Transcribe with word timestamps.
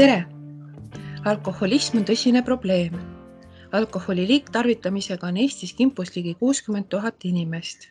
tere! 0.00 0.20
alkoholism 1.28 1.98
on 1.98 2.04
tõsine 2.08 2.40
probleem. 2.44 2.94
alkoholi 3.78 4.22
liigtarvitamisega 4.28 5.26
on 5.28 5.36
Eestis 5.42 5.74
kimpus 5.76 6.14
ligi 6.14 6.32
kuuskümmend 6.40 6.86
tuhat 6.88 7.24
inimest. 7.30 7.82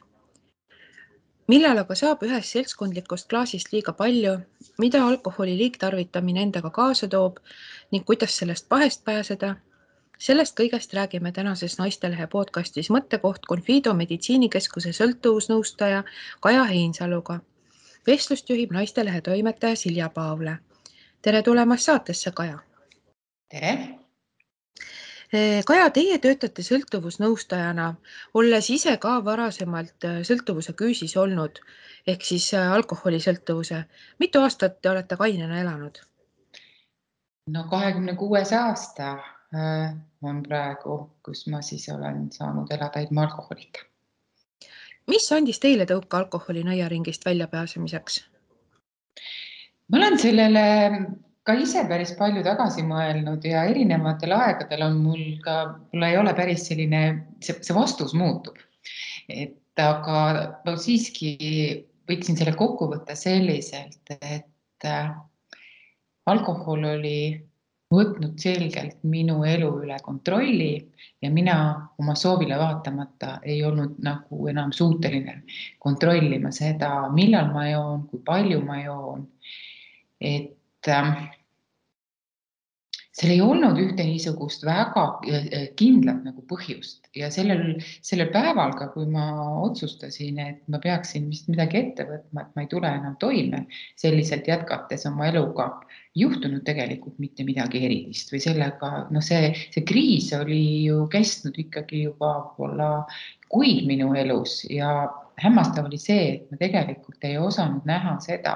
millal 1.53 1.77
aga 1.77 1.97
saab 1.99 2.23
ühest 2.25 2.55
seltskondlikust 2.55 3.29
klaasist 3.29 3.69
liiga 3.73 3.93
palju, 3.99 4.31
mida 4.81 5.03
alkoholi 5.07 5.53
liigtarvitamine 5.57 6.41
endaga 6.47 6.71
kaasa 6.77 7.07
toob 7.07 7.37
ning 7.91 8.05
kuidas 8.05 8.37
sellest 8.41 8.65
pahest 8.69 9.03
pääseda? 9.05 9.55
sellest 10.17 10.57
kõigest 10.61 10.95
räägime 10.97 11.31
tänases 11.31 11.77
Naistelehe 11.77 12.27
podcastis 12.27 12.89
Mõttekoht 12.89 13.45
Confido 13.51 13.93
meditsiinikeskuse 13.93 14.95
sõltuvusnõustaja 15.01 16.01
Kaja 16.39 16.63
Heinsaluga. 16.73 17.39
vestlust 18.07 18.49
juhib 18.49 18.71
Naistelehe 18.71 19.21
toimetaja 19.21 19.75
Silja 19.75 20.09
Paavle 20.09 20.57
tere 21.21 21.41
tulemast 21.43 21.83
saatesse, 21.83 22.31
Kaja. 22.31 22.59
tere. 23.49 23.73
Kaja, 25.65 25.89
teie 25.93 26.17
töötate 26.17 26.63
sõltuvusnõustajana, 26.65 27.89
olles 28.33 28.69
ise 28.73 28.95
ka 28.97 29.19
varasemalt 29.25 30.07
eh, 30.07 30.21
sõltuvuse 30.25 30.73
küüsis 30.73 31.13
olnud 31.21 31.59
ehk 32.09 32.25
siis 32.25 32.47
eh, 32.57 32.71
alkoholisõltuvuse. 32.77 33.83
mitu 34.19 34.41
aastat 34.41 34.81
te 34.81 34.89
olete 34.89 35.17
kainena 35.17 35.59
elanud? 35.61 35.99
no 37.53 37.63
kahekümne 37.69 38.15
kuues 38.15 38.53
aasta 38.53 39.17
on 40.21 40.41
praegu, 40.43 40.97
kus 41.25 41.47
ma 41.47 41.61
siis 41.61 41.87
olen 41.89 42.31
saanud 42.31 42.71
elada 42.71 42.99
ilma 43.05 43.27
alkoholita. 43.27 43.85
mis 45.07 45.31
andis 45.31 45.59
teile 45.59 45.85
tõuke 45.85 46.17
alkoholi 46.17 46.63
nõiaringist 46.63 47.25
väljapääsemiseks? 47.25 48.23
Ma 49.89 49.97
olen 49.97 50.19
sellele 50.21 50.65
ka 51.47 51.55
ise 51.57 51.83
päris 51.89 52.11
palju 52.19 52.43
tagasi 52.45 52.83
mõelnud 52.85 53.45
ja 53.47 53.65
erinevatel 53.71 54.35
aegadel 54.37 54.85
on 54.85 54.99
mul 55.03 55.23
ka, 55.45 55.55
mul 55.93 56.05
ei 56.05 56.17
ole 56.19 56.33
päris 56.37 56.67
selline, 56.69 57.03
see, 57.41 57.57
see 57.65 57.75
vastus 57.77 58.13
muutub. 58.17 58.57
et 59.29 59.57
aga 59.79 60.19
ma 60.65 60.75
siiski 60.77 61.35
võiksin 62.09 62.37
selle 62.37 62.55
kokku 62.57 62.89
võtta 62.91 63.15
selliselt, 63.15 64.01
et 64.19 64.85
äh, 64.85 65.11
alkohol 66.29 66.85
oli 66.95 67.19
võtnud 67.89 68.37
selgelt 68.37 68.99
minu 69.09 69.39
elu 69.49 69.69
üle 69.83 69.97
kontrolli 70.05 70.73
ja 71.23 71.31
mina 71.33 71.55
oma 72.01 72.13
soovile 72.17 72.57
vaatamata 72.57 73.39
ei 73.41 73.63
olnud 73.65 73.97
nagu 74.05 74.49
enam 74.51 74.73
suuteline 74.75 75.39
kontrollima 75.81 76.51
seda, 76.53 77.09
millal 77.13 77.49
ma 77.53 77.65
joon, 77.71 78.05
kui 78.11 78.21
palju 78.25 78.61
ma 78.65 78.77
joon 78.83 79.25
et 80.19 80.87
äh, 80.87 81.11
seal 83.19 83.33
ei 83.33 83.41
olnud 83.43 83.79
ühte 83.81 84.05
niisugust 84.07 84.63
väga 84.67 85.03
äh, 85.27 85.67
kindlat 85.79 86.21
nagu 86.23 86.43
põhjust. 86.47 87.09
Ja 87.17 87.27
sellel, 87.33 87.79
sellel 88.05 88.29
päeval 88.31 88.75
ka, 88.79 88.89
kui 88.93 89.07
ma 89.09 89.25
otsustasin, 89.65 90.39
et 90.43 90.61
ma 90.71 90.79
peaksin 90.83 91.27
vist 91.31 91.49
midagi 91.51 91.81
ette 91.81 92.05
võtma, 92.07 92.45
et 92.45 92.55
ma 92.55 92.63
ei 92.63 92.69
tule 92.71 92.91
enam 92.99 93.17
toime 93.19 93.65
selliselt 93.99 94.47
jätkates 94.47 95.07
oma 95.09 95.27
eluga, 95.31 95.71
juhtunud 96.19 96.63
tegelikult 96.67 97.19
mitte 97.21 97.45
midagi 97.47 97.83
erilist 97.87 98.31
või 98.33 98.41
sellega, 98.43 98.91
noh, 99.13 99.25
see, 99.25 99.51
see 99.73 99.83
kriis 99.87 100.31
oli 100.37 100.61
ju 100.87 101.03
kestnud 101.11 101.59
ikkagi 101.59 102.05
juba 102.07 102.31
võib-olla 102.39 102.91
kuid 103.49 103.85
minu 103.89 104.13
elus 104.17 104.61
ja 104.69 105.09
hämmastav 105.43 105.87
oli 105.89 105.99
see, 106.01 106.25
et 106.35 106.51
ma 106.51 106.59
tegelikult 106.59 107.23
ei 107.27 107.37
osanud 107.37 107.87
näha 107.89 108.15
seda, 108.23 108.55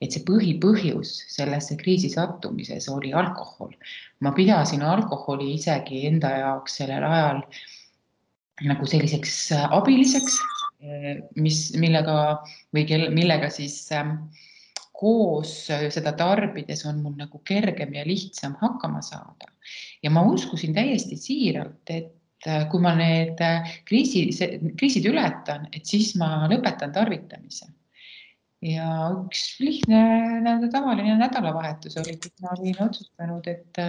et 0.00 0.12
see 0.12 0.24
põhipõhjus 0.28 1.12
sellesse 1.32 1.76
kriisi 1.80 2.10
sattumises 2.12 2.88
oli 2.92 3.12
alkohol. 3.16 3.72
ma 4.20 4.32
pidasin 4.32 4.82
alkoholi 4.82 5.54
isegi 5.54 6.06
enda 6.08 6.30
jaoks 6.40 6.78
sellel 6.80 7.04
ajal 7.04 7.42
nagu 8.64 8.88
selliseks 8.88 9.36
äh, 9.52 9.64
abiliseks, 9.76 10.38
äh, 10.80 11.08
mis, 11.36 11.70
millega 11.76 12.42
või 12.74 12.86
kel, 12.88 13.08
millega 13.12 13.50
siis 13.52 13.76
ähm, 13.92 14.16
koos 14.96 15.66
äh, 15.72 15.88
seda 15.92 16.14
tarbides 16.16 16.86
on 16.88 17.02
mul 17.04 17.16
nagu 17.18 17.40
kergem 17.44 17.92
ja 17.94 18.06
lihtsam 18.08 18.56
hakkama 18.62 19.02
saada. 19.04 19.52
ja 20.02 20.10
ma 20.10 20.22
uskusin 20.24 20.74
täiesti 20.74 21.18
siiralt, 21.20 21.82
et 21.90 22.15
kui 22.70 22.80
ma 22.82 22.92
need 22.98 23.40
kriisi, 23.88 24.28
kriisid 24.76 25.08
ületan, 25.08 25.66
et 25.72 25.88
siis 25.88 26.12
ma 26.20 26.46
lõpetan 26.50 26.92
tarvitamise 26.94 27.70
ja 28.64 28.86
üks 29.12 29.56
lihtne 29.60 29.98
nii-öelda 30.44 30.70
tavaline 30.72 31.16
nädalavahetus 31.20 31.98
oli, 32.00 32.16
kus 32.20 32.32
ma 32.42 32.54
olin 32.56 32.80
otsustanud, 32.86 33.48
et, 33.50 33.82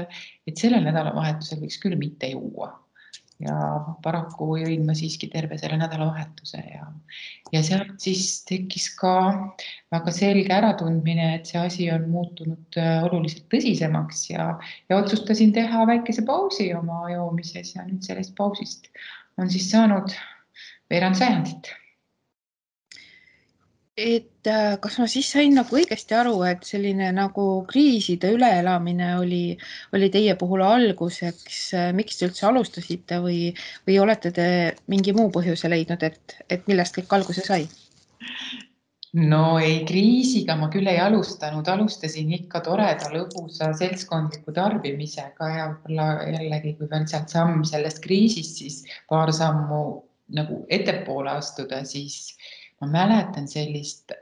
et 0.47 0.59
sellel 0.59 0.83
nädalavahetusel 0.87 1.61
võiks 1.63 1.79
küll 1.83 1.97
mitte 1.99 2.31
juua. 2.33 2.73
Ja 3.43 3.55
paraku 4.03 4.55
jõin 4.57 4.85
ma 4.87 4.95
siiski 4.97 5.29
terve 5.29 5.59
selle 5.61 5.77
nädalavahetuse 5.77 6.61
ja, 6.71 6.87
ja 7.53 7.61
sealt 7.65 7.99
siis 8.01 8.41
tekkis 8.49 8.87
ka 8.97 9.13
väga 9.93 10.13
selge 10.15 10.53
äratundmine, 10.55 11.33
et 11.37 11.49
see 11.51 11.61
asi 11.61 11.89
on 11.93 12.07
muutunud 12.09 12.79
äh, 12.81 13.05
oluliselt 13.05 13.45
tõsisemaks 13.53 14.25
ja, 14.31 14.49
ja 14.89 15.01
otsustasin 15.01 15.53
teha 15.53 15.85
väikese 15.89 16.25
pausi 16.25 16.71
oma 16.77 17.05
joomises 17.13 17.75
ja 17.75 17.85
nüüd 17.85 18.01
sellest 18.05 18.33
pausist 18.37 18.89
on 19.37 19.53
siis 19.53 19.69
saanud 19.69 20.15
veerand 20.89 21.19
sajandit 21.19 21.69
et 23.97 24.47
äh, 24.47 24.75
kas 24.81 24.99
ma 25.01 25.07
siis 25.09 25.31
sain 25.33 25.55
nagu 25.57 25.77
õigesti 25.79 26.13
aru, 26.13 26.35
et 26.45 26.61
selline 26.67 27.09
nagu 27.17 27.45
kriiside 27.69 28.29
üleelamine 28.35 29.15
oli, 29.17 29.57
oli 29.97 30.11
teie 30.13 30.35
puhul 30.37 30.61
alguseks, 30.61 31.57
äh, 31.73 31.89
miks 31.97 32.19
te 32.19 32.29
üldse 32.29 32.45
alustasite 32.51 33.17
või, 33.23 33.41
või 33.89 33.97
olete 34.03 34.31
te 34.35 34.47
mingi 34.93 35.15
muu 35.17 35.31
põhjuse 35.33 35.71
leidnud, 35.73 36.05
et, 36.05 36.37
et 36.49 36.69
millest 36.69 36.99
kõik 36.99 37.17
alguse 37.17 37.45
sai? 37.45 37.65
no 39.17 39.57
ei, 39.57 39.79
kriisiga 39.87 40.53
ma 40.59 40.69
küll 40.69 40.85
ei 40.91 40.99
alustanud, 41.01 41.65
alustasin 41.65 42.35
ikka 42.37 42.61
toreda 42.67 43.09
lõbusa 43.09 43.71
seltskondliku 43.79 44.53
tarbimisega 44.53 45.49
ja 45.55 45.69
võib-olla 45.71 46.27
jällegi, 46.35 46.75
kui 46.77 46.91
veel 46.91 47.07
sealt 47.09 47.33
samm 47.33 47.63
sellest 47.65 48.03
kriisist, 48.03 48.61
siis 48.61 48.83
paar 49.09 49.33
sammu 49.33 49.81
nagu 50.37 50.65
ettepoole 50.69 51.31
astuda, 51.31 51.81
siis 51.87 52.35
ma 52.81 52.87
mäletan 52.91 53.47
sellist 53.49 54.13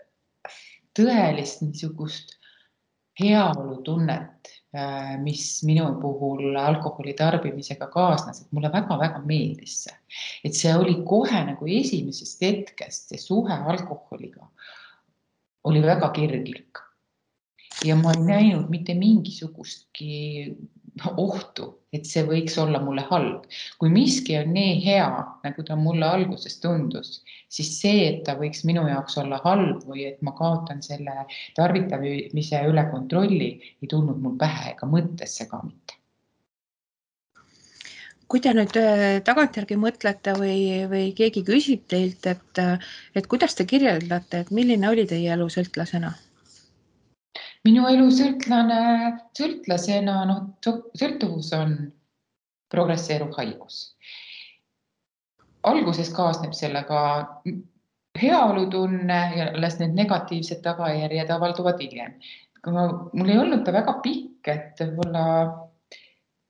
tõelist 0.96 1.64
niisugust 1.66 2.36
heaolutunnet, 3.20 4.50
äh, 4.76 5.16
mis 5.24 5.64
minu 5.68 5.88
puhul 6.02 6.56
alkoholi 6.60 7.14
tarbimisega 7.16 7.88
kaasnes, 7.92 8.42
et 8.44 8.56
mulle 8.56 8.72
väga-väga 8.74 9.22
meeldis 9.28 9.84
see, 9.86 9.96
et 10.48 10.58
see 10.58 10.74
oli 10.76 10.98
kohe 11.08 11.44
nagu 11.50 11.70
esimesest 11.80 12.44
hetkest, 12.44 13.12
see 13.12 13.22
suhe 13.22 13.56
alkoholiga 13.56 14.50
oli 15.66 15.82
väga 15.82 16.12
kirglik. 16.16 16.84
ja 17.86 17.96
ma 18.00 18.14
ei 18.16 18.22
näinud 18.24 18.70
mitte 18.72 18.94
mingisugustki 18.96 20.56
ohtu, 21.18 21.68
et 21.94 22.06
see 22.08 22.24
võiks 22.28 22.56
olla 22.62 22.80
mulle 22.84 23.04
halb. 23.10 23.44
kui 23.80 23.90
miski 23.92 24.38
on 24.40 24.54
nii 24.56 24.78
hea, 24.86 25.10
nagu 25.44 25.66
ta 25.68 25.76
mulle 25.80 26.08
alguses 26.08 26.60
tundus, 26.64 27.20
siis 27.52 27.74
see, 27.82 28.08
et 28.12 28.24
ta 28.28 28.38
võiks 28.40 28.64
minu 28.70 28.86
jaoks 28.88 29.18
olla 29.22 29.42
halb 29.44 29.84
või 29.90 30.08
et 30.12 30.22
ma 30.22 30.36
kaotan 30.40 30.82
selle 30.86 31.28
tarvitamise 31.60 32.64
üle 32.72 32.88
kontrolli, 32.92 33.52
ei 33.82 33.92
tulnud 33.92 34.24
mul 34.24 34.40
pähe 34.40 34.72
ega 34.74 34.90
mõttesse 34.90 35.50
ka 35.52 35.62
mitte 35.66 36.00
kui 38.28 38.42
te 38.42 38.52
nüüd 38.58 38.74
äh, 38.82 39.22
tagantjärgi 39.26 39.76
mõtlete 39.78 40.34
või, 40.40 40.58
või 40.90 41.12
keegi 41.18 41.44
küsib 41.46 41.84
teilt, 41.94 42.26
et, 42.26 42.62
et 43.16 43.28
kuidas 43.30 43.54
te 43.56 43.68
kirjeldate, 43.70 44.42
et 44.42 44.50
milline 44.52 44.90
oli 44.90 45.06
teie 45.12 45.30
elu 45.36 45.46
sõltlasena? 45.54 46.16
Minu 47.66 47.86
elu 47.90 48.08
sõltlane, 48.14 48.80
sõltlasena, 49.38 50.20
noh, 50.30 50.42
sõltuvus 50.98 51.52
on 51.58 51.76
progresseeruv 52.72 53.34
haigus. 53.40 53.96
alguses 55.66 56.12
kaasneb 56.14 56.54
sellega 56.54 57.00
heaolutunne 58.22 59.20
ja 59.38 59.48
alles 59.50 59.80
need 59.80 59.96
negatiivsed 59.98 60.62
tagajärjed 60.62 61.32
avalduvad 61.34 61.82
hiljem. 61.82 62.14
mul 63.14 63.30
ei 63.30 63.38
olnud 63.38 63.66
ta 63.66 63.74
väga 63.74 64.00
pikk, 64.04 64.48
et 64.48 64.82
võib-olla 64.82 65.26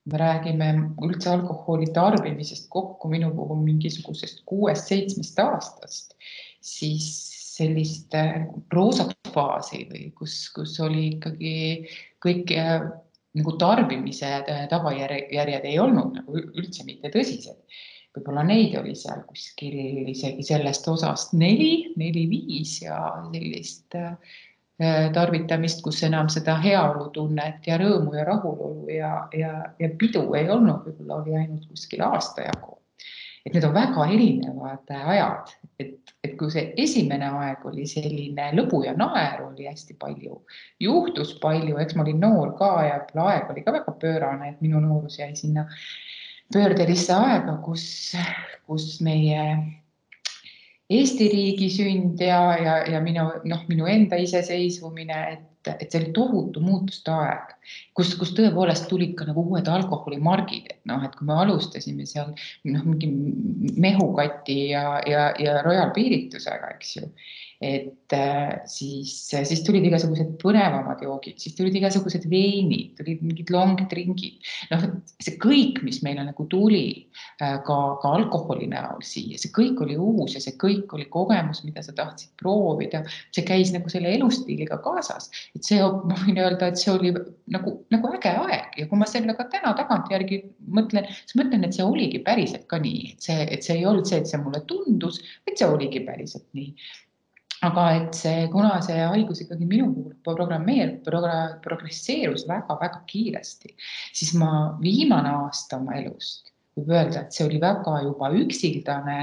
me 0.05 0.17
räägime 0.19 0.67
üldse 1.03 1.29
alkoholi 1.31 1.87
tarbimisest 1.93 2.67
kokku 2.69 3.09
minu 3.09 3.31
puhul 3.35 3.63
mingisugusest 3.63 4.43
kuuest-seitsmest 4.45 5.39
aastast, 5.39 6.13
siis 6.61 7.34
sellist 7.55 8.13
roosat 8.73 9.15
faasi 9.33 9.85
või 9.89 10.09
kus, 10.17 10.37
kus 10.55 10.75
oli 10.83 11.07
ikkagi 11.15 11.55
kõik 12.23 12.51
äh, 12.55 12.87
nagu 13.35 13.55
tarbimise 13.59 14.31
tagajärjed 14.71 15.67
ei 15.67 15.77
olnud 15.81 16.15
nagu 16.19 16.39
üldse 16.55 16.85
mitte 16.87 17.11
tõsised. 17.13 17.59
võib-olla 18.15 18.45
neid 18.47 18.77
oli 18.79 18.93
seal 18.95 19.25
kuskil 19.27 20.07
isegi 20.07 20.43
sellest 20.47 20.87
osast 20.87 21.33
neli, 21.35 21.91
neli-viis 21.99 22.77
ja 22.85 22.99
sellist 23.33 23.97
äh, 23.99 24.13
äh, 24.79 25.09
tarvitamist, 25.15 25.83
kus 25.83 25.99
enam 26.07 26.31
seda 26.31 26.55
heaolutunnet 26.63 27.67
ja 27.67 27.79
rõõmu 27.81 28.15
ja 28.15 28.23
rahulolu 28.31 28.87
ja, 28.95 29.11
ja, 29.35 29.51
ja 29.79 29.91
pidu 29.99 30.29
ei 30.39 30.47
olnud, 30.49 30.87
võib-olla 30.87 31.21
oli 31.21 31.35
ainult 31.41 31.67
kuskil 31.73 32.05
aasta 32.07 32.47
jagu. 32.47 32.79
Et 33.45 33.53
need 33.53 33.65
on 33.67 33.75
väga 33.75 34.07
erinevad 34.09 34.91
ajad, 34.95 35.53
et, 35.79 36.13
et 36.25 36.33
kui 36.39 36.49
see 36.53 36.71
esimene 36.81 37.27
aeg 37.43 37.65
oli 37.69 37.85
selline 37.89 38.49
lõbu 38.57 38.81
ja 38.87 38.95
naeru 38.97 39.51
oli 39.51 39.67
hästi 39.69 39.97
palju, 40.01 40.39
juhtus 40.81 41.35
palju, 41.43 41.77
eks 41.81 41.95
ma 41.95 42.05
olin 42.05 42.23
noor 42.25 42.55
ka 42.57 42.71
ja 42.87 42.99
aeg 43.27 43.53
oli 43.53 43.65
ka 43.65 43.75
väga 43.75 43.95
pöörane, 44.01 44.49
et 44.53 44.61
minu 44.65 44.81
noorus 44.81 45.19
jäi 45.21 45.33
sinna 45.37 45.67
pöördelisse 46.53 47.13
aega, 47.13 47.57
kus, 47.65 47.87
kus 48.65 48.95
meie 49.05 49.45
Eesti 50.85 51.27
riigi 51.31 51.69
sünd 51.73 52.19
ja, 52.21 52.39
ja, 52.61 52.73
ja 52.85 52.99
minu 53.01 53.23
noh, 53.49 53.61
minu 53.69 53.87
enda 53.89 54.19
iseseisvumine, 54.21 55.17
et, 55.33 55.45
et 55.73 55.91
see 55.91 56.01
oli 56.01 56.11
tohutu 56.15 56.61
muutuste 56.63 57.11
aeg, 57.11 57.55
kus, 57.97 58.13
kus 58.19 58.33
tõepoolest 58.37 58.87
tulid 58.91 59.15
ka 59.17 59.27
nagu 59.29 59.45
uued 59.49 59.67
alkoholimargid, 59.71 60.69
et 60.73 60.81
noh, 60.89 61.03
et 61.05 61.15
kui 61.17 61.27
me 61.27 61.37
alustasime 61.41 62.05
seal 62.09 62.33
noh, 62.69 62.85
mingi 62.85 63.09
mehukati 63.81 64.59
ja, 64.71 64.99
ja, 65.09 65.27
ja 65.41 65.59
Royal 65.65 65.93
piiritusega, 65.95 66.75
eks 66.77 66.95
ju 66.99 67.09
et 67.65 68.13
äh, 68.13 68.61
siis, 68.69 69.11
siis 69.31 69.61
tulid 69.65 69.85
igasugused 69.87 70.35
põnevamad 70.41 70.99
joogid, 71.01 71.39
siis 71.41 71.55
tulid 71.57 71.73
igasugused 71.79 72.27
veinid, 72.29 72.91
tulid 72.99 73.23
mingid 73.25 73.49
long 73.53 73.79
drink'id. 73.89 74.43
noh, 74.69 74.83
see 75.23 75.37
kõik, 75.41 75.79
mis 75.85 76.01
meile 76.05 76.27
nagu 76.27 76.45
tuli 76.51 76.83
äh, 77.41 77.55
ka, 77.65 77.77
ka 78.03 78.11
alkoholi 78.19 78.67
näol 78.69 79.01
siia, 79.05 79.39
see 79.41 79.53
kõik 79.55 79.81
oli 79.85 79.97
uus 79.97 80.35
ja 80.37 80.43
see 80.43 80.53
kõik 80.61 80.93
oli 80.93 81.07
kogemus, 81.09 81.63
mida 81.65 81.81
sa 81.85 81.95
tahtsid 81.97 82.35
proovida. 82.41 83.01
see 83.33 83.45
käis 83.47 83.73
nagu 83.73 83.89
selle 83.89 84.13
elustiiliga 84.13 84.77
kaasas, 84.85 85.31
et 85.57 85.65
see, 85.65 85.81
ma 85.81 86.19
võin 86.21 86.37
öelda, 86.43 86.69
et 86.69 86.81
see 86.81 86.93
oli 86.93 87.15
nagu, 87.51 87.79
nagu 87.93 88.13
äge 88.19 88.35
aeg 88.43 88.77
ja 88.81 88.89
kui 88.91 88.99
ma 89.01 89.09
sellega 89.09 89.47
täna 89.49 89.73
tagantjärgi 89.79 90.43
mõtlen, 90.69 91.09
siis 91.23 91.39
mõtlen, 91.41 91.65
et 91.65 91.73
see 91.73 91.87
oligi 91.87 92.21
päriselt 92.25 92.69
ka 92.69 92.77
nii, 92.83 93.15
et 93.15 93.25
see, 93.29 93.49
et 93.57 93.65
see 93.65 93.79
ei 93.79 93.89
olnud 93.89 94.05
see, 94.05 94.21
et 94.21 94.29
see 94.29 94.43
mulle 94.43 94.61
tundus, 94.69 95.23
vaid 95.47 95.57
see 95.57 95.71
oligi 95.71 96.05
päriselt 96.05 96.45
nii 96.53 96.75
aga 97.63 97.85
et 97.95 98.17
see, 98.17 98.47
kuna 98.51 98.81
see 98.83 98.97
haigus 98.99 99.41
ikkagi 99.45 99.67
minu 99.69 99.87
puhul 99.93 100.17
programmeerub, 100.25 101.07
progresseerus 101.63 102.47
väga-väga 102.49 103.03
kiiresti, 103.07 103.71
siis 104.13 104.33
ma 104.39 104.75
viimane 104.81 105.31
aasta 105.45 105.79
oma 105.79 105.95
elust 106.01 106.51
võib 106.75 106.91
öelda, 106.91 107.23
et 107.23 107.35
see 107.35 107.45
oli 107.47 107.59
väga 107.61 108.01
juba 108.03 108.29
üksildane 108.35 109.19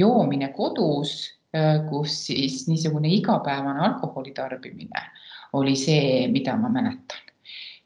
joomine 0.00 0.48
kodus, 0.56 1.34
äh, 1.56 1.82
kus 1.90 2.16
siis 2.30 2.64
niisugune 2.70 3.12
igapäevane 3.18 3.84
alkoholi 3.90 4.32
tarbimine 4.36 5.04
oli 5.54 5.76
see, 5.78 6.26
mida 6.32 6.56
ma 6.58 6.68
mäletan. 6.72 7.23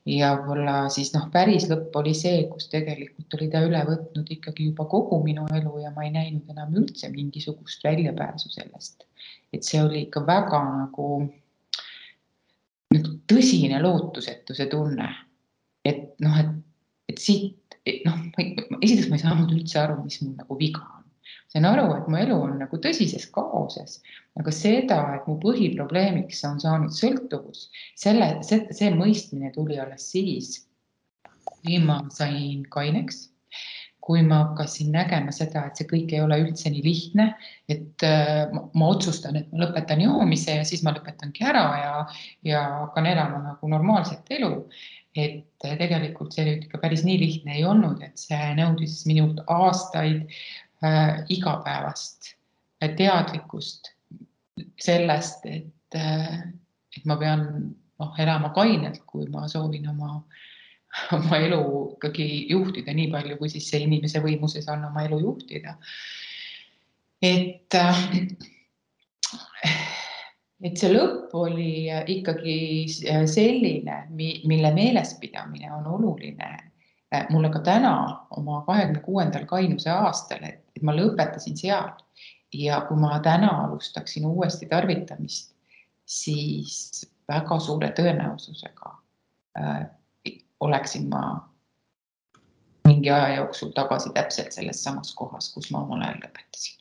Ja 0.08 0.32
võib-olla 0.38 0.76
siis 0.92 1.12
noh, 1.14 1.26
päris 1.32 1.66
lõpp 1.68 1.96
oli 2.00 2.14
see, 2.16 2.46
kus 2.48 2.70
tegelikult 2.72 3.34
oli 3.38 3.50
ta 3.52 3.60
üle 3.66 3.82
võtnud 3.84 4.30
ikkagi 4.38 4.70
juba 4.70 4.88
kogu 4.88 5.20
minu 5.24 5.44
elu 5.52 5.74
ja 5.82 5.92
ma 5.92 6.06
ei 6.06 6.14
näinud 6.14 6.48
enam 6.54 6.72
üldse 6.80 7.10
mingisugust 7.12 7.84
väljapääsu 7.84 8.50
sellest 8.54 9.08
et 9.52 9.64
see 9.64 9.80
oli 9.82 10.04
ikka 10.06 10.22
väga 10.26 10.60
nagu, 10.66 11.08
nagu 12.94 13.14
tõsine 13.30 13.80
lootusetuse 13.82 14.68
tunne. 14.72 15.08
et 15.88 16.18
noh, 16.20 16.36
et, 16.36 16.52
et 17.08 17.20
siit 17.22 17.78
noh, 18.04 18.18
esiteks 18.82 19.08
ma 19.08 19.16
ei 19.16 19.22
saanud 19.24 19.52
üldse 19.54 19.80
aru, 19.80 20.02
mis 20.04 20.20
mul 20.20 20.34
nagu 20.36 20.58
viga 20.60 20.82
on. 20.84 21.04
Sain 21.52 21.66
aru, 21.68 21.86
et 21.96 22.08
mu 22.10 22.20
elu 22.20 22.36
on 22.48 22.58
nagu 22.62 22.80
tõsises 22.84 23.28
kaoses, 23.34 23.98
aga 24.40 24.54
seda, 24.54 25.00
et 25.16 25.26
mu 25.30 25.38
põhiprobleemiks 25.42 26.44
on 26.48 26.60
saanud 26.62 26.94
sõltuvus, 26.94 27.68
selle, 27.96 28.34
see, 28.46 28.92
mõistmine 28.94 29.52
tuli 29.56 29.80
alles 29.80 30.10
siis, 30.12 30.54
kui 31.48 31.80
ma 31.82 32.02
sain 32.14 32.64
kaineks 32.72 33.28
kui 34.08 34.22
ma 34.24 34.38
hakkasin 34.40 34.88
nägema 34.94 35.32
seda, 35.36 35.66
et 35.68 35.76
see 35.76 35.88
kõik 35.90 36.14
ei 36.14 36.22
ole 36.24 36.38
üldse 36.40 36.70
nii 36.72 36.80
lihtne, 36.80 37.26
et 37.68 38.04
äh, 38.08 38.46
ma, 38.54 38.62
ma 38.80 38.86
otsustan, 38.94 39.36
et 39.36 39.50
ma 39.52 39.66
lõpetan 39.66 40.00
joomise 40.00 40.54
ja 40.56 40.62
siis 40.64 40.80
ma 40.86 40.94
lõpetangi 40.96 41.44
ära 41.44 41.64
ja, 41.82 41.90
ja 42.48 42.62
hakkan 42.86 43.10
elama 43.10 43.42
nagu 43.50 43.68
normaalset 43.68 44.32
elu. 44.38 44.54
et 45.18 45.66
äh, 45.66 45.76
tegelikult 45.80 46.32
see 46.32 46.54
ikka 46.54 46.80
päris 46.80 47.02
nii 47.04 47.18
lihtne 47.20 47.58
ei 47.58 47.66
olnud, 47.68 48.00
et 48.06 48.16
see 48.20 48.52
nõudis 48.56 49.02
minult 49.08 49.40
aastaid 49.50 50.24
äh, 50.84 51.24
igapäevast 51.28 52.34
äh, 52.82 52.94
teadlikkust 52.96 53.92
sellest, 54.80 55.46
et 55.46 55.96
äh,, 55.96 56.38
et 56.96 57.04
ma 57.04 57.16
pean 57.16 57.74
noh, 57.98 58.14
elama 58.18 58.50
kainelt, 58.56 59.02
kui 59.06 59.26
ma 59.30 59.48
soovin 59.48 59.88
oma 59.90 60.16
äh, 60.16 60.38
oma 61.16 61.40
elu 61.40 61.62
ikkagi 61.96 62.28
juhtida 62.50 62.94
nii 62.96 63.10
palju, 63.12 63.38
kui 63.40 63.50
siis 63.52 63.68
see 63.70 63.82
inimese 63.86 64.22
võimuses 64.24 64.68
on 64.72 64.86
oma 64.88 65.04
elu 65.06 65.20
juhtida. 65.22 65.76
et, 67.22 67.74
et 70.62 70.78
see 70.78 70.92
lõpp 70.92 71.34
oli 71.38 71.88
ikkagi 72.14 72.58
selline, 73.30 74.04
mille 74.14 74.72
meelespidamine 74.74 75.72
on 75.80 75.92
oluline 75.98 76.54
mulle 77.32 77.48
ka 77.48 77.62
täna 77.64 77.92
oma 78.36 78.60
kahekümne 78.66 79.00
kuuendal 79.00 79.46
kainuse 79.48 79.90
aastal, 79.90 80.44
et 80.44 80.60
ma 80.82 80.94
lõpetasin 80.96 81.56
seal 81.58 81.90
ja 82.54 82.80
kui 82.88 82.96
ma 83.00 83.18
täna 83.24 83.50
alustaksin 83.64 84.26
uuesti 84.26 84.66
tarvitamist, 84.70 85.52
siis 86.06 87.04
väga 87.28 87.58
suure 87.60 87.92
tõenäosusega 87.96 88.94
oleksin 90.60 91.08
ma 91.08 91.22
mingi 92.88 93.10
aja 93.10 93.34
jooksul 93.36 93.70
tagasi 93.76 94.10
täpselt 94.14 94.52
selles 94.52 94.82
samas 94.84 95.14
kohas, 95.14 95.52
kus 95.54 95.70
ma 95.70 95.82
omal 95.84 96.02
ajal 96.02 96.22
lõpetasin 96.24 96.78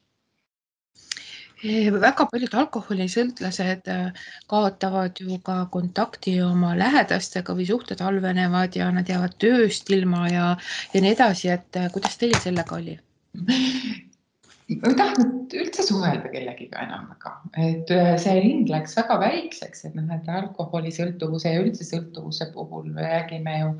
väga 2.02 2.28
paljud 2.30 2.54
alkoholisõltlased 2.54 3.88
äh, 3.90 4.14
kaotavad 4.48 5.18
ju 5.20 5.40
ka 5.42 5.66
kontakti 5.74 6.36
oma 6.46 6.76
lähedastega 6.78 7.56
või 7.58 7.66
suhted 7.66 8.00
halvenevad 8.00 8.76
ja 8.76 8.92
nad 8.92 9.10
jäävad 9.10 9.38
tööst 9.42 9.90
ilma 9.90 10.28
ja, 10.30 10.56
ja 10.94 11.02
nii 11.02 11.16
edasi, 11.16 11.50
et 11.50 11.76
äh, 11.76 11.90
kuidas 11.92 12.18
teil 12.18 12.38
sellega 12.38 12.76
oli? 12.76 13.00
Ma 13.46 14.89
ei 14.91 14.98
tahtnud 15.00 15.53
üldse 15.62 15.86
suhelda 15.88 16.32
kellegiga 16.34 16.82
enam 16.84 17.08
väga, 17.13 17.34
et 17.70 17.94
äh, 17.94 18.15
see 18.20 18.36
ring 18.44 18.67
läks 18.72 18.98
väga 19.00 19.20
väikseks, 19.22 19.86
et 19.88 19.96
noh, 19.96 20.10
et 20.15 20.27
alkoholisõltuvuse 20.39 21.53
ja 21.53 21.63
üldse 21.63 21.88
sõltuvuse 21.88 22.50
puhul 22.56 22.89
me 22.91 23.06
räägime 23.06 23.56
ju 23.62 23.72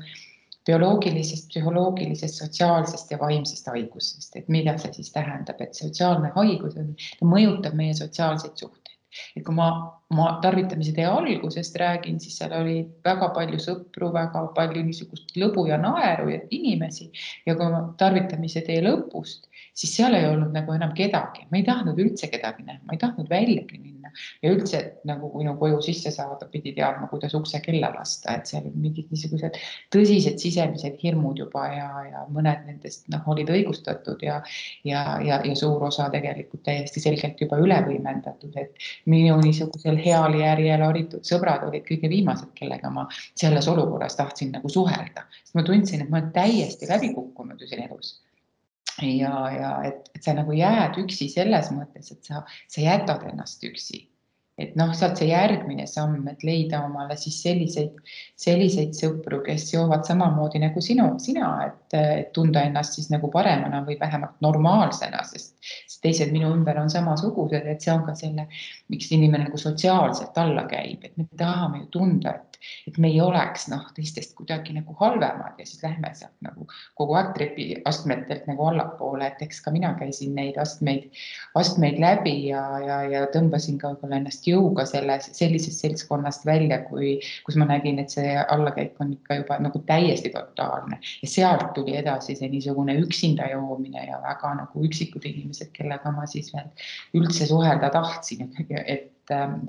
bioloogilisest, 0.68 1.48
psühholoogilisest, 1.48 2.42
sotsiaalsest 2.42 3.12
ja 3.12 3.18
vaimsest 3.20 3.68
haigusest, 3.72 4.34
et 4.36 4.48
mida 4.52 4.74
see 4.80 4.92
siis 4.98 5.12
tähendab, 5.14 5.60
et 5.64 5.76
sotsiaalne 5.76 6.32
haigus 6.34 6.76
on, 6.80 6.90
mõjutab 7.24 7.76
meie 7.78 7.94
sotsiaalseid 7.96 8.56
suhteid. 8.60 8.77
Et 9.36 9.44
kui 9.44 9.54
ma 9.56 9.68
oma 10.12 10.28
tarvitamise 10.42 10.92
tee 10.96 11.06
algusest 11.08 11.76
räägin, 11.80 12.18
siis 12.20 12.38
seal 12.40 12.54
oli 12.58 12.78
väga 13.04 13.30
palju 13.36 13.60
sõpru, 13.62 14.10
väga 14.14 14.44
palju 14.56 14.84
niisugust 14.84 15.36
lõbu 15.40 15.66
ja 15.68 15.78
naeru 15.80 16.30
ja 16.32 16.40
inimesi. 16.54 17.10
Ja 17.46 17.56
kui 17.58 17.68
ma 17.72 17.82
tarvitamise 18.00 18.64
tee 18.66 18.80
lõpust, 18.84 19.48
siis 19.74 19.94
seal 19.96 20.16
ei 20.18 20.28
olnud 20.28 20.52
nagu 20.56 20.74
enam 20.76 20.94
kedagi, 20.96 21.46
ma 21.50 21.60
ei 21.60 21.66
tahtnud 21.68 22.00
üldse 22.04 22.30
kedagi 22.32 22.66
näha, 22.66 22.82
ma 22.84 22.96
ei 22.96 23.02
tahtnud 23.04 23.30
väljagi 23.32 23.78
minna 23.78 23.87
ja 24.42 24.52
üldse 24.52 24.80
nagu 25.08 25.30
minu 25.36 25.54
koju 25.60 25.80
sisse 25.84 26.12
saada, 26.14 26.48
pidi 26.52 26.72
teadma, 26.76 27.08
kuidas 27.10 27.34
ukse 27.38 27.60
kella 27.64 27.90
lasta, 27.94 28.36
et 28.36 28.50
seal 28.50 28.64
olid 28.64 28.76
mingid 28.82 29.10
niisugused 29.12 29.58
tõsised 29.94 30.38
sisemised 30.42 30.98
hirmud 31.02 31.40
juba 31.40 31.66
ja, 31.72 31.88
ja 32.08 32.24
mõned 32.34 32.66
nendest 32.68 33.08
noh, 33.12 33.24
olid 33.32 33.50
õigustatud 33.54 34.22
ja, 34.24 34.40
ja, 34.88 35.02
ja, 35.24 35.40
ja 35.46 35.56
suur 35.58 35.84
osa 35.88 36.08
tegelikult 36.12 36.64
täiesti 36.68 37.02
selgelt 37.02 37.40
juba 37.40 37.60
üle 37.62 37.80
võimendatud, 37.86 38.54
et 38.60 38.88
minu 39.10 39.38
niisugusel 39.42 40.00
heal 40.04 40.38
järjel 40.38 40.86
haritud 40.86 41.26
sõbrad 41.28 41.66
olid 41.68 41.86
kõige 41.88 42.10
viimased, 42.10 42.52
kellega 42.58 42.90
ma 42.92 43.08
selles 43.34 43.68
olukorras 43.70 44.18
tahtsin 44.18 44.54
nagu 44.56 44.70
suhelda, 44.72 45.26
sest 45.42 45.58
ma 45.58 45.66
tundsin, 45.66 46.04
et 46.04 46.10
ma 46.12 46.22
olen 46.22 46.32
täiesti 46.34 46.88
läbi 46.90 47.12
kukkunud 47.14 47.60
ju 47.60 47.70
siin 47.70 47.86
elus 47.88 48.16
ja, 49.02 49.32
ja 49.52 49.72
et, 49.88 50.10
et 50.14 50.22
sa 50.24 50.34
nagu 50.36 50.54
jääd 50.56 50.98
üksi 51.02 51.28
selles 51.32 51.72
mõttes, 51.74 52.12
et 52.14 52.30
sa, 52.30 52.44
sa 52.68 52.84
jätad 52.84 53.26
ennast 53.30 53.64
üksi. 53.66 54.06
et 54.58 54.72
noh, 54.74 54.90
sealt 54.90 55.20
see 55.20 55.28
järgmine 55.28 55.84
samm, 55.86 56.24
et 56.26 56.40
leida 56.42 56.80
omale 56.82 57.14
siis 57.14 57.36
selliseid, 57.44 58.00
selliseid 58.34 58.96
sõpru, 58.98 59.38
kes 59.46 59.68
joovad 59.70 60.02
samamoodi 60.08 60.58
nagu 60.58 60.82
sinu, 60.82 61.12
sina, 61.22 61.52
et, 61.68 61.94
tunda 62.34 62.64
ennast 62.66 62.98
siis 62.98 63.06
nagu 63.14 63.30
paremana 63.30 63.84
või 63.86 63.94
vähemalt 64.00 64.42
normaalsena, 64.42 65.22
sest 65.30 65.54
teised 66.04 66.32
minu 66.34 66.50
ümber 66.54 66.78
on 66.80 66.90
samasugused, 66.92 67.66
et 67.66 67.84
see 67.84 67.94
on 67.94 68.04
ka 68.06 68.14
selle, 68.18 68.48
miks 68.92 69.10
inimene 69.14 69.48
nagu 69.48 69.60
sotsiaalselt 69.60 70.38
alla 70.38 70.66
käib, 70.70 71.04
et 71.04 71.16
me 71.18 71.28
tahame 71.38 71.84
ju 71.84 71.90
tunda, 71.98 72.36
et 72.36 72.48
et 72.86 72.98
me 72.98 73.10
ei 73.12 73.20
oleks 73.22 73.68
noh, 73.70 73.84
teistest 73.94 74.34
kuidagi 74.38 74.74
nagu 74.76 74.94
halvemad 74.98 75.58
ja 75.60 75.66
siis 75.66 75.82
lähme 75.82 76.10
sealt 76.18 76.34
nagu 76.44 76.66
kogu 76.98 77.16
aeg 77.18 77.30
trepiastmetelt 77.36 78.48
nagu 78.50 78.66
allapoole, 78.70 79.28
et 79.28 79.42
eks 79.46 79.60
ka 79.64 79.72
mina 79.74 79.92
käisin 79.98 80.34
neid 80.38 80.58
astmeid, 80.60 81.08
astmeid 81.58 82.00
läbi 82.02 82.34
ja, 82.48 82.62
ja, 82.84 82.98
ja 83.12 83.24
tõmbasin 83.34 83.78
ka 83.80 83.92
võib-olla 83.92 84.20
ennast 84.20 84.48
jõuga 84.48 84.86
selles, 84.90 85.30
sellisest 85.38 85.84
seltskonnast 85.84 86.46
välja, 86.48 86.80
kui, 86.88 87.16
kus 87.46 87.58
ma 87.60 87.68
nägin, 87.70 88.00
et 88.02 88.14
see 88.14 88.34
allakäik 88.42 88.98
on 89.02 89.14
ikka 89.16 89.40
juba 89.42 89.60
nagu 89.62 89.82
täiesti 89.88 90.32
totaalne. 90.34 91.00
Ja 91.22 91.30
sealt 91.30 91.72
tuli 91.76 91.96
edasi 91.98 92.36
see 92.38 92.50
niisugune 92.50 92.98
üksinda 93.04 93.50
joomine 93.52 94.08
ja 94.08 94.20
väga 94.24 94.54
nagu 94.62 94.84
üksikud 94.88 95.26
inimesed, 95.28 95.70
kellega 95.88 96.12
ma 96.14 96.26
siis 96.28 96.52
veel 96.54 96.68
üldse 97.18 97.48
suhelda 97.48 97.90
tahtsin, 97.94 98.52
et 98.84 99.14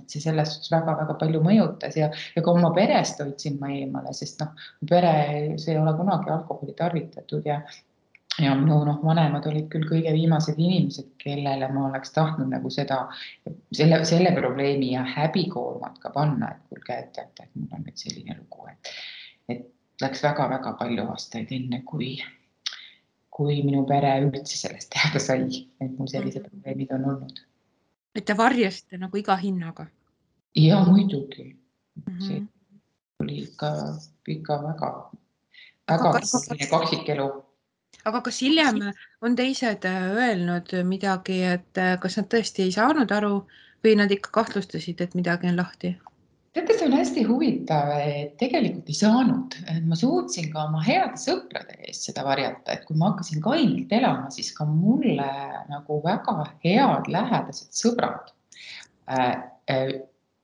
see 0.07 0.21
selles 0.23 0.53
suhtes 0.53 0.71
väga-väga 0.71 1.17
palju 1.19 1.41
mõjutas 1.43 1.97
ja, 1.99 2.09
ja 2.35 2.43
ka 2.43 2.51
oma 2.51 2.71
perest 2.75 3.19
hoidsin 3.23 3.57
ma 3.59 3.71
eemale, 3.75 4.13
sest 4.15 4.43
noh, 4.43 4.53
pere, 4.89 5.13
see 5.59 5.73
ei 5.75 5.81
ole 5.81 5.95
kunagi 5.97 6.31
alkoholi 6.35 6.75
tarvitatud 6.77 7.47
ja 7.47 7.61
ja 8.39 8.53
minu 8.55 8.77
noh, 8.87 9.01
vanemad 9.03 9.43
olid 9.49 9.65
küll 9.71 9.83
kõige 9.89 10.13
viimased 10.15 10.55
inimesed, 10.55 11.09
kellele 11.19 11.67
ma 11.73 11.89
oleks 11.89 12.13
tahtnud 12.15 12.47
nagu 12.53 12.71
seda, 12.71 13.01
selle, 13.75 13.99
selle 14.07 14.31
probleemi 14.37 14.93
ja 14.93 15.03
häbikoormat 15.03 15.99
ka 15.99 16.13
panna, 16.15 16.53
et 16.53 16.61
kuulge, 16.69 16.95
et 16.95 17.11
teate, 17.17 17.49
et 17.49 17.59
mul 17.59 17.73
on 17.75 17.83
nüüd 17.83 17.99
selline 17.99 18.37
lugu, 18.37 18.69
et, 18.71 18.93
et 19.51 19.65
läks 20.05 20.23
väga-väga 20.23 20.71
palju 20.79 21.09
aastaid, 21.11 21.51
enne 21.51 21.81
kui, 21.89 22.13
kui 23.39 23.61
minu 23.63 23.85
pere 23.87 24.11
üldse 24.25 24.59
sellest 24.59 24.91
teada 24.95 25.21
sai, 25.23 25.63
et 25.79 25.95
mul 25.95 26.11
sellised 26.11 26.43
mhm. 26.43 26.51
probleemid 26.51 26.95
on 26.97 27.09
olnud. 27.13 27.43
et 28.15 28.25
te 28.25 28.37
varjasite 28.37 28.99
nagu 29.01 29.17
iga 29.17 29.37
hinnaga? 29.39 29.87
ja 30.55 30.83
muidugi 30.85 31.45
mm, 31.45 32.03
-hmm. 32.07 32.27
see 32.27 32.41
oli 33.19 33.43
ikka, 33.43 33.69
ikka 34.27 34.61
väga, 34.63 34.89
väga 35.91 36.11
kaksikelu 36.71 37.29
aga 38.05 38.21
kas 38.25 38.41
hiljem 38.41 38.79
on 39.21 39.35
teised 39.35 39.85
äh, 39.85 40.11
öelnud 40.23 40.73
midagi, 40.87 41.41
et 41.55 41.77
äh, 41.77 41.97
kas 42.01 42.17
nad 42.19 42.29
tõesti 42.31 42.65
ei 42.67 42.71
saanud 42.75 43.11
aru 43.11 43.33
või 43.85 43.95
nad 43.99 44.11
ikka 44.11 44.31
kahtlustasid, 44.39 45.01
et 45.01 45.15
midagi 45.15 45.49
on 45.51 45.59
lahti? 45.59 45.95
Teate, 46.59 46.77
see 46.77 46.87
on 46.87 46.95
hästi 46.97 47.23
huvitav, 47.27 47.91
et 48.03 48.35
tegelikult 48.39 48.89
ei 48.91 48.97
saanud, 48.97 49.55
ma 49.87 49.97
suutsin 49.99 50.49
ka 50.53 50.65
oma 50.67 50.81
heade 50.85 51.19
sõprade 51.19 51.77
eest 51.87 52.09
seda 52.09 52.25
varjata, 52.27 52.75
et 52.75 52.85
kui 52.87 52.97
ma 52.99 53.11
hakkasin 53.11 53.43
kainilt 53.43 53.91
elama, 53.95 54.29
siis 54.33 54.51
ka 54.55 54.67
mulle 54.67 55.29
nagu 55.71 55.99
väga 56.05 56.35
head 56.65 57.09
lähedased 57.11 57.71
sõbrad 57.75 58.33
äh, 59.09 59.35
äh, 59.71 59.93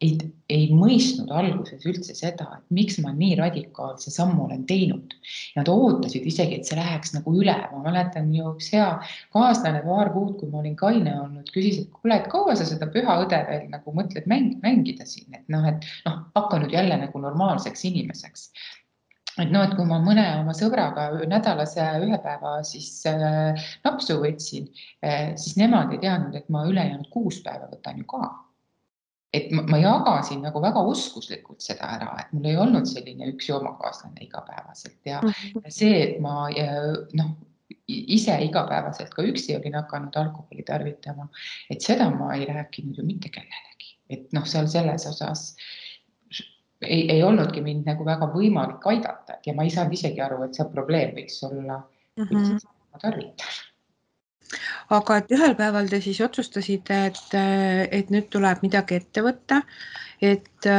ei, 0.03 0.15
ei 0.51 0.65
mõistnud 0.75 1.31
alguses 1.31 1.85
üldse 1.87 2.15
seda, 2.17 2.47
et 2.57 2.75
miks 2.75 2.97
ma 3.03 3.13
nii 3.15 3.37
radikaalse 3.39 4.11
sammu 4.11 4.45
olen 4.47 4.65
teinud. 4.67 5.15
Nad 5.55 5.71
ootasid 5.71 6.27
isegi, 6.27 6.59
et 6.59 6.69
see 6.69 6.77
läheks 6.79 7.15
nagu 7.15 7.35
üle, 7.39 7.55
ma 7.71 7.81
mäletan 7.85 8.31
ju 8.35 8.51
üks 8.53 8.71
hea 8.75 8.89
kaaslane 9.35 9.83
paar 9.87 10.11
kuud, 10.15 10.35
kui 10.39 10.51
ma 10.51 10.61
olin 10.63 10.77
kaine 10.79 11.15
olnud, 11.23 11.51
küsis, 11.55 11.83
et 11.85 11.91
kuule, 11.95 12.19
et 12.19 12.31
kaua 12.31 12.57
sa 12.59 12.67
seda 12.67 12.89
püha 12.91 13.19
õde 13.23 13.41
veel 13.49 13.67
nagu 13.71 13.95
mõtled 13.95 14.27
mäng, 14.31 14.57
mängida 14.65 15.07
siin, 15.09 15.29
et 15.37 15.45
noh, 15.51 15.67
et 15.69 15.85
noh, 16.07 16.25
hakka 16.35 16.63
nüüd 16.63 16.75
jälle 16.75 16.99
nagu 17.05 17.21
normaalseks 17.27 17.87
inimeseks. 17.91 18.49
Et 19.35 19.49
noh, 19.51 19.65
et 19.67 19.73
kui 19.75 19.83
ma 19.87 19.97
mõne 19.99 20.23
oma 20.39 20.53
sõbraga 20.55 21.09
nädalas 21.27 21.73
ühe 21.75 22.19
päeva 22.23 22.53
siis 22.63 23.01
äh, 23.11 23.67
napsu 23.83 24.15
võtsin 24.21 24.69
äh,, 25.03 25.33
siis 25.35 25.57
nemad 25.59 25.91
ei 25.91 25.99
teadnud, 26.03 26.35
et 26.39 26.47
ma 26.47 26.63
ülejäänud 26.69 27.11
kuus 27.11 27.41
päeva 27.43 27.67
võtan 27.67 27.99
ju 27.99 28.07
ka 28.15 28.29
et 29.35 29.51
ma, 29.55 29.63
ma 29.71 29.79
jagasin 29.81 30.43
nagu 30.45 30.61
väga 30.63 30.83
oskuslikult 30.91 31.63
seda 31.63 31.89
ära, 31.97 32.11
et 32.23 32.33
mul 32.35 32.49
ei 32.51 32.59
olnud 32.61 32.87
selline 32.89 33.29
üks 33.33 33.49
joomakaaslane 33.49 34.23
igapäevaselt 34.25 35.11
ja 35.11 35.21
-hmm. 35.23 35.65
see, 35.69 36.01
et 36.03 36.19
ma 36.23 36.47
noh, 37.19 37.31
ise 37.87 38.37
igapäevaselt 38.47 39.13
ka 39.13 39.25
üksi 39.25 39.55
olin 39.57 39.77
hakanud 39.79 40.15
alkoholi 40.15 40.63
tarvitama, 40.67 41.27
et 41.69 41.81
seda 41.81 42.09
ma 42.09 42.33
ei 42.35 42.45
rääkinud 42.49 42.97
ju 42.97 43.05
mitte 43.05 43.29
kellelegi, 43.29 43.97
et 44.09 44.33
noh, 44.33 44.45
seal 44.45 44.67
selles 44.71 45.07
osas 45.09 45.51
ei, 46.81 47.11
ei 47.11 47.23
olnudki 47.23 47.61
mind 47.65 47.87
nagu 47.89 48.05
väga 48.05 48.29
võimalik 48.33 48.87
aidata 48.91 49.39
ja 49.45 49.53
ma 49.53 49.63
ei 49.63 49.73
saanud 49.73 49.93
isegi 49.93 50.21
aru, 50.21 50.43
et 50.45 50.57
see 50.57 50.67
probleem 50.73 51.15
võiks 51.15 51.39
olla 51.47 51.79
mm, 52.17 52.27
-hmm. 52.29 52.59
ma 52.93 53.01
tarvitan 53.01 53.64
aga 54.93 55.17
et 55.21 55.31
ühel 55.33 55.55
päeval 55.57 55.89
te 55.89 56.01
siis 56.03 56.21
otsustasite, 56.21 56.99
et, 57.09 57.37
et 57.91 58.11
nüüd 58.13 58.29
tuleb 58.33 58.61
midagi 58.65 58.99
ette 58.99 59.23
võtta. 59.25 59.61
et 60.21 60.69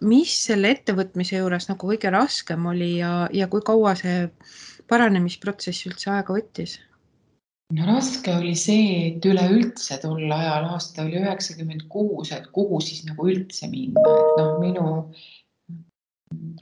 mis 0.00 0.34
selle 0.46 0.70
ettevõtmise 0.74 1.40
juures 1.40 1.68
nagu 1.68 1.90
kõige 1.92 2.10
raskem 2.12 2.66
oli 2.72 2.96
ja, 2.98 3.28
ja 3.32 3.48
kui 3.52 3.60
kaua 3.64 3.94
see 3.98 4.30
paranemisprotsess 4.90 5.90
üldse 5.90 6.10
aega 6.14 6.34
võttis? 6.34 6.78
no 7.76 7.86
raske 7.86 8.32
oli 8.34 8.56
see, 8.58 9.10
et 9.10 9.26
üleüldse 9.26 10.00
tol 10.02 10.24
ajal, 10.34 10.66
aasta 10.74 11.04
oli 11.04 11.20
üheksakümmend 11.20 11.84
kuus, 11.92 12.32
et 12.34 12.48
kuhu 12.54 12.80
siis 12.82 13.04
nagu 13.06 13.28
üldse 13.30 13.68
minna, 13.70 14.02
et 14.02 14.40
noh, 14.40 14.56
minu 14.62 14.86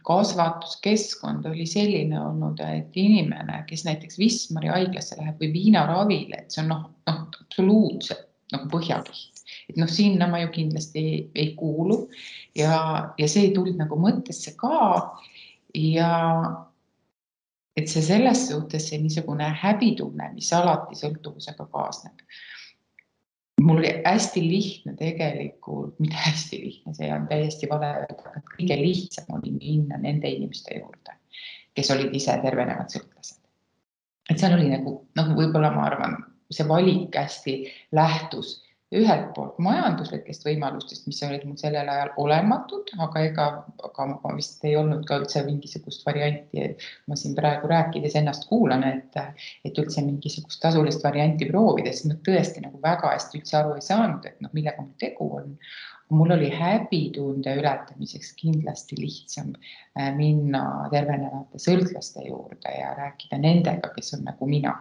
kasvatuskeskkond 0.08 1.46
oli 1.46 1.66
selline 1.66 2.20
olnud, 2.20 2.60
et 2.64 2.96
inimene, 2.96 3.62
kes 3.68 3.84
näiteks 3.84 4.18
Wismari 4.18 4.70
haiglasse 4.72 5.18
läheb 5.18 5.42
või 5.42 5.50
viinaravile, 5.52 6.38
et 6.40 6.54
see 6.54 6.62
on 6.64 6.70
noh, 6.72 6.86
noh 7.08 7.18
absoluutselt 7.44 8.24
nagu 8.54 8.70
põhjakiht, 8.72 9.42
et 9.68 9.76
noh, 9.76 9.90
sinna 9.92 10.28
ma 10.30 10.40
ju 10.40 10.48
kindlasti 10.54 11.02
ei, 11.04 11.18
ei 11.36 11.50
kuulu. 11.58 11.98
Ja, 12.56 12.78
ja 13.20 13.28
see 13.28 13.48
ei 13.48 13.52
tulnud 13.56 13.76
nagu 13.76 13.98
mõttesse 14.00 14.54
ka. 14.56 15.18
ja 15.76 16.12
et 17.76 17.90
see 17.92 18.02
selles 18.02 18.46
suhtes 18.48 18.88
see 18.88 18.98
niisugune 19.02 19.50
häbitunne, 19.60 20.32
mis 20.34 20.48
alati 20.56 20.96
sõltuvusega 20.98 21.68
kaasneb 21.70 22.24
mul 23.60 23.78
oli 23.78 23.90
hästi 24.04 24.42
lihtne 24.48 24.94
tegelikult, 24.96 25.98
mitte 25.98 26.16
hästi 26.16 26.60
lihtne, 26.64 26.94
see 26.94 27.10
on 27.14 27.26
täiesti 27.30 27.68
vale 27.70 27.90
öelda, 28.02 28.30
aga 28.30 28.42
kõige 28.54 28.78
lihtsam 28.80 29.34
oli 29.38 29.52
minna 29.56 29.98
nende 30.00 30.30
inimeste 30.30 30.78
juurde, 30.78 31.16
kes 31.74 31.90
olid 31.94 32.14
ise 32.14 32.38
tervenevad 32.42 32.92
sõltlased. 32.94 33.40
et 34.30 34.38
seal 34.38 34.54
oli 34.58 34.68
nagu, 34.68 34.94
nagu 35.16 35.36
võib-olla 35.38 35.72
ma 35.74 35.86
arvan, 35.88 36.16
see 36.52 36.66
valik 36.68 37.16
hästi 37.16 37.58
lähtus 37.96 38.58
ühelt 38.96 39.32
poolt 39.36 39.58
majanduslikest 39.60 40.46
võimalustest, 40.46 41.04
mis 41.08 41.20
olid 41.26 41.42
mul 41.44 41.58
sellel 41.60 41.90
ajal 41.92 42.12
olematud, 42.22 42.88
aga 43.04 43.24
ega, 43.26 43.48
aga 43.84 44.06
ma 44.14 44.32
vist 44.36 44.64
ei 44.64 44.78
olnud 44.80 45.04
ka 45.08 45.18
üldse 45.20 45.42
mingisugust 45.44 46.06
varianti. 46.08 46.70
ma 47.06 47.16
siin 47.16 47.36
praegu 47.36 47.68
rääkides 47.68 48.16
ennast 48.20 48.48
kuulan, 48.48 48.86
et, 48.88 49.20
et 49.68 49.82
üldse 49.82 50.04
mingisugust 50.06 50.62
tasulist 50.64 51.04
varianti 51.04 51.50
proovida, 51.50 51.92
sest 51.92 52.08
ma 52.08 52.18
tõesti 52.30 52.64
nagu 52.64 52.80
väga 52.82 53.12
hästi 53.12 53.42
üldse 53.42 53.60
aru 53.60 53.76
ei 53.76 53.84
saanud, 53.84 54.24
et 54.24 54.40
noh, 54.44 54.52
millega 54.56 54.80
mul 54.80 54.96
tegu 55.04 55.30
on. 55.42 55.54
mul 56.08 56.30
oli 56.32 56.46
häbitunde 56.48 57.52
ületamiseks 57.60 58.30
kindlasti 58.40 58.96
lihtsam 58.96 59.50
äh, 59.52 60.08
minna 60.16 60.88
tervenevate 60.88 61.60
sõltlaste 61.60 62.24
juurde 62.24 62.72
ja 62.72 62.94
rääkida 62.96 63.36
nendega, 63.36 63.92
kes 63.92 64.14
on 64.16 64.24
nagu 64.24 64.48
mina 64.48 64.72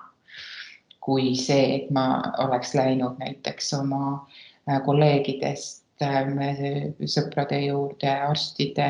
kui 1.07 1.33
see, 1.39 1.67
et 1.79 1.91
ma 1.95 2.05
oleks 2.43 2.73
läinud 2.75 3.19
näiteks 3.21 3.71
oma 3.79 4.01
äh, 4.67 4.81
kolleegidest 4.85 6.03
ähm, 6.03 6.35
sõprade 7.07 7.61
juurde, 7.63 8.11
arstide, 8.27 8.89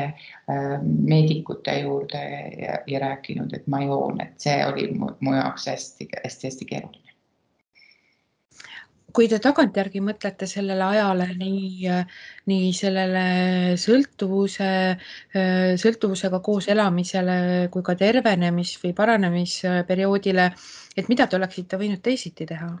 ähm, 0.50 0.88
meedikute 1.06 1.78
juurde 1.84 2.22
ja, 2.58 2.80
ja 2.90 3.02
rääkinud, 3.06 3.54
et 3.54 3.70
ma 3.70 3.84
joon, 3.86 4.18
et 4.24 4.34
see 4.42 4.58
oli 4.66 4.90
mu, 4.98 5.12
mu 5.22 5.36
jaoks 5.38 5.70
hästi-hästi-hästi 5.70 6.72
keeruline 6.72 7.07
kui 9.16 9.28
te 9.30 9.38
tagantjärgi 9.42 10.02
mõtlete 10.04 10.46
sellele 10.50 10.84
ajale, 10.84 11.28
nii, 11.40 11.92
nii 12.50 12.72
sellele 12.76 13.24
sõltuvuse, 13.80 14.68
sõltuvusega 15.84 16.42
koos 16.44 16.68
elamisele 16.68 17.38
kui 17.72 17.86
ka 17.86 17.96
tervenemis- 18.02 18.76
või 18.82 18.92
paranemisperioodile, 19.00 20.50
et 20.96 21.08
mida 21.08 21.26
te 21.26 21.40
oleksite 21.40 21.80
võinud 21.80 22.04
teisiti 22.04 22.46
teha? 22.52 22.74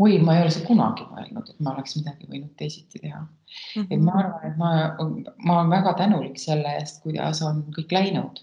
oi, 0.00 0.18
ma 0.24 0.36
ei 0.36 0.42
ole 0.46 0.52
seda 0.54 0.64
kunagi 0.64 1.04
mõelnud, 1.10 1.50
et 1.52 1.58
ma 1.60 1.74
oleks 1.74 1.98
midagi 1.98 2.28
võinud 2.30 2.52
teisiti 2.56 3.02
teha 3.02 3.20
mm. 3.20 3.34
-hmm. 3.74 3.86
et 3.90 4.04
ma 4.06 4.14
arvan, 4.22 4.46
et 4.48 4.56
ma, 4.56 4.70
ma 5.44 5.58
olen 5.58 5.74
väga 5.74 5.92
tänulik 5.98 6.40
selle 6.40 6.72
eest, 6.78 7.02
kuidas 7.04 7.42
on 7.44 7.66
kõik 7.76 7.92
läinud 7.92 8.40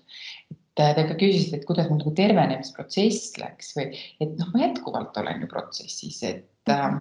te 0.78 1.06
ka 1.10 1.16
küsisite, 1.18 1.60
et 1.60 1.68
kuidas 1.68 1.90
mul 1.90 2.02
nagu 2.02 2.14
tervenemisprotsess 2.18 3.38
läks 3.42 3.74
või 3.78 3.90
et 4.24 4.36
noh, 4.38 4.52
ma 4.54 4.66
jätkuvalt 4.66 5.18
olen 5.22 5.44
ju 5.44 5.50
protsessis, 5.52 6.22
et 6.28 6.74
äh, 6.74 7.00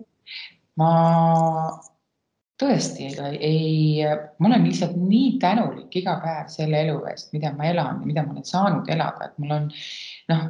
ma 0.81 0.93
tõesti 2.61 3.11
ei, 3.13 3.39
ei, 3.45 4.05
ma 4.41 4.49
olen 4.49 4.65
lihtsalt 4.65 4.97
nii 4.97 5.35
tänulik 5.43 5.99
iga 6.01 6.17
päev 6.23 6.49
selle 6.53 6.85
elu 6.87 7.01
eest, 7.11 7.33
mida 7.37 7.53
ma 7.57 7.69
elan 7.69 8.01
ja 8.01 8.09
mida 8.09 8.25
ma 8.25 8.37
olen 8.37 8.49
saanud 8.49 8.89
elada, 8.93 9.29
et 9.29 9.43
mul 9.43 9.57
on 9.59 9.69
noh, 10.33 10.47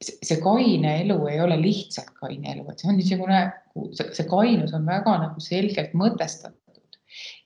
see 0.00 0.40
kaine 0.42 0.96
elu 1.04 1.18
ei 1.30 1.38
ole 1.44 1.60
lihtsalt 1.60 2.14
kaine 2.18 2.54
elu, 2.54 2.66
et 2.70 2.82
see 2.82 2.90
on 2.90 2.98
niisugune, 2.98 3.44
see 4.00 4.26
kainus 4.30 4.74
on 4.76 4.88
väga 4.88 5.16
nagu 5.26 5.44
selgelt 5.44 5.94
mõtestatud. 5.98 6.56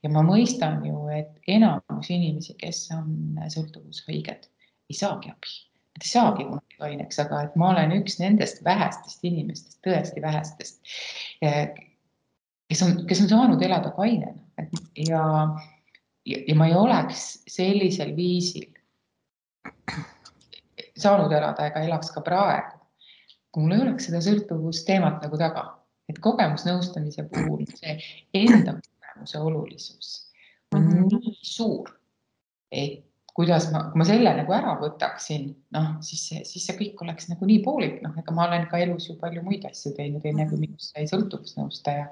Ja 0.05 0.11
ma 0.13 0.21
mõistan 0.25 0.83
ju, 0.85 1.07
et 1.13 1.39
enamus 1.49 2.11
inimesi, 2.13 2.57
kes 2.61 2.87
on 2.95 3.39
sõltuvushaiged 3.53 4.49
ei 4.91 4.99
saagi 4.99 5.33
abi. 5.33 5.55
Nad 5.95 6.03
ei 6.03 6.11
saagi 6.11 6.45
kunagi 6.49 6.79
kaineks, 6.81 7.21
aga 7.23 7.43
et 7.47 7.57
ma 7.61 7.71
olen 7.71 7.93
üks 8.01 8.19
nendest 8.19 8.65
vähestest 8.67 9.23
inimestest, 9.25 9.79
tõesti 9.87 10.23
vähestest, 10.23 10.81
kes 11.41 12.83
on, 12.83 12.97
kes 13.07 13.23
on 13.23 13.31
saanud 13.31 13.63
elada 13.63 13.93
kainena 13.95 14.67
ja, 14.99 15.23
ja, 16.27 16.41
ja 16.49 16.57
ma 16.59 16.67
ei 16.67 16.75
oleks 16.75 17.29
sellisel 17.47 18.17
viisil 18.17 18.67
saanud 20.99 21.33
elada 21.33 21.69
ega 21.69 21.85
elaks 21.87 22.11
ka 22.15 22.23
praegu, 22.27 22.79
kui 23.55 23.65
mul 23.65 23.77
ei 23.77 23.87
oleks 23.87 24.09
seda 24.09 24.21
sõltuvusteemat 24.25 25.23
nagu 25.25 25.39
taga, 25.41 25.65
et 26.11 26.19
kogemusnõustamise 26.23 27.27
puhul 27.31 27.65
see 27.79 27.97
enda 28.35 28.77
kogemuse 28.83 29.41
olulisus 29.41 30.15
on 30.75 30.83
mm 30.83 30.93
-hmm. 30.93 31.19
nii 31.21 31.39
suur, 31.43 31.91
et 32.71 33.05
kuidas 33.35 33.67
ma, 33.73 33.81
kui 33.91 33.99
ma 33.99 34.05
selle 34.07 34.31
nagu 34.37 34.55
ära 34.55 34.77
võtaksin, 34.79 35.49
noh, 35.75 35.87
siis 36.07 36.23
siis 36.47 36.67
see 36.69 36.77
kõik 36.79 37.01
oleks 37.03 37.27
nagu 37.33 37.47
nii 37.49 37.63
poolik, 37.65 37.97
noh, 38.05 38.13
ega 38.21 38.35
ma 38.35 38.47
olen 38.47 38.69
ka 38.71 38.79
elus 38.85 39.09
ju 39.09 39.17
palju 39.19 39.43
muid 39.43 39.65
asju 39.67 39.91
teinud, 39.97 40.23
enne 40.31 40.47
kui 40.51 40.61
minust 40.61 40.95
sai 40.95 41.09
sõltuvusnõustaja. 41.11 42.07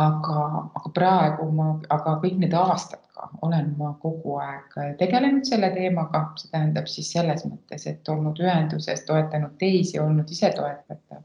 aga, 0.00 0.42
aga 0.80 0.92
praegu 0.96 1.48
ma, 1.56 1.68
aga 1.96 2.16
kõik 2.20 2.36
need 2.42 2.56
aastad 2.60 3.00
ka 3.14 3.30
olen 3.46 3.70
ma 3.78 3.94
kogu 4.02 4.36
aeg 4.42 4.76
tegelenud 5.00 5.48
selle 5.48 5.70
teemaga, 5.72 6.26
see 6.40 6.52
tähendab 6.52 6.90
siis 6.92 7.08
selles 7.16 7.46
mõttes, 7.48 7.86
et 7.88 8.12
olnud 8.12 8.40
ühenduses, 8.42 9.04
toetanud 9.08 9.56
teisi, 9.60 9.96
olnud 10.02 10.28
ise 10.34 10.52
toetatav. 10.58 11.22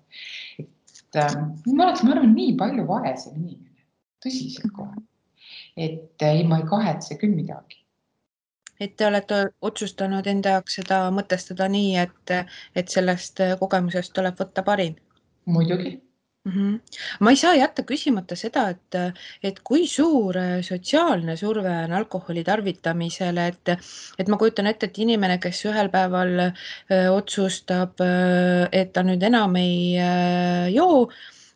et 0.64 1.20
äh, 1.20 1.36
ma 1.74 1.90
oleks, 1.90 2.06
ma 2.06 2.16
arvan, 2.16 2.32
nii 2.38 2.56
palju 2.62 2.88
vaesem 2.88 3.36
inimene, 3.36 3.84
tõsiselt 4.24 4.72
kohe. 4.80 5.04
et 5.76 6.28
ei, 6.30 6.48
ma 6.48 6.62
ei 6.64 6.72
kahetse 6.72 7.20
küll 7.20 7.36
midagi 7.36 7.79
et 8.80 8.96
te 8.98 9.08
olete 9.08 9.46
otsustanud 9.62 10.28
enda 10.28 10.58
jaoks 10.58 10.80
seda 10.82 11.06
mõtestada 11.16 11.70
nii, 11.72 11.96
et, 12.06 12.36
et 12.76 12.90
sellest 12.90 13.42
kogemusest 13.60 14.14
tuleb 14.16 14.40
võtta 14.40 14.64
parim? 14.64 14.96
muidugi 15.50 15.98
mm. 16.46 16.52
-hmm. 16.52 16.80
ma 17.20 17.30
ei 17.30 17.36
saa 17.36 17.56
jätta 17.56 17.84
küsimata 17.84 18.36
seda, 18.36 18.70
et, 18.70 19.20
et 19.44 19.60
kui 19.64 19.88
suur 19.88 20.36
sotsiaalne 20.62 21.36
surve 21.38 21.74
on 21.86 21.94
alkoholi 21.94 22.44
tarvitamisele, 22.44 23.48
et, 23.48 23.74
et 24.20 24.28
ma 24.28 24.38
kujutan 24.38 24.68
ette, 24.68 24.86
et 24.86 24.98
inimene, 24.98 25.38
kes 25.38 25.66
ühel 25.66 25.90
päeval 25.90 26.40
öö, 26.40 27.10
otsustab, 27.12 28.00
et 28.72 28.94
ta 28.94 29.04
nüüd 29.04 29.24
enam 29.24 29.56
ei 29.56 29.98
öö, 29.98 30.70
joo 30.76 31.10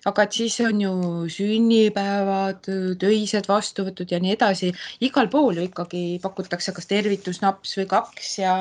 aga 0.10 0.26
et 0.26 0.38
siis 0.40 0.56
on 0.66 0.82
ju 0.84 0.94
sünnipäevad, 1.32 2.68
töised 3.00 3.48
vastuvõtud 3.50 4.12
ja 4.12 4.20
nii 4.24 4.36
edasi, 4.36 4.72
igal 5.06 5.30
pool 5.32 5.60
ju 5.60 5.68
ikkagi 5.70 6.04
pakutakse 6.24 6.74
kas 6.76 6.90
tervitusnaps 6.90 7.78
või 7.80 7.88
kaks 7.96 8.34
ja 8.42 8.58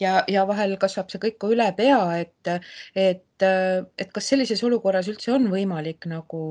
ja, 0.00 0.24
ja 0.28 0.44
vahel 0.48 0.76
kasvab 0.80 1.10
see 1.12 1.20
kõik 1.22 1.38
ka 1.40 1.50
üle 1.52 1.66
pea, 1.76 1.98
et, 2.20 2.50
et, 2.96 3.46
et 3.46 4.12
kas 4.12 4.30
sellises 4.32 4.62
olukorras 4.66 5.08
üldse 5.12 5.32
on 5.34 5.48
võimalik 5.52 6.08
nagu 6.10 6.42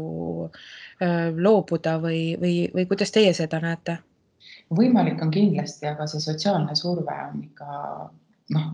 äh, 0.50 1.32
loobuda 1.36 1.98
või, 2.04 2.36
või, 2.42 2.58
või 2.74 2.88
kuidas 2.90 3.14
teie 3.16 3.34
seda 3.38 3.62
näete? 3.64 4.00
võimalik 4.76 5.22
on 5.22 5.30
kindlasti, 5.34 5.86
aga 5.86 6.08
see 6.10 6.22
sotsiaalne 6.24 6.74
surve 6.78 7.16
on 7.30 7.42
ikka 7.46 7.82
noh, 8.56 8.72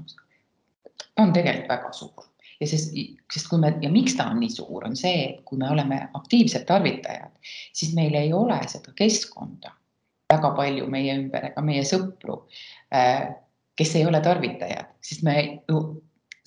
on 1.19 1.33
tegelikult 1.35 1.73
väga 1.73 1.91
suur 1.95 2.30
ja 2.61 2.69
sest, 2.69 2.95
sest 3.33 3.49
kui 3.49 3.59
me 3.61 3.73
ja 3.81 3.89
miks 3.91 4.15
ta 4.17 4.29
on 4.31 4.41
nii 4.43 4.53
suur, 4.53 4.85
on 4.85 4.95
see, 4.97 5.25
et 5.31 5.43
kui 5.47 5.59
me 5.59 5.69
oleme 5.73 5.97
aktiivsed 6.17 6.67
tarvitajad, 6.69 7.33
siis 7.73 7.95
meil 7.97 8.15
ei 8.19 8.33
ole 8.37 8.59
seda 8.69 8.93
keskkonda 8.97 9.73
väga 10.31 10.53
palju 10.55 10.87
meie 10.91 11.15
ümber 11.19 11.49
ega 11.51 11.63
meie 11.65 11.83
sõpru, 11.87 12.43
äh, 12.95 13.31
kes 13.79 13.95
ei 13.97 14.05
ole 14.07 14.21
tarvitajad, 14.23 14.93
sest 15.03 15.25
me 15.27 15.35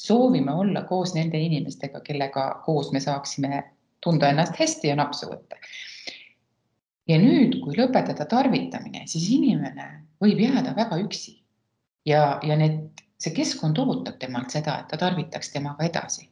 soovime 0.00 0.52
olla 0.52 0.84
koos 0.88 1.14
nende 1.16 1.40
inimestega, 1.40 2.02
kellega 2.06 2.48
koos 2.64 2.92
me 2.92 3.02
saaksime 3.02 3.62
tunda 4.04 4.30
ennast 4.30 4.56
hästi 4.60 4.90
ja 4.92 4.98
napsu 5.00 5.30
võtta. 5.30 5.58
ja 7.08 7.18
nüüd, 7.20 7.58
kui 7.60 7.76
lõpetada 7.76 8.24
tarvitamine, 8.28 9.04
siis 9.10 9.26
inimene 9.34 9.88
võib 10.22 10.40
jääda 10.40 10.72
väga 10.76 10.96
üksi 11.02 11.34
ja, 12.08 12.38
ja 12.42 12.56
need 12.56 13.03
see 13.20 13.34
keskkond 13.34 13.78
ootab 13.78 14.18
temalt 14.20 14.50
seda, 14.50 14.78
et 14.80 14.88
ta 14.90 14.98
tarvitaks 15.00 15.52
temaga 15.52 15.86
edasi. 15.86 16.28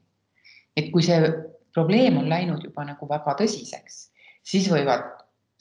et 0.76 0.88
kui 0.92 1.02
see 1.04 1.18
probleem 1.74 2.16
on 2.16 2.28
läinud 2.28 2.64
juba 2.64 2.84
nagu 2.88 3.08
väga 3.08 3.34
tõsiseks, 3.40 3.98
siis 4.42 4.70
võivad 4.72 5.04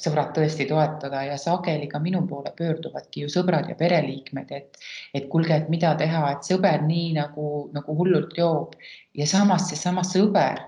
sõbrad 0.01 0.31
tõesti 0.35 0.65
toetada 0.69 1.23
ja 1.27 1.37
sageli 1.37 1.87
ka 1.91 1.99
minu 2.01 2.23
poole 2.27 2.53
pöörduvadki 2.57 3.25
ju 3.25 3.29
sõbrad 3.29 3.69
ja 3.69 3.75
pereliikmed, 3.77 4.51
et, 4.55 4.81
et 5.13 5.27
kuulge, 5.29 5.55
et 5.55 5.69
mida 5.69 5.93
teha, 5.99 6.23
et 6.31 6.47
sõber 6.47 6.81
nii 6.87 7.11
nagu, 7.19 7.47
nagu 7.75 7.97
hullult 7.99 8.37
joob 8.37 8.75
ja 9.17 9.27
samas 9.29 9.69
seesama 9.69 10.05
sõber 10.07 10.63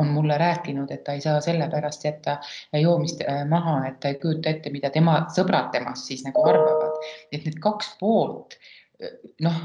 on 0.00 0.12
mulle 0.14 0.36
rääkinud, 0.38 0.90
et 0.94 1.02
ta 1.04 1.12
ei 1.16 1.20
saa 1.20 1.40
sellepärast 1.44 2.04
jätta 2.06 2.38
joomist 2.80 3.24
äh, 3.26 3.42
maha, 3.48 3.80
et 3.88 3.98
ta 4.00 4.12
ei 4.12 4.20
kujuta 4.22 4.52
ette, 4.54 4.70
mida 4.72 4.90
tema 4.94 5.18
sõbrad 5.34 5.72
temast 5.74 6.08
siis 6.08 6.22
nagu 6.24 6.44
arvavad, 6.46 7.02
et 7.32 7.44
need 7.44 7.58
kaks 7.60 7.96
poolt 8.00 8.56
noh, 9.40 9.60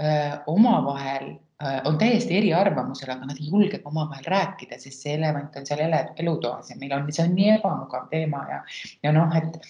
äh, 0.00 0.38
omavahel 0.46 1.28
äh, 1.62 1.80
on 1.84 1.98
täiesti 1.98 2.36
eriarvamusel, 2.38 3.10
aga 3.12 3.28
nad 3.28 3.40
ei 3.40 3.50
julge 3.50 3.82
omavahel 3.84 4.24
rääkida, 4.34 4.78
sest 4.80 5.04
see 5.04 5.16
elevant 5.18 5.56
on 5.56 5.68
seal 5.68 5.84
elutoas 5.92 6.70
ja 6.70 6.78
meil 6.80 6.96
on, 6.96 7.06
see 7.12 7.26
on 7.26 7.36
nii 7.36 7.54
ebamugav 7.58 8.08
teema 8.12 8.44
ja, 8.50 8.62
ja 9.02 9.14
noh, 9.14 9.36
et 9.38 9.60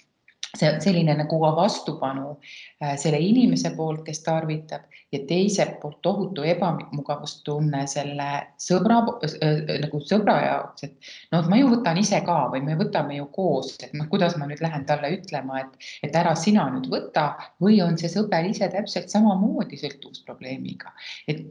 see 0.57 0.69
selline 0.85 1.15
nagu 1.17 1.39
vastupanu 1.57 2.35
äh, 2.83 2.97
selle 3.01 3.19
inimese 3.25 3.71
poolt, 3.77 4.03
kes 4.05 4.21
tarvitab 4.27 4.85
ja 5.13 5.21
teiselt 5.29 5.79
poolt 5.81 6.03
tohutu 6.05 6.45
ebamugavustunne 6.45 7.87
selle 7.89 8.29
sõbra 8.61 9.01
äh, 9.25 9.73
nagu 9.87 10.03
sõbra 10.05 10.37
jaoks, 10.45 10.85
et 10.89 11.13
noh, 11.33 11.49
ma 11.49 11.61
ju 11.61 11.73
võtan 11.73 12.01
ise 12.03 12.21
ka 12.27 12.39
või 12.53 12.65
me 12.69 12.77
võtame 12.81 13.17
ju 13.17 13.31
koos, 13.33 13.75
et 13.81 13.97
noh, 13.97 14.09
kuidas 14.13 14.37
ma 14.37 14.49
nüüd 14.51 14.61
lähen 14.65 14.85
talle 14.89 15.15
ütlema, 15.17 15.65
et, 15.65 15.91
et 16.05 16.21
ära 16.21 16.35
sina 16.37 16.69
nüüd 16.75 16.91
võta 16.93 17.31
või 17.63 17.81
on 17.85 17.97
see 18.01 18.13
sõber 18.13 18.49
ise 18.51 18.69
täpselt 18.73 19.13
samamoodi 19.13 19.81
sõltuvusprobleemiga, 19.81 20.93
et 21.33 21.47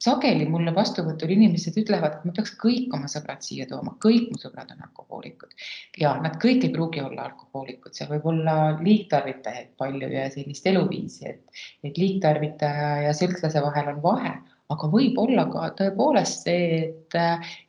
sageli 0.00 0.46
mulle 0.48 0.72
vastuvõtul 0.74 1.34
inimesed 1.34 1.76
ütlevad, 1.82 2.16
et 2.16 2.28
ma 2.28 2.34
peaks 2.36 2.54
kõik 2.60 2.94
oma 2.96 3.08
sõbrad 3.12 3.44
siia 3.44 3.66
tooma, 3.68 3.96
kõik 4.02 4.30
mu 4.32 4.40
sõbrad 4.40 4.72
on 4.74 4.84
alkohoolikud. 4.88 5.52
ja 6.00 6.14
nad 6.24 6.38
kõik 6.42 6.64
ei 6.64 6.72
pruugi 6.74 7.02
olla 7.04 7.28
alkohoolikud, 7.28 7.94
seal 7.94 8.10
võib 8.14 8.28
olla 8.32 8.56
liigtarvitajaid 8.80 9.74
palju 9.80 10.12
ja 10.12 10.28
sellist 10.32 10.66
eluviisi, 10.66 11.34
et, 11.34 11.64
et 11.84 11.98
liigtarvitaja 12.00 12.92
ja 13.06 13.16
sõltlase 13.16 13.62
vahel 13.64 13.92
on 13.94 14.00
vahe, 14.04 14.36
aga 14.70 14.92
võib 14.92 15.18
olla 15.20 15.44
ka 15.52 15.72
tõepoolest 15.82 16.46
see, 16.46 16.80
et, 16.86 17.20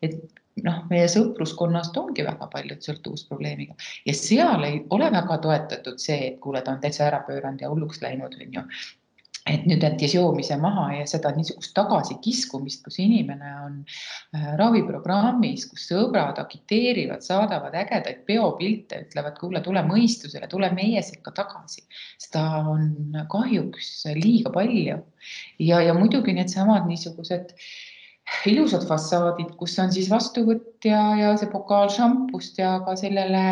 et 0.06 0.18
noh, 0.64 0.82
meie 0.92 1.08
sõpruskonnast 1.12 1.98
ongi 2.00 2.24
väga 2.28 2.48
paljud 2.52 2.84
sõltuvusprobleemiga 2.86 3.76
ja 4.08 4.16
seal 4.16 4.64
ei 4.68 4.82
ole 4.94 5.12
väga 5.12 5.38
toetatud 5.44 6.00
see, 6.00 6.32
et 6.32 6.42
kuule, 6.44 6.64
ta 6.64 6.76
on 6.76 6.82
täitsa 6.84 7.08
ära 7.10 7.22
pööranud 7.28 7.64
ja 7.64 7.72
hulluks 7.72 8.02
läinud, 8.04 8.36
on 8.40 8.60
ju 8.60 8.66
et 9.50 9.64
nüüd 9.66 9.82
jättis 9.82 10.14
joomise 10.14 10.56
maha 10.62 10.86
ja 11.00 11.06
seda 11.10 11.32
niisugust 11.34 11.74
tagasikiskumist, 11.78 12.84
kus 12.86 13.00
inimene 13.02 13.52
on 13.66 13.78
äh, 14.38 14.52
raviprogrammis, 14.60 15.66
kus 15.72 15.88
sõbrad 15.90 16.38
agiteerivad, 16.42 17.24
saadavad 17.26 17.76
ägedaid 17.82 18.22
peopilte, 18.28 19.02
ütlevad, 19.08 19.38
kuule, 19.42 19.64
tule 19.66 19.82
mõistusele, 19.88 20.50
tule 20.52 20.70
meie 20.78 21.02
sekka 21.06 21.34
tagasi. 21.42 21.86
seda 22.22 22.44
on 22.70 23.18
kahjuks 23.32 24.06
liiga 24.18 24.54
palju 24.54 25.00
ja, 25.60 25.82
ja 25.82 25.94
muidugi 25.98 26.36
needsamad 26.38 26.86
niisugused 26.90 27.56
ilusad 28.50 28.86
fassaadid, 28.88 29.54
kus 29.60 29.78
on 29.82 29.92
siis 29.94 30.10
vastuvõtt 30.12 30.88
ja, 30.88 31.02
ja 31.20 31.34
see 31.38 31.50
pokaal 31.52 31.92
šampust 31.94 32.58
ja 32.62 32.78
ka 32.86 32.96
sellele 33.00 33.44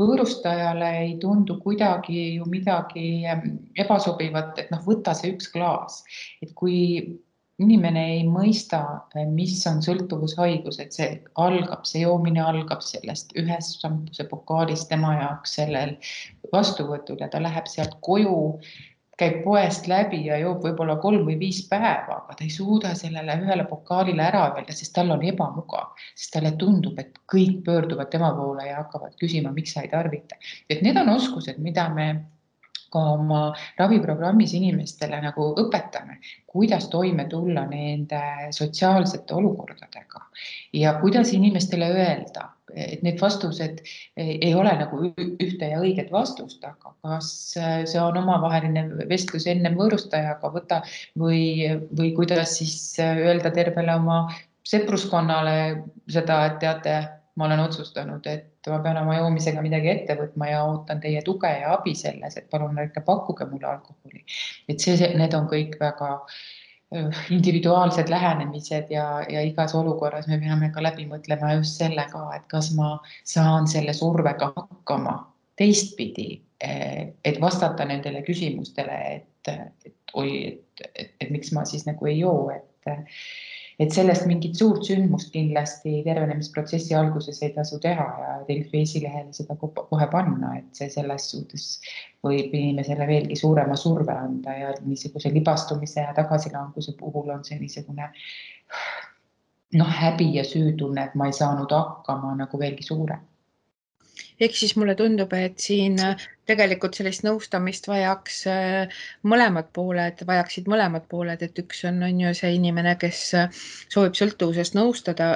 võõrustajale 0.00 0.90
ei 1.02 1.14
tundu 1.22 1.58
kuidagi 1.62 2.36
ju 2.38 2.48
midagi 2.50 3.24
ehm, 3.26 3.54
ebasobivat, 3.78 4.58
et 4.62 4.72
noh, 4.74 4.82
võta 4.86 5.14
see 5.16 5.32
üks 5.34 5.48
klaas, 5.52 6.02
et 6.42 6.52
kui 6.58 6.76
inimene 7.62 8.02
ei 8.18 8.24
mõista, 8.28 8.82
mis 9.32 9.62
on 9.68 9.78
sõltuvushaigus, 9.84 10.80
et 10.82 10.92
see 10.92 11.06
algab, 11.40 11.86
see 11.88 12.02
joomine 12.02 12.42
algab 12.44 12.82
sellest 12.84 13.32
ühest 13.40 13.80
šampuse 13.80 14.26
pokaalist 14.28 14.90
tema 14.90 15.14
jaoks 15.16 15.56
sellel 15.56 15.94
vastuvõtul 16.52 17.22
ja 17.24 17.30
ta 17.32 17.40
läheb 17.40 17.70
sealt 17.70 17.96
koju 18.04 18.36
käib 19.20 19.40
poest 19.44 19.88
läbi 19.88 20.20
ja 20.26 20.38
joob 20.40 20.62
võib-olla 20.64 20.98
kolm 21.00 21.24
või 21.28 21.38
viis 21.40 21.62
päeva, 21.70 22.20
aga 22.20 22.36
ta 22.36 22.44
ei 22.44 22.52
suuda 22.52 22.92
sellele 22.98 23.38
ühele 23.42 23.64
pokaalile 23.70 24.22
ära 24.26 24.44
öelda, 24.52 24.76
sest 24.76 24.92
tal 24.96 25.10
on 25.14 25.24
ebamugav, 25.24 25.94
sest 26.14 26.34
talle 26.36 26.52
tundub, 26.60 26.98
et 27.00 27.16
kõik 27.32 27.62
pöörduvad 27.64 28.12
tema 28.12 28.32
poole 28.36 28.68
ja 28.68 28.82
hakkavad 28.82 29.16
küsima, 29.20 29.54
miks 29.56 29.76
sa 29.76 29.84
ei 29.86 29.92
tarvita. 29.92 30.36
et 30.70 30.82
need 30.82 30.96
on 31.00 31.08
oskused, 31.16 31.58
mida 31.58 31.88
me 31.88 32.08
ka 32.92 33.02
oma 33.16 33.40
raviprogrammis 33.78 34.52
inimestele 34.54 35.18
nagu 35.22 35.48
õpetame, 35.62 36.18
kuidas 36.46 36.88
toime 36.92 37.26
tulla 37.30 37.66
nende 37.66 38.20
sotsiaalsete 38.50 39.34
olukordadega 39.34 40.22
ja 40.72 40.94
kuidas 41.00 41.32
inimestele 41.32 41.88
öelda, 41.90 42.50
et 42.76 43.02
need 43.04 43.20
vastused 43.20 43.80
ei 44.20 44.52
ole 44.54 44.72
nagu 44.78 45.00
ühte 45.08 45.70
ja 45.70 45.80
õiget 45.80 46.10
vastust, 46.12 46.64
aga 46.64 46.92
kas 47.02 47.30
see 47.56 48.00
on 48.02 48.18
omavaheline 48.20 49.08
vestlus 49.10 49.48
ennem 49.50 49.78
võõrustajaga 49.78 50.52
võtta 50.52 50.82
või, 51.18 51.70
või 51.96 52.12
kuidas 52.16 52.58
siis 52.60 52.76
öelda 53.00 53.52
tervele 53.54 53.96
oma 53.96 54.26
sõpruskonnale 54.66 55.56
seda, 56.10 56.40
et 56.48 56.58
teate, 56.62 56.96
ma 57.36 57.46
olen 57.46 57.62
otsustanud, 57.66 58.26
et 58.30 58.70
ma 58.70 58.80
pean 58.82 58.98
oma 59.02 59.18
joomisega 59.20 59.62
midagi 59.64 59.92
ette 59.92 60.16
võtma 60.18 60.50
ja 60.50 60.62
ootan 60.66 61.00
teie 61.02 61.22
tuge 61.24 61.50
ja 61.60 61.74
abi 61.76 61.94
selles, 61.98 62.36
et 62.38 62.48
palun 62.50 62.78
ärge 62.82 63.02
pakkuge 63.06 63.46
mulle 63.50 63.68
alkoholi. 63.76 64.24
et 64.68 64.82
see, 64.82 64.96
need 65.14 65.34
on 65.38 65.48
kõik 65.50 65.76
väga 65.80 66.16
individuaalsed 67.30 68.08
lähenemised 68.08 68.90
ja, 68.90 69.22
ja 69.28 69.42
igas 69.42 69.74
olukorras 69.74 70.28
me 70.30 70.38
peame 70.38 70.70
ka 70.70 70.82
läbi 70.82 71.06
mõtlema 71.10 71.56
just 71.56 71.80
selle 71.80 72.04
ka, 72.12 72.28
et 72.36 72.46
kas 72.50 72.70
ma 72.78 72.96
saan 73.26 73.66
selle 73.66 73.94
survega 73.96 74.52
hakkama 74.54 75.16
teistpidi, 75.58 76.28
eh, 76.62 77.08
et 77.24 77.40
vastata 77.42 77.84
nendele 77.88 78.22
küsimustele, 78.22 79.00
et, 79.16 79.50
et 79.86 80.14
oi, 80.14 80.30
et, 80.52 80.86
et, 80.94 81.12
et 81.20 81.30
miks 81.34 81.50
ma 81.56 81.64
siis 81.66 81.88
nagu 81.88 82.06
ei 82.06 82.20
joo, 82.20 82.50
et 82.54 82.90
et 83.78 83.92
sellest 83.92 84.24
mingit 84.28 84.56
suurt 84.56 84.86
sündmust 84.88 85.32
kindlasti 85.34 86.00
tervenemisprotsessi 86.06 86.94
alguses 86.96 87.42
ei 87.44 87.52
tasu 87.56 87.78
teha 87.82 88.06
ja 88.22 88.30
Delfi 88.48 88.80
esilehele 88.86 89.34
seda 89.36 89.56
kohe 89.60 90.08
panna, 90.12 90.54
et 90.60 90.80
see 90.80 90.88
selles 90.92 91.28
suhtes 91.32 91.66
võib 92.24 92.54
inimesele 92.56 93.08
veelgi 93.10 93.36
suurema 93.36 93.76
surve 93.76 94.16
anda 94.16 94.56
ja 94.56 94.72
niisuguse 94.84 95.32
libastumise 95.34 96.06
ja 96.06 96.16
tagasilanguse 96.16 96.96
puhul 97.00 97.30
on 97.36 97.44
see 97.44 97.60
niisugune 97.60 98.08
noh, 99.76 99.94
häbi 100.00 100.32
ja 100.38 100.44
süütunne, 100.44 101.04
et 101.04 101.14
ma 101.14 101.28
ei 101.28 101.36
saanud 101.36 101.72
hakkama 101.72 102.34
nagu 102.40 102.58
veelgi 102.60 102.86
suurem 102.86 103.20
ehk 104.40 104.56
siis 104.56 104.74
mulle 104.76 104.94
tundub, 104.94 105.32
et 105.36 105.58
siin 105.62 105.96
äh, 106.02 106.24
tegelikult 106.48 106.96
sellist 106.98 107.24
nõustamist 107.26 107.88
vajaks 107.88 108.40
äh, 108.50 108.98
mõlemad 109.26 109.70
pooled, 109.76 110.20
vajaksid 110.28 110.68
mõlemad 110.70 111.06
pooled, 111.10 111.42
et 111.42 111.60
üks 111.62 111.82
on, 111.88 112.02
on 112.06 112.20
ju 112.20 112.32
see 112.36 112.52
inimene, 112.58 112.96
kes 113.00 113.22
äh, 113.38 113.62
soovib 113.92 114.18
sõltuvusest 114.18 114.76
nõustada, 114.76 115.32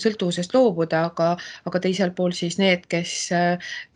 sõltuvusest 0.00 0.54
loobuda, 0.54 1.04
aga, 1.10 1.32
aga 1.68 1.82
teisel 1.82 2.14
pool 2.16 2.34
siis 2.36 2.58
need, 2.62 2.86
kes, 2.90 3.16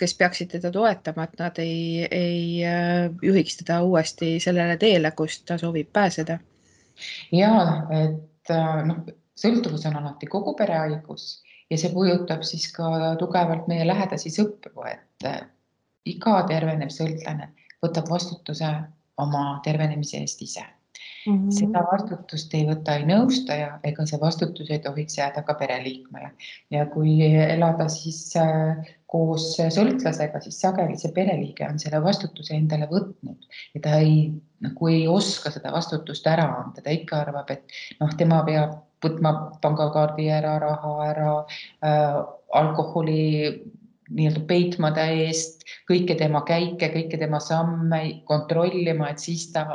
kes 0.00 0.16
peaksid 0.18 0.52
teda 0.56 0.72
toetama, 0.74 1.28
et 1.28 1.40
nad 1.40 1.62
ei, 1.62 2.08
ei 2.10 3.22
juhiks 3.22 3.60
teda 3.62 3.80
uuesti 3.86 4.36
sellele 4.42 4.76
teele, 4.80 5.12
kust 5.16 5.46
ta 5.48 5.58
soovib 5.60 5.92
pääseda. 5.94 6.38
ja 7.32 7.52
et 7.94 8.54
noh, 8.88 9.04
sõltuvus 9.38 9.86
on 9.86 10.00
alati 10.00 10.26
kogu 10.26 10.56
pere 10.58 10.80
haigus 10.82 11.36
ja 11.70 11.78
see 11.80 11.92
puudutab 11.92 12.42
siis 12.48 12.70
ka 12.72 13.14
tugevalt 13.20 13.68
meie 13.68 13.86
lähedasi 13.86 14.32
sõpru, 14.34 14.86
et 14.88 15.28
äh, 15.28 15.42
iga 16.08 16.40
tervenev 16.48 16.92
sõltlane 16.94 17.52
võtab 17.84 18.10
vastutuse 18.10 18.70
oma 19.18 19.44
tervenemise 19.64 20.22
eest 20.22 20.42
ise 20.42 20.64
mm. 20.64 21.34
-hmm. 21.34 21.50
seda 21.54 21.82
vastutust 21.92 22.54
ei 22.54 22.66
võta 22.68 22.96
ei 22.98 23.06
nõustaja 23.08 23.78
ega 23.90 24.06
see 24.06 24.20
vastutus 24.20 24.70
ei 24.70 24.80
tohiks 24.84 25.18
jääda 25.18 25.42
ka 25.46 25.54
pereliikmele 25.60 26.30
ja 26.74 26.86
kui 26.94 27.18
elada 27.24 27.88
siis 27.92 28.22
äh, 28.36 28.94
koos 29.06 29.54
sõltlasega, 29.56 30.40
siis 30.44 30.60
sageli 30.60 30.98
see 31.00 31.12
pereliige 31.16 31.68
on 31.68 31.78
selle 31.80 32.02
vastutuse 32.04 32.56
endale 32.56 32.88
võtnud 32.90 33.48
ja 33.74 33.80
ta 33.84 34.00
ei, 34.02 34.18
nagu 34.64 34.90
ei 34.92 35.06
oska 35.08 35.52
seda 35.54 35.72
vastutust 35.72 36.26
ära 36.26 36.48
anda, 36.62 36.82
ta 36.84 36.90
ikka 36.90 37.22
arvab, 37.24 37.50
et 37.50 37.78
noh, 38.00 38.12
tema 38.20 38.42
peab 38.48 38.76
võtma 39.04 39.34
pangakaardi 39.62 40.28
ära, 40.32 40.58
raha 40.62 40.94
ära 41.06 41.32
äh,, 41.84 42.22
alkoholi 42.58 43.26
nii-öelda 44.08 44.40
peitma 44.48 44.90
ta 44.96 45.04
eest, 45.12 45.66
kõiki 45.88 46.16
tema 46.18 46.42
käike, 46.48 46.90
kõiki 46.94 47.20
tema 47.20 47.40
samme 47.44 48.00
kontrollima, 48.28 49.10
et 49.12 49.20
siis 49.22 49.48
ta 49.52 49.66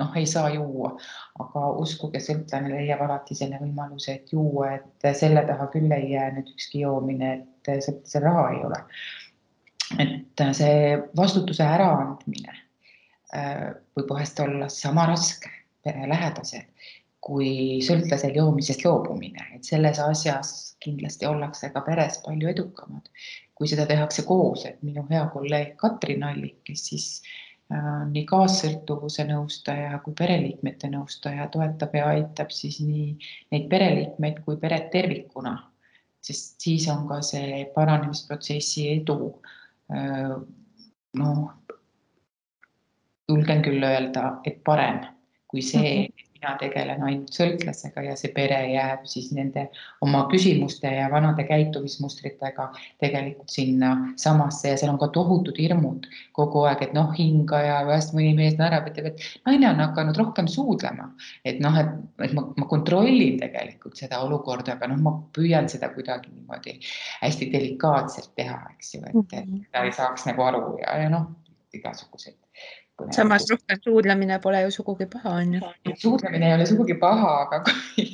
noh, 0.00 0.16
ei 0.18 0.26
saa 0.26 0.50
juua. 0.54 0.92
aga 1.38 1.66
uskuge, 1.82 2.20
sõltlane 2.20 2.72
leiab 2.72 3.02
alati 3.06 3.36
selle 3.38 3.60
võimaluse, 3.60 4.18
et 4.18 4.32
juua, 4.32 4.72
et 4.78 5.08
selle 5.18 5.44
taha 5.48 5.68
küll 5.72 5.92
ei 5.92 6.12
jää 6.12 6.30
nüüd 6.36 6.52
ükski 6.54 6.82
joomine, 6.84 7.32
et 7.36 7.72
sõltlasel 7.84 8.26
raha 8.26 8.46
ei 8.54 8.62
ole. 8.66 8.82
et 10.02 10.42
see 10.58 10.96
vastutuse 11.16 11.62
äraandmine 11.62 12.54
äh, 13.36 13.68
võib 13.96 14.08
vahest 14.10 14.40
olla 14.42 14.68
sama 14.72 15.06
raske 15.06 15.52
perelähedasel 15.86 16.64
kui 17.26 17.80
sõltlasel 17.82 18.36
joomisest 18.38 18.84
loobumine, 18.86 19.48
et 19.56 19.66
selles 19.66 19.98
asjas 20.02 20.52
kindlasti 20.82 21.26
ollakse 21.26 21.72
ka 21.74 21.82
peres 21.86 22.20
palju 22.22 22.52
edukamad, 22.52 23.08
kui 23.56 23.66
seda 23.70 23.86
tehakse 23.88 24.22
koos, 24.28 24.62
et 24.68 24.78
minu 24.86 25.02
hea 25.10 25.24
kolleeg 25.32 25.74
Katrin 25.80 26.22
Allik, 26.28 26.60
kes 26.68 26.84
siis 26.92 27.06
äh, 27.72 28.04
nii 28.12 28.22
kaassõltuvuse 28.30 29.26
nõustaja 29.26 29.98
kui 30.04 30.14
pereliikmete 30.18 30.90
nõustaja 30.92 31.48
toetab 31.54 31.96
ja 31.98 32.12
aitab 32.12 32.54
siis 32.54 32.78
nii 32.84 33.08
neid 33.54 33.66
pereliikmeid 33.72 34.44
kui 34.44 34.60
peret 34.62 34.92
tervikuna, 34.94 35.56
sest 36.22 36.60
siis 36.62 36.86
on 36.92 37.08
ka 37.10 37.18
see 37.26 37.64
paranemisprotsessi 37.74 38.86
edu 39.00 39.18
äh, 39.90 40.36
noh, 41.18 41.42
julgen 43.26 43.66
küll 43.66 43.82
öelda, 43.90 44.36
et 44.46 44.62
parem 44.62 45.02
kui 45.50 45.64
see 45.64 45.90
-hmm 46.06 46.26
mina 46.36 46.54
tegelen 46.60 47.02
ainult 47.06 47.32
sõltlasega 47.34 48.02
ja 48.04 48.14
see 48.18 48.30
pere 48.34 48.58
jääb 48.70 49.06
siis 49.08 49.30
nende 49.36 49.66
oma 50.04 50.24
küsimuste 50.30 50.90
ja 50.92 51.08
vanade 51.12 51.46
käitumismustritega 51.48 52.68
tegelikult 53.02 53.52
sinna 53.52 53.92
samasse 54.20 54.72
ja 54.72 54.78
seal 54.80 54.92
on 54.92 55.00
ka 55.00 55.08
tohutud 55.14 55.58
hirmud 55.58 56.06
kogu 56.36 56.64
aeg, 56.68 56.84
et 56.86 56.94
noh, 56.96 57.12
hingaja, 57.16 57.80
vahest 57.88 58.14
mõni 58.16 58.34
mees 58.36 58.58
naerab, 58.60 58.88
ütleb, 58.90 59.12
et 59.12 59.26
naine 59.48 59.70
on 59.70 59.82
hakanud 59.82 60.18
rohkem 60.20 60.50
suudlema, 60.50 61.08
et 61.48 61.60
noh, 61.64 61.76
et, 61.80 61.92
et 62.28 62.36
ma, 62.36 62.46
ma 62.56 62.68
kontrollin 62.70 63.40
tegelikult 63.42 63.96
seda 63.98 64.20
olukorda, 64.26 64.76
aga 64.76 64.90
noh, 64.92 65.02
ma 65.02 65.14
püüan 65.36 65.70
seda 65.72 65.90
kuidagi 65.94 66.32
niimoodi 66.32 66.78
hästi 67.22 67.50
delikaatselt 67.54 68.34
teha, 68.38 68.60
eks 68.76 68.96
ju, 68.96 69.04
et, 69.06 69.22
et 69.32 69.44
mhm. 69.44 69.68
ta 69.72 69.86
ei 69.86 69.94
saaks 69.96 70.28
nagu 70.28 70.44
aru 70.50 70.66
ja, 70.82 70.98
ja 71.04 71.12
noh, 71.12 71.30
igasuguseid 71.76 72.36
samas 73.10 73.46
rohkem 73.50 73.80
suudlemine 73.84 74.38
pole 74.42 74.62
ju 74.62 74.70
sugugi 74.78 75.06
paha, 75.12 75.36
on 75.40 75.54
ju. 75.54 75.60
suudlemine 76.02 76.48
ei 76.48 76.54
ole 76.54 76.66
sugugi 76.66 76.94
paha, 77.00 77.32
aga 77.44 77.60
kui, 77.68 78.06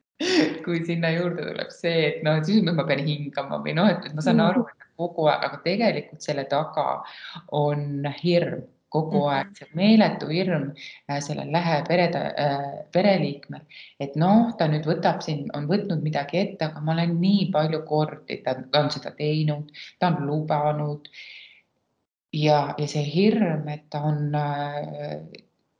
kui 0.64 0.84
sinna 0.86 1.10
juurde 1.16 1.48
tuleb 1.50 1.72
see, 1.74 2.06
et 2.10 2.22
noh, 2.26 2.38
et 2.40 2.48
siis 2.48 2.62
ma 2.66 2.86
pean 2.88 3.04
hingama 3.06 3.60
või 3.64 3.76
noh, 3.78 3.90
et 3.90 4.06
ma 4.14 4.24
saan 4.24 4.40
mm. 4.40 4.46
aru, 4.50 4.64
et 4.70 4.88
kogu 4.96 5.28
aeg, 5.30 5.44
aga 5.50 5.60
tegelikult 5.66 6.24
selle 6.24 6.46
taga 6.50 6.88
on 7.52 8.06
hirm 8.22 8.64
kogu 8.96 9.18
mm 9.18 9.32
aeg, 9.34 9.48
see 9.58 9.66
meeletu 9.76 10.28
hirm 10.30 10.68
äh, 11.10 11.18
sellel 11.24 11.50
lähe 11.52 11.80
perede 11.88 12.20
äh,, 12.42 12.68
pereliikmel, 12.94 13.64
et 14.00 14.14
noh, 14.22 14.52
ta 14.58 14.68
nüüd 14.70 14.86
võtab 14.88 15.20
siin, 15.26 15.46
on 15.58 15.66
võtnud 15.70 16.04
midagi 16.06 16.38
ette, 16.42 16.70
aga 16.70 16.82
ma 16.84 16.94
olen 16.94 17.16
nii 17.20 17.48
palju 17.54 17.82
kordi, 17.88 18.38
ta 18.46 18.54
on 18.80 18.92
seda 18.94 19.12
teinud, 19.18 19.74
ta 20.00 20.12
on 20.14 20.22
lubanud 20.30 21.10
ja, 22.36 22.60
ja 22.78 22.86
see 22.90 23.04
hirm, 23.06 23.66
et 23.72 23.86
ta 23.90 24.02
on 24.08 24.34
äh, 24.34 25.18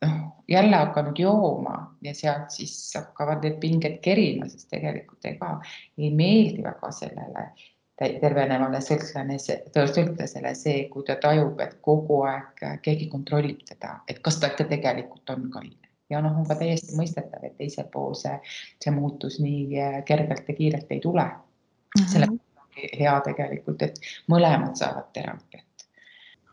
noh, 0.05 0.19
jälle 0.49 0.77
hakanud 0.77 1.19
jooma 1.19 1.79
ja 2.03 2.15
sealt 2.15 2.51
siis 2.55 2.75
hakkavad 2.97 3.45
need 3.45 3.59
pinged 3.63 3.99
kerima, 4.05 4.49
sest 4.49 4.71
tegelikult 4.73 5.25
ega 5.29 5.57
ei 5.99 6.13
meeldi 6.15 6.65
väga 6.65 6.93
sellele 6.95 7.49
tervenevale 7.97 8.83
sõltlane, 8.85 9.39
sõltlasele 9.41 10.53
see, 10.55 10.83
kui 10.93 11.05
ta 11.09 11.17
tajub, 11.21 11.61
et 11.65 11.79
kogu 11.85 12.21
aeg 12.29 12.65
keegi 12.85 13.09
kontrollib 13.13 13.63
teda, 13.65 13.95
et 14.09 14.21
kas 14.25 14.37
ta 14.41 14.53
ikka 14.53 14.69
tegelikult 14.69 15.33
on 15.33 15.49
kaine 15.55 15.93
ja 16.13 16.21
noh, 16.23 16.37
on 16.39 16.49
ka 16.49 16.59
täiesti 16.61 16.97
mõistetav, 16.99 17.45
et 17.49 17.57
teisel 17.59 17.89
pool 17.93 18.15
see, 18.19 18.37
see 18.85 18.93
muutus 18.95 19.41
nii 19.43 20.03
kergelt 20.07 20.49
ja 20.49 20.59
kiirelt 20.59 20.93
ei 20.93 21.01
tule 21.01 21.25
mm. 21.25 22.03
-hmm. 22.03 22.13
selle 22.13 22.29
hea 23.01 23.15
tegelikult, 23.25 23.83
et 23.83 24.01
mõlemad 24.29 24.77
saavad 24.77 25.09
teraapiat 25.17 25.66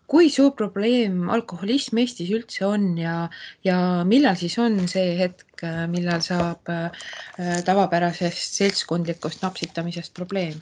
kui 0.08 0.30
suur 0.30 0.52
probleem 0.58 1.30
alkoholism 1.34 2.02
Eestis 2.02 2.32
üldse 2.36 2.66
on 2.68 2.94
ja, 3.00 3.30
ja 3.66 3.78
millal 4.08 4.38
siis 4.40 4.58
on 4.62 4.78
see 4.92 5.16
hetk, 5.20 5.64
millal 5.92 6.22
saab 6.26 6.70
äh, 6.72 7.08
tavapärasest 7.66 8.60
seltskondlikust 8.60 9.46
napsitamisest 9.46 10.14
probleem? 10.18 10.62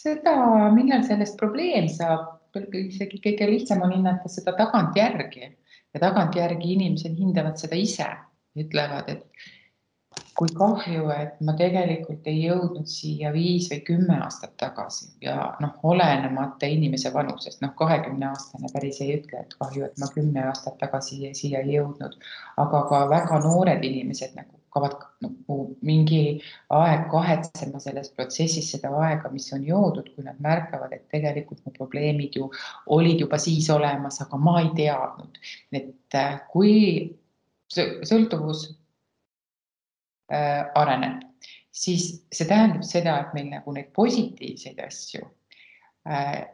seda, 0.00 0.34
millal 0.74 1.02
sellest 1.04 1.36
probleem 1.40 1.88
saab, 1.92 2.38
isegi 2.72 3.20
kõige 3.22 3.48
lihtsam 3.50 3.82
on 3.84 3.92
hinnata 3.94 4.30
seda 4.32 4.54
tagantjärgi 4.58 5.42
ja 5.46 6.02
tagantjärgi 6.02 6.74
inimesed 6.76 7.16
hindavad 7.18 7.58
seda 7.60 7.78
ise, 7.78 8.06
ütlevad, 8.58 9.10
et 9.12 9.50
kui 10.40 10.52
kahju, 10.56 11.08
et 11.12 11.40
ma 11.44 11.52
tegelikult 11.58 12.28
ei 12.30 12.38
jõudnud 12.46 12.88
siia 12.88 13.28
viis 13.34 13.66
või 13.68 13.80
kümme 13.88 14.14
aastat 14.24 14.54
tagasi 14.62 15.10
ja 15.24 15.50
noh, 15.60 15.74
olenemata 15.90 16.70
inimese 16.76 17.12
vanusest, 17.12 17.60
noh, 17.60 17.74
kahekümne 17.76 18.30
aastane 18.30 18.70
päris 18.72 19.02
ei 19.04 19.18
ütle, 19.18 19.42
et 19.44 19.52
kahju, 19.60 19.84
et 19.90 20.00
ma 20.00 20.08
kümme 20.14 20.46
aastat 20.48 20.78
tagasi 20.80 21.20
siia 21.36 21.60
ei 21.60 21.76
jõudnud, 21.76 22.16
aga 22.64 22.82
ka 22.88 23.02
väga 23.12 23.42
noored 23.44 23.84
inimesed 23.84 24.32
nagu 24.38 24.56
hakkavad 24.70 24.96
nagu 25.20 25.76
mingi 25.82 26.40
aeg 26.70 27.08
kahetsema 27.10 27.80
selles 27.82 28.10
protsessis 28.14 28.70
seda 28.72 28.92
aega, 29.02 29.28
mis 29.34 29.52
on 29.52 29.64
joodud, 29.66 30.08
kui 30.14 30.24
nad 30.24 30.38
märkavad, 30.40 30.92
et 30.94 31.08
tegelikult 31.10 31.60
mu 31.66 31.72
probleemid 31.76 32.38
ju 32.38 32.50
olid 32.86 33.20
juba 33.20 33.38
siis 33.38 33.68
olemas, 33.70 34.20
aga 34.22 34.38
ma 34.38 34.60
ei 34.62 34.70
teadnud. 34.76 35.40
et 35.72 36.14
äh, 36.14 36.40
kui 36.52 36.76
sõltuvus 37.70 38.79
areneb, 40.30 41.20
siis 41.74 42.04
see 42.30 42.46
tähendab 42.46 42.84
seda, 42.86 43.16
et 43.20 43.34
meil 43.34 43.48
nagu 43.50 43.72
neid 43.74 43.88
positiivseid 43.96 44.78
asju 44.84 45.24
äh,, 46.06 46.44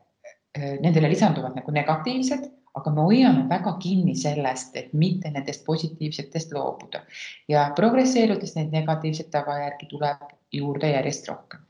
nendele 0.56 1.10
lisanduvad 1.12 1.58
nagu 1.58 1.74
negatiivsed 1.74 2.46
aga 2.76 2.92
me 2.92 3.04
hoiame 3.08 3.44
väga 3.48 3.76
kinni 3.80 4.14
sellest, 4.18 4.74
et 4.76 4.92
mitte 4.92 5.30
nendest 5.32 5.64
positiivsetest 5.66 6.52
loobuda. 6.52 7.02
Ja 7.48 7.70
progresseerudes 7.76 8.56
neid 8.58 8.74
negatiivseid 8.74 9.30
tagajärgi 9.32 9.88
tuleb 9.92 10.26
juurde 10.52 10.92
järjest 10.92 11.32
rohkem. 11.32 11.64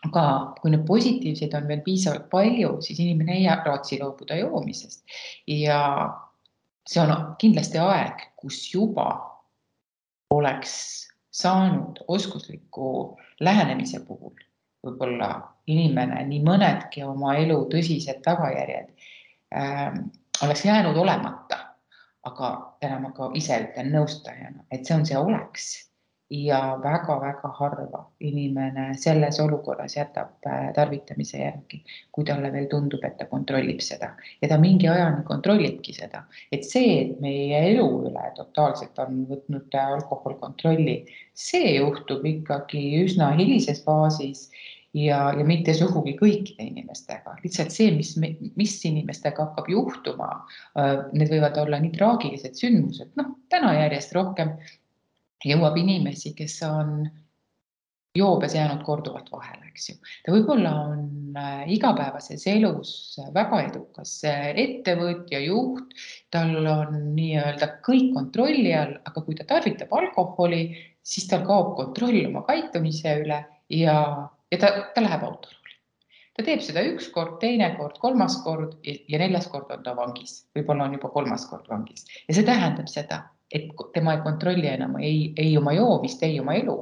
aga 0.00 0.22
kui 0.62 0.70
neid 0.72 0.86
positiivseid 0.88 1.52
on 1.58 1.66
veel 1.68 1.82
piisavalt 1.84 2.30
palju, 2.32 2.70
siis 2.80 3.02
inimene 3.04 3.34
ei 3.36 3.42
raatsi 3.66 3.98
loobuda 4.00 4.38
joomisest. 4.38 5.02
Ja 5.46 5.80
see 6.88 7.02
on 7.02 7.34
kindlasti 7.42 7.78
aeg, 7.78 8.22
kus 8.40 8.62
juba 8.72 9.10
oleks 10.32 10.72
saanud 11.40 12.04
oskusliku 12.08 13.18
lähenemise 13.40 14.00
puhul 14.06 14.36
võib-olla 14.84 15.30
inimene 15.70 16.22
nii 16.28 16.40
mõnedki 16.44 17.04
oma 17.04 17.34
elu 17.40 17.58
tõsised 17.72 18.22
tagajärjed 18.24 18.88
äh, 19.56 20.00
oleks 20.44 20.64
jäänud 20.64 20.96
olemata. 20.96 21.66
aga 22.28 22.48
täna 22.80 22.98
ma 23.00 23.10
ka 23.16 23.30
ise 23.34 23.56
ütlen 23.64 23.86
nõustajana, 23.94 24.66
et 24.70 24.84
see 24.84 24.94
on 24.94 25.06
see 25.08 25.16
oleks 25.16 25.68
ja 26.30 26.78
väga-väga 26.82 27.50
harva 27.58 28.04
inimene 28.22 28.94
selles 28.98 29.40
olukorras 29.42 29.96
jätab 29.96 30.46
äh, 30.46 30.68
tarvitamise 30.74 31.40
järgi, 31.40 31.80
kui 32.14 32.24
talle 32.24 32.52
veel 32.54 32.68
tundub, 32.70 33.02
et 33.04 33.16
ta 33.18 33.26
kontrollib 33.30 33.82
seda. 33.82 34.12
Ja 34.42 34.52
ta 34.52 34.58
mingi 34.62 34.88
ajani 34.88 35.24
kontrollibki 35.26 35.94
seda, 35.96 36.22
et 36.52 36.64
see, 36.68 37.00
et 37.02 37.20
meie 37.24 37.64
elu 37.72 37.86
üle 38.06 38.26
totaalselt 38.38 38.98
on 39.02 39.24
võtnud 39.30 39.74
alkohol 39.82 40.38
kontrolli, 40.42 41.00
see 41.34 41.74
juhtub 41.80 42.26
ikkagi 42.26 42.84
üsna 43.02 43.32
hilises 43.34 43.82
faasis 43.82 44.46
ja, 44.94 45.18
ja 45.34 45.46
mitte 45.46 45.74
sugugi 45.74 46.14
kõikide 46.18 46.66
inimestega, 46.70 47.36
lihtsalt 47.44 47.74
see, 47.74 47.90
mis, 47.96 48.14
mis 48.58 48.76
inimestega 48.86 49.48
hakkab 49.48 49.70
juhtuma, 49.72 50.30
äh, 50.78 51.08
need 51.10 51.34
võivad 51.34 51.58
olla 51.62 51.82
nii 51.82 51.94
traagilised 51.98 52.54
sündmused, 52.58 53.10
noh, 53.18 53.34
täna 53.50 53.74
järjest 53.80 54.14
rohkem 54.14 54.54
jõuab 55.46 55.76
inimesi, 55.80 56.34
kes 56.36 56.60
on 56.66 57.04
joobes 58.16 58.54
jäänud 58.54 58.82
korduvalt 58.82 59.28
vahele, 59.32 59.68
eks 59.70 59.90
ju. 59.90 59.94
ta 60.24 60.32
võib-olla 60.34 60.72
on 60.88 61.36
äh, 61.38 61.62
igapäevases 61.76 62.46
elus 62.50 62.92
väga 63.34 63.60
edukas 63.68 64.16
ettevõtja, 64.26 65.38
juht, 65.44 65.94
tal 66.34 66.56
on 66.58 66.98
nii-öelda 67.14 67.70
kõik 67.86 68.10
kontrolli 68.16 68.74
all, 68.74 68.96
aga 69.06 69.22
kui 69.22 69.38
ta 69.38 69.46
tarvitab 69.46 69.94
alkoholi, 69.94 70.64
siis 71.06 71.30
tal 71.30 71.46
kaob 71.46 71.76
kontroll 71.78 72.26
oma 72.26 72.42
käitumise 72.48 73.14
üle 73.22 73.44
ja 73.70 73.96
ja 74.50 74.58
ta, 74.58 74.70
ta 74.94 75.02
läheb 75.02 75.22
autorooli. 75.24 75.76
ta 76.36 76.44
teeb 76.46 76.62
seda 76.64 76.82
üks 76.88 77.10
kord, 77.14 77.38
teine 77.42 77.68
kord, 77.76 77.98
kolmas 78.02 78.40
kord 78.44 78.78
ja 78.84 79.20
neljas 79.22 79.46
kord 79.52 79.70
on 79.74 79.84
ta 79.86 79.94
vangis, 79.96 80.40
võib-olla 80.56 80.88
on 80.88 80.96
juba 80.98 81.12
kolmas 81.14 81.46
kord 81.50 81.68
vangis 81.70 82.06
ja 82.26 82.34
see 82.34 82.46
tähendab 82.46 82.90
seda, 82.90 83.22
et 83.50 83.70
tema 83.94 84.14
ei 84.14 84.22
kontrolli 84.24 84.68
enam 84.70 84.94
ei, 85.02 85.32
ei 85.40 85.56
oma 85.58 85.72
joomist, 85.74 86.22
ei 86.22 86.38
oma 86.40 86.54
elu, 86.58 86.76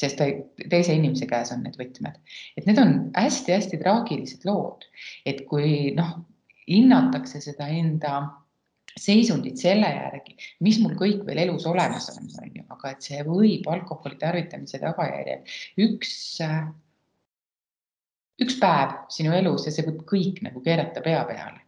sest 0.00 0.18
ta, 0.20 0.28
teise 0.72 0.96
inimese 0.96 1.28
käes 1.28 1.52
on 1.52 1.62
need 1.66 1.76
võtmed. 1.80 2.16
et 2.56 2.66
need 2.68 2.80
on 2.80 2.96
hästi-hästi 3.16 3.80
traagilised 3.82 4.48
lood, 4.48 4.88
et 5.28 5.44
kui 5.50 5.92
noh, 5.96 6.16
hinnatakse 6.66 7.42
seda 7.44 7.68
enda 7.68 8.22
seisundit 8.96 9.60
selle 9.60 9.88
järgi, 9.92 10.38
mis 10.64 10.78
mul 10.80 10.96
kõik 10.96 11.26
veel 11.26 11.42
elus 11.44 11.66
olemas 11.68 12.08
on, 12.14 12.30
on 12.40 12.48
ju, 12.48 12.64
aga 12.72 12.94
et 12.94 13.04
see 13.04 13.20
võib 13.26 13.68
alkoholi 13.68 14.16
tarvitamise 14.22 14.80
tagajärjel 14.80 15.44
üks 15.84 16.16
üks 18.42 18.58
päev 18.60 18.96
sinu 19.12 19.32
elus 19.36 19.68
ja 19.68 19.72
see 19.74 19.86
võib 19.86 20.02
kõik 20.08 20.42
nagu 20.44 20.62
keerata 20.64 21.04
pea 21.04 21.22
peale. 21.28 21.62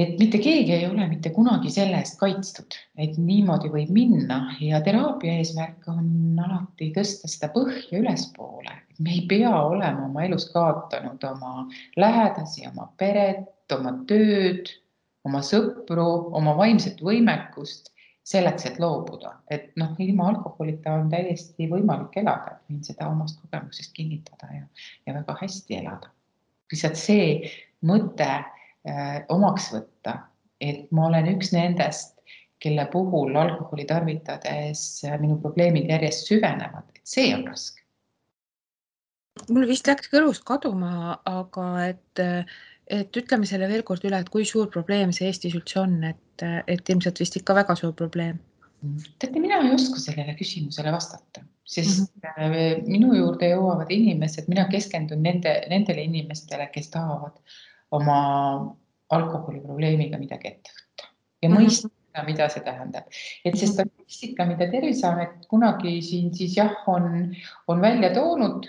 Et 0.00 0.16
mitte 0.20 0.38
keegi 0.40 0.72
ei 0.72 0.86
ole 0.88 1.04
mitte 1.10 1.32
kunagi 1.34 1.70
selle 1.72 1.98
eest 2.00 2.16
kaitstud, 2.20 2.76
et 3.04 3.18
niimoodi 3.20 3.68
võib 3.72 3.90
minna 3.92 4.38
ja 4.64 4.80
teraapia 4.84 5.36
eesmärk 5.40 5.88
on 5.92 6.38
alati 6.40 6.90
tõsta 6.96 7.28
seda 7.28 7.50
põhja 7.54 8.00
ülespoole. 8.00 8.76
me 9.00 9.14
ei 9.16 9.26
pea 9.28 9.50
olema 9.50 10.06
oma 10.06 10.24
elus 10.24 10.48
kaotanud 10.54 11.24
oma 11.24 11.66
lähedasi, 11.96 12.66
oma 12.70 12.88
peret, 13.00 13.72
oma 13.76 13.92
tööd, 14.08 14.70
oma 15.24 15.42
sõpru, 15.44 16.06
oma 16.36 16.56
vaimset 16.56 17.00
võimekust 17.04 17.90
selleks, 18.30 18.66
et 18.68 18.78
loobuda, 18.80 19.34
et 19.50 19.72
noh, 19.80 19.92
ilma 19.98 20.28
alkoholita 20.30 20.94
on 21.00 21.10
täiesti 21.12 21.66
võimalik 21.68 22.16
elada, 22.22 22.56
võin 22.68 22.80
seda 22.86 23.08
omast 23.10 23.40
kogemusest 23.42 23.92
kinnitada 23.96 24.52
ja, 24.54 24.64
ja 25.08 25.16
väga 25.16 25.36
hästi 25.40 25.80
elada. 25.80 26.12
lihtsalt 26.70 26.96
see 26.96 27.50
mõte 27.84 28.30
omaks 29.28 29.66
võtta, 29.74 30.14
et 30.60 30.86
ma 30.96 31.06
olen 31.10 31.26
üks 31.34 31.52
nendest, 31.52 32.14
kelle 32.60 32.86
puhul 32.92 33.36
alkoholi 33.40 33.86
tarvitades 33.88 34.80
äh, 35.08 35.16
minu 35.20 35.38
probleemid 35.40 35.88
järjest 35.90 36.28
süvenevad, 36.28 36.88
et 36.94 37.04
see 37.08 37.30
on 37.36 37.46
raske. 37.48 37.84
mul 39.48 39.68
vist 39.68 39.88
läks 39.88 40.10
kõrvust 40.12 40.44
kaduma, 40.48 41.20
aga 41.28 41.70
et 41.86 42.22
äh, 42.24 42.58
et 42.90 43.16
ütleme 43.16 43.46
selle 43.46 43.68
veel 43.70 43.84
kord 43.86 44.04
üle, 44.04 44.18
et 44.18 44.30
kui 44.34 44.44
suur 44.48 44.66
probleem 44.72 45.12
see 45.14 45.28
Eestis 45.30 45.54
üldse 45.54 45.78
on, 45.84 46.00
et, 46.08 46.42
et 46.42 46.90
ilmselt 46.90 47.20
vist 47.22 47.36
ikka 47.38 47.54
väga 47.60 47.76
suur 47.78 47.94
probleem. 47.96 48.40
teate, 49.22 49.38
mina 49.38 49.60
ei 49.62 49.74
oska 49.76 50.00
sellele 50.02 50.34
küsimusele 50.34 50.92
vastata, 50.92 51.44
sest 51.64 52.10
mm 52.16 52.30
-hmm. 52.34 52.88
minu 52.88 53.14
juurde 53.14 53.52
jõuavad 53.52 53.92
inimesed, 53.94 54.48
mina 54.48 54.66
keskendun 54.72 55.22
nende, 55.22 55.52
nendele 55.70 56.02
inimestele, 56.08 56.66
kes 56.74 56.90
tahavad 56.90 57.38
oma 57.90 58.20
alkoholiprobleemiga 59.10 60.18
midagi 60.18 60.52
ette 60.52 60.70
võtta 60.74 61.08
ja 61.42 61.48
mm 61.48 61.54
-hmm. 61.54 61.64
mõista, 61.64 62.24
mida 62.26 62.48
see 62.48 62.62
tähendab. 62.62 63.04
et 63.44 63.56
see 63.56 63.66
mhm. 63.66 63.74
statistika, 63.74 64.46
mida 64.46 64.70
Terviseamet 64.70 65.46
kunagi 65.48 66.02
siin 66.02 66.34
siis 66.34 66.56
jah, 66.56 66.74
on, 66.86 67.34
on 67.68 67.80
välja 67.80 68.14
toonud 68.14 68.66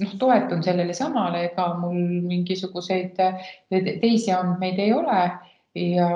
noh, 0.00 0.12
toetun 0.18 0.62
sellele 0.62 0.94
samale, 0.94 1.44
ega 1.50 1.74
mul 1.78 1.98
mingisuguseid 2.28 3.16
teisi 4.00 4.32
andmeid 4.32 4.78
ei 4.78 4.92
ole 4.92 5.30
ja 5.74 6.10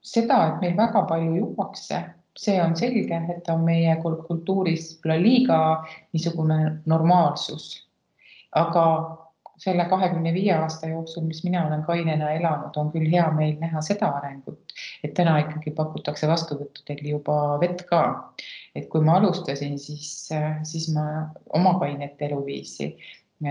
seda, 0.00 0.46
et 0.48 0.60
meil 0.60 0.76
väga 0.76 1.02
palju 1.08 1.36
juuakse, 1.36 2.00
see 2.38 2.62
on 2.62 2.76
selge, 2.76 3.22
et 3.36 3.48
on 3.52 3.64
meie 3.64 3.96
kultuuris 4.02 5.00
liiga 5.04 5.84
niisugune 6.12 6.80
normaalsus. 6.86 7.86
aga 8.52 8.84
selle 9.60 9.84
kahekümne 9.90 10.32
viie 10.32 10.54
aasta 10.56 10.88
jooksul, 10.88 11.26
mis 11.28 11.42
mina 11.44 11.66
olen 11.66 11.82
kainena 11.84 12.30
elanud, 12.32 12.76
on 12.80 12.88
küll 12.94 13.10
hea 13.12 13.26
meel 13.36 13.58
näha 13.60 13.82
seda 13.84 14.08
arengut, 14.20 14.72
et 15.04 15.12
täna 15.18 15.36
ikkagi 15.44 15.74
pakutakse 15.76 16.28
vastuvõttudel 16.30 17.04
juba 17.12 17.36
vett 17.60 17.84
ka 17.90 18.02
et 18.74 18.88
kui 18.90 19.02
ma 19.04 19.18
alustasin, 19.18 19.78
siis, 19.78 20.28
siis 20.68 20.88
ma 20.94 21.04
oma 21.56 21.74
kainet 21.80 22.20
eluviisi, 22.22 22.92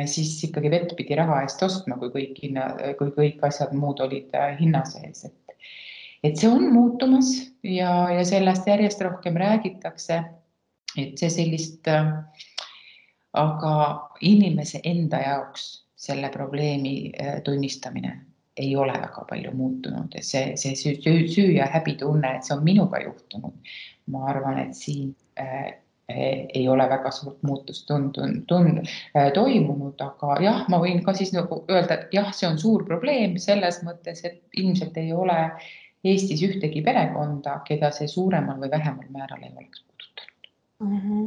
siis 0.06 0.36
ikkagi 0.48 0.72
vett 0.72 0.96
pidi 0.98 1.18
raha 1.20 1.42
eest 1.46 1.64
ostma, 1.66 1.98
kui 2.00 2.12
kõik 2.14 2.42
hinna, 2.44 2.70
kui 3.00 3.12
kõik 3.16 3.44
asjad 3.48 3.74
muud 3.76 4.02
olid 4.06 4.36
äh, 4.38 4.54
hinna 4.60 4.84
sees, 4.88 5.26
et, 5.28 5.56
et 6.24 6.40
see 6.40 6.52
on 6.52 6.70
muutumas 6.74 7.32
ja, 7.66 7.92
ja 8.14 8.26
sellest 8.28 8.70
järjest 8.70 9.02
rohkem 9.06 9.40
räägitakse. 9.40 10.24
et 10.98 11.22
see 11.22 11.30
sellist, 11.30 11.88
äh, 11.88 12.14
aga 13.38 13.74
inimese 14.26 14.80
enda 14.84 15.20
jaoks 15.22 15.68
selle 16.00 16.30
probleemi 16.32 17.12
äh, 17.12 17.42
tunnistamine 17.44 18.14
ei 18.60 18.76
ole 18.76 18.94
väga 18.94 19.26
palju 19.30 19.52
muutunud 19.56 20.16
ja 20.16 20.24
see, 20.24 20.56
see 20.60 20.76
süü, 20.76 21.28
süü 21.32 21.52
ja 21.58 21.68
häbitunne, 21.74 22.36
et 22.38 22.48
see 22.48 22.56
on 22.56 22.64
minuga 22.64 23.00
juhtunud, 23.04 23.72
ma 24.12 24.26
arvan, 24.32 24.60
et 24.64 24.76
siin 24.76 25.14
äh, 25.40 25.70
ei 26.10 26.64
ole 26.70 26.88
väga 26.90 27.12
suurt 27.14 27.44
muutust 27.46 27.86
tund-, 27.90 28.18
tund-, 28.50 28.82
äh, 29.16 29.30
toimunud, 29.36 30.00
aga 30.02 30.40
jah, 30.44 30.64
ma 30.72 30.80
võin 30.82 31.04
ka 31.06 31.14
siis 31.18 31.32
nagu 31.36 31.62
öelda, 31.70 32.00
et 32.00 32.16
jah, 32.16 32.32
see 32.36 32.50
on 32.50 32.58
suur 32.62 32.86
probleem 32.88 33.38
selles 33.42 33.82
mõttes, 33.86 34.24
et 34.28 34.42
ilmselt 34.58 34.98
ei 34.98 35.14
ole 35.14 35.38
Eestis 36.08 36.40
ühtegi 36.48 36.80
perekonda, 36.80 37.58
keda 37.68 37.90
see 37.92 38.08
suuremal 38.08 38.56
või 38.62 38.72
vähemal 38.72 39.08
määral 39.12 39.42
ei 39.44 39.52
oleks 39.52 39.82
puudutanud 39.84 40.48
mm. 40.80 41.02
-hmm. 41.04 41.26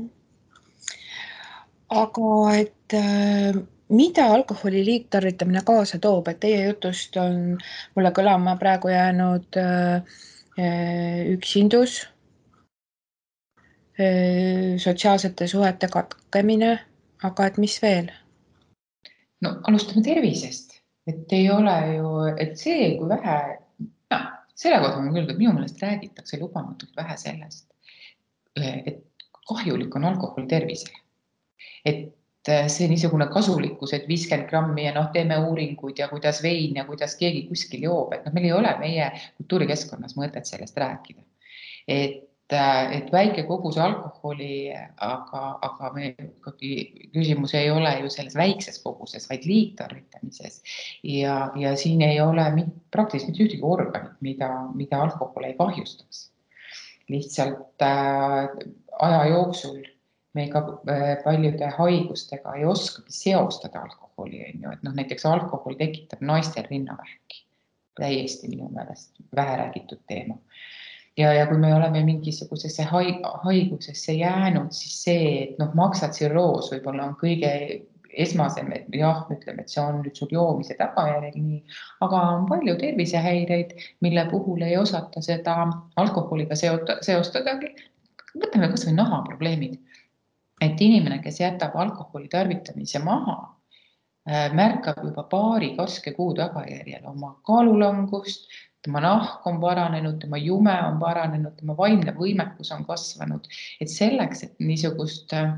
aga 2.01 2.31
et 2.57 2.97
äh, 2.97 3.61
mida 3.93 4.27
alkoholi 4.35 4.85
liigtarvitamine 4.85 5.63
kaasa 5.67 5.99
toob, 6.03 6.29
et 6.29 6.41
teie 6.41 6.65
jutust 6.65 7.17
on 7.21 7.59
mulle 7.97 8.13
kõlama 8.17 8.57
praegu 8.61 8.93
jäänud 8.93 9.61
äh, 9.61 10.17
äh 10.59 11.29
üksindus 11.33 12.01
sotsiaalsete 14.83 15.47
suhete 15.47 15.89
katkemine, 15.93 16.79
aga 17.23 17.47
et 17.47 17.59
mis 17.61 17.77
veel? 17.83 18.09
no 19.43 19.57
alustame 19.69 20.03
tervisest, 20.07 20.79
et 21.07 21.33
ei 21.35 21.51
ole 21.51 21.75
ju, 21.97 22.11
et 22.41 22.57
see, 22.59 22.93
kui 22.99 23.09
vähe, 23.11 23.37
noh, 24.15 24.27
selle 24.55 24.81
kohta 24.85 25.03
ma 25.03 25.15
küll, 25.15 25.31
minu 25.37 25.55
meelest 25.57 25.83
räägitakse 25.83 26.41
lubamatult 26.41 26.97
vähe 26.97 27.17
sellest, 27.21 27.67
et 28.57 29.03
kahjulik 29.49 29.97
on 29.99 30.07
alkohol 30.13 30.47
tervisele. 30.49 30.99
et 31.85 32.05
äh, 32.07 32.22
see 32.47 32.89
niisugune 32.91 33.29
kasulikkus, 33.31 33.93
et 33.95 34.09
viiskümmend 34.11 34.49
grammi 34.51 34.89
ja 34.89 34.97
noh, 34.97 35.13
teeme 35.15 35.39
uuringuid 35.47 36.01
ja 36.03 36.09
kuidas 36.11 36.43
vein 36.43 36.77
ja 36.81 36.85
kuidas 36.89 37.15
keegi 37.21 37.45
kuskil 37.49 37.87
joob, 37.87 38.17
et 38.17 38.27
noh, 38.27 38.35
meil 38.35 38.49
ei 38.49 38.57
ole 38.57 38.75
meie 38.81 39.09
kultuurikeskkonnas 39.39 40.19
mõtet 40.19 40.51
sellest 40.51 40.79
rääkida. 40.83 41.23
et 41.87 42.29
Äh, 42.53 42.91
et 42.99 43.13
väike 43.13 43.47
kogus 43.49 43.79
alkoholi, 43.81 44.73
aga, 45.01 45.43
aga 45.65 45.91
me 45.95 46.11
ikkagi 46.19 46.73
küsimus 47.15 47.55
ei 47.57 47.71
ole 47.73 47.93
ju 48.03 48.11
selles 48.13 48.37
väikses 48.37 48.81
koguses, 48.83 49.25
vaid 49.31 49.47
liigtarvitamises 49.49 50.59
ja, 51.07 51.37
ja 51.57 51.73
siin 51.81 52.03
ei 52.05 52.21
ole 52.21 52.45
praktiliselt 52.93 53.33
mitte 53.33 53.47
ühtegi 53.47 53.65
organit, 53.65 54.19
mida, 54.27 54.51
mida 54.77 55.01
alkohol 55.07 55.49
ei 55.49 55.57
kahjustaks. 55.57 56.29
lihtsalt 57.09 57.83
äh, 57.83 58.53
aja 59.01 59.25
jooksul 59.33 59.81
me 60.35 60.49
ka 60.53 60.63
äh, 60.91 61.17
paljude 61.25 61.71
haigustega 61.79 62.55
ei 62.59 62.65
oskagi 62.65 63.13
seostada 63.13 63.83
alkoholi, 63.87 64.45
on 64.49 64.67
ju, 64.67 64.75
et 64.77 64.85
noh, 64.87 64.95
näiteks 64.97 65.27
alkohol 65.29 65.79
tekitab 65.81 66.25
naistel 66.25 66.69
rinnavähki. 66.71 67.45
täiesti 68.01 68.49
minu 68.49 68.71
meelest 68.73 69.19
vähe 69.37 69.57
räägitud 69.57 70.01
teema 70.09 70.39
ja, 71.17 71.33
ja 71.33 71.47
kui 71.47 71.59
me 71.59 71.75
oleme 71.75 72.01
mingisugusesse 72.05 72.87
haigusesse 73.45 74.13
jäänud, 74.13 74.73
siis 74.73 75.03
see, 75.05 75.27
et 75.43 75.59
noh, 75.61 75.75
maksatsirroos 75.77 76.73
võib-olla 76.73 77.11
on 77.11 77.17
kõige 77.21 77.53
esmasem, 78.13 78.73
et 78.77 78.89
jah, 78.97 79.23
ütleme, 79.33 79.65
et 79.65 79.73
see 79.73 79.83
on 79.83 80.01
nüüd 80.03 80.17
sul 80.19 80.33
joomise 80.33 80.77
tagajärjel 80.79 81.37
nii, 81.37 81.61
aga 82.05 82.21
on 82.35 82.45
palju 82.51 82.75
tervisehäireid, 82.81 83.73
mille 84.05 84.27
puhul 84.31 84.65
ei 84.67 84.77
osata 84.77 85.23
seda 85.25 85.57
alkoholiga 86.01 86.57
seota, 86.59 86.99
seostadagi. 87.05 87.73
võtame 88.37 88.69
kasvõi 88.73 88.95
nahaprobleemid. 88.97 89.81
Et 90.63 90.81
inimene, 90.81 91.21
kes 91.23 91.41
jätab 91.43 91.77
alkoholi 91.81 92.29
tarvitamise 92.33 93.01
maha, 93.03 93.39
äh, 94.29 94.51
märkab 94.55 95.03
juba 95.05 95.25
paari 95.31 95.73
karske 95.77 96.15
kuu 96.17 96.35
tagajärjel 96.39 97.07
oma 97.11 97.35
kaalulangust, 97.47 98.51
tema 98.83 99.03
nahk 99.03 99.47
on 99.47 99.61
paranenud, 99.63 100.19
tema 100.23 100.39
jume 100.43 100.75
on 100.87 100.99
paranenud, 101.03 101.55
tema 101.59 101.77
vaimne 101.79 102.15
võimekus 102.17 102.73
on 102.75 102.85
kasvanud, 102.87 103.47
et 103.81 103.91
selleks, 103.91 104.43
et 104.47 104.63
niisugust 104.63 105.35
äh, 105.39 105.55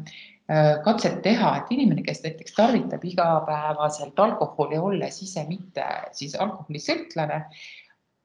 katset 0.84 1.22
teha, 1.24 1.54
et 1.60 1.72
inimene, 1.76 2.04
kes 2.04 2.22
näiteks 2.24 2.56
tarvitab 2.56 3.04
igapäevaselt 3.08 4.18
alkoholi, 4.20 4.78
olles 4.78 5.20
ise 5.24 5.46
mitte 5.48 5.84
siis 6.16 6.36
alkoholisõltlane, 6.36 7.42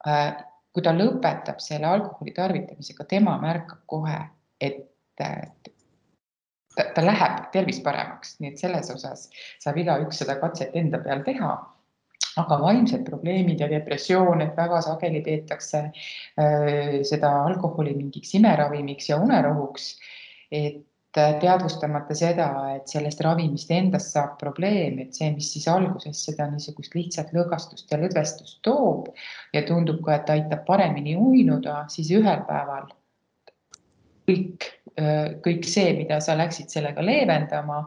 äh, 0.08 0.30
kui 0.76 0.86
ta 0.86 0.94
lõpetab 0.94 1.64
selle 1.64 1.88
alkoholi 1.90 2.36
tarvitamisega, 2.36 3.08
tema 3.10 3.40
märkab 3.42 3.84
kohe, 3.90 4.20
et 4.62 4.86
ta, 6.80 6.88
ta 6.96 7.04
läheb 7.04 7.50
tervis 7.56 7.82
paremaks, 7.84 8.38
nii 8.40 8.54
et 8.54 8.64
selles 8.64 8.90
osas 8.96 9.28
saab 9.60 9.78
igaüks 9.84 10.24
seda 10.24 10.40
katset 10.40 10.76
enda 10.80 11.04
peal 11.04 11.26
teha 11.28 11.52
aga 12.40 12.60
vaimsed 12.62 13.06
probleemid 13.08 13.62
ja 13.64 13.70
depressioon, 13.72 14.44
et 14.44 14.58
väga 14.58 14.82
sageli 14.86 15.22
peetakse 15.26 15.82
äh, 15.90 17.00
seda 17.08 17.32
alkoholi 17.48 17.96
mingiks 17.98 18.36
imeravimiks 18.40 19.10
ja 19.12 19.18
unerohuks. 19.22 19.90
et 20.52 21.18
äh, 21.18 21.34
teadvustamata 21.42 22.16
seda, 22.18 22.48
et 22.76 22.88
sellest 22.90 23.22
ravimist 23.26 23.72
endast 23.72 24.14
saab 24.16 24.38
probleem, 24.42 25.00
et 25.04 25.18
see, 25.18 25.30
mis 25.36 25.52
siis 25.54 25.68
alguses 25.70 26.24
seda 26.26 26.48
niisugust 26.50 26.96
lihtsat 26.98 27.34
lõõgastust 27.36 27.92
ja 27.92 28.00
lõdvestust 28.02 28.62
toob 28.66 29.12
ja 29.54 29.66
tundub 29.68 30.02
ka, 30.06 30.22
et 30.22 30.32
aitab 30.38 30.64
paremini 30.70 31.18
uinuda, 31.18 31.84
siis 31.94 32.14
ühel 32.14 32.46
päeval 32.50 32.88
kõik, 34.30 34.68
kõik 35.46 35.68
see, 35.68 35.94
mida 35.98 36.20
sa 36.24 36.38
läksid 36.40 36.72
sellega 36.74 37.04
leevendama, 37.06 37.84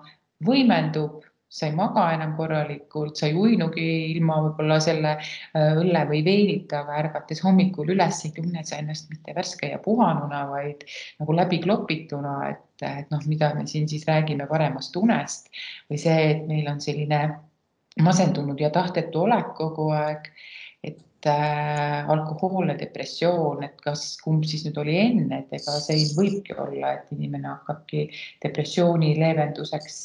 võimendub 0.47 1.23
sa 1.53 1.67
ei 1.69 1.75
maga 1.77 2.07
enam 2.15 2.33
korralikult, 2.37 3.19
sa 3.19 3.29
ei 3.29 3.35
uinugi 3.37 3.85
ilma 4.15 4.39
võib-olla 4.47 4.79
selle 4.81 5.13
õlle 5.59 6.05
või 6.09 6.23
veinita, 6.25 6.81
aga 6.81 6.97
ärgates 7.03 7.43
hommikul 7.45 7.93
üles 7.93 8.23
ei 8.25 8.33
tunne 8.39 8.65
sa 8.65 8.79
ennast 8.81 9.11
mitte 9.13 9.35
värske 9.37 9.69
ja 9.75 9.81
puhanuna, 9.85 10.47
vaid 10.49 10.87
nagu 11.21 11.37
läbiklopituna, 11.37 12.37
et, 12.55 12.87
et 12.89 13.13
noh, 13.13 13.21
mida 13.29 13.53
me 13.59 13.67
siin 13.69 13.85
siis 13.91 14.09
räägime 14.09 14.49
paremast 14.49 14.97
unest 14.97 15.53
või 15.91 16.01
see, 16.01 16.19
et 16.31 16.49
meil 16.49 16.73
on 16.73 16.81
selline 16.81 17.21
masendunud 18.01 18.61
ja 18.61 18.73
tahtetu 18.73 19.27
olek 19.27 19.53
kogu 19.59 19.91
aeg 19.93 20.33
äh, 21.31 22.09
alkohoolne 22.11 22.75
depressioon, 22.79 23.63
et 23.67 23.81
kas, 23.85 24.17
kumb 24.23 24.47
siis 24.49 24.65
nüüd 24.67 24.79
oli 24.83 24.97
enne, 25.01 25.43
et 25.43 25.55
ega 25.61 25.77
see 25.83 26.09
võibki 26.17 26.57
olla, 26.59 26.97
et 26.99 27.13
inimene 27.15 27.51
hakkabki 27.51 28.09
depressiooni 28.45 29.15
leevenduseks 29.21 30.01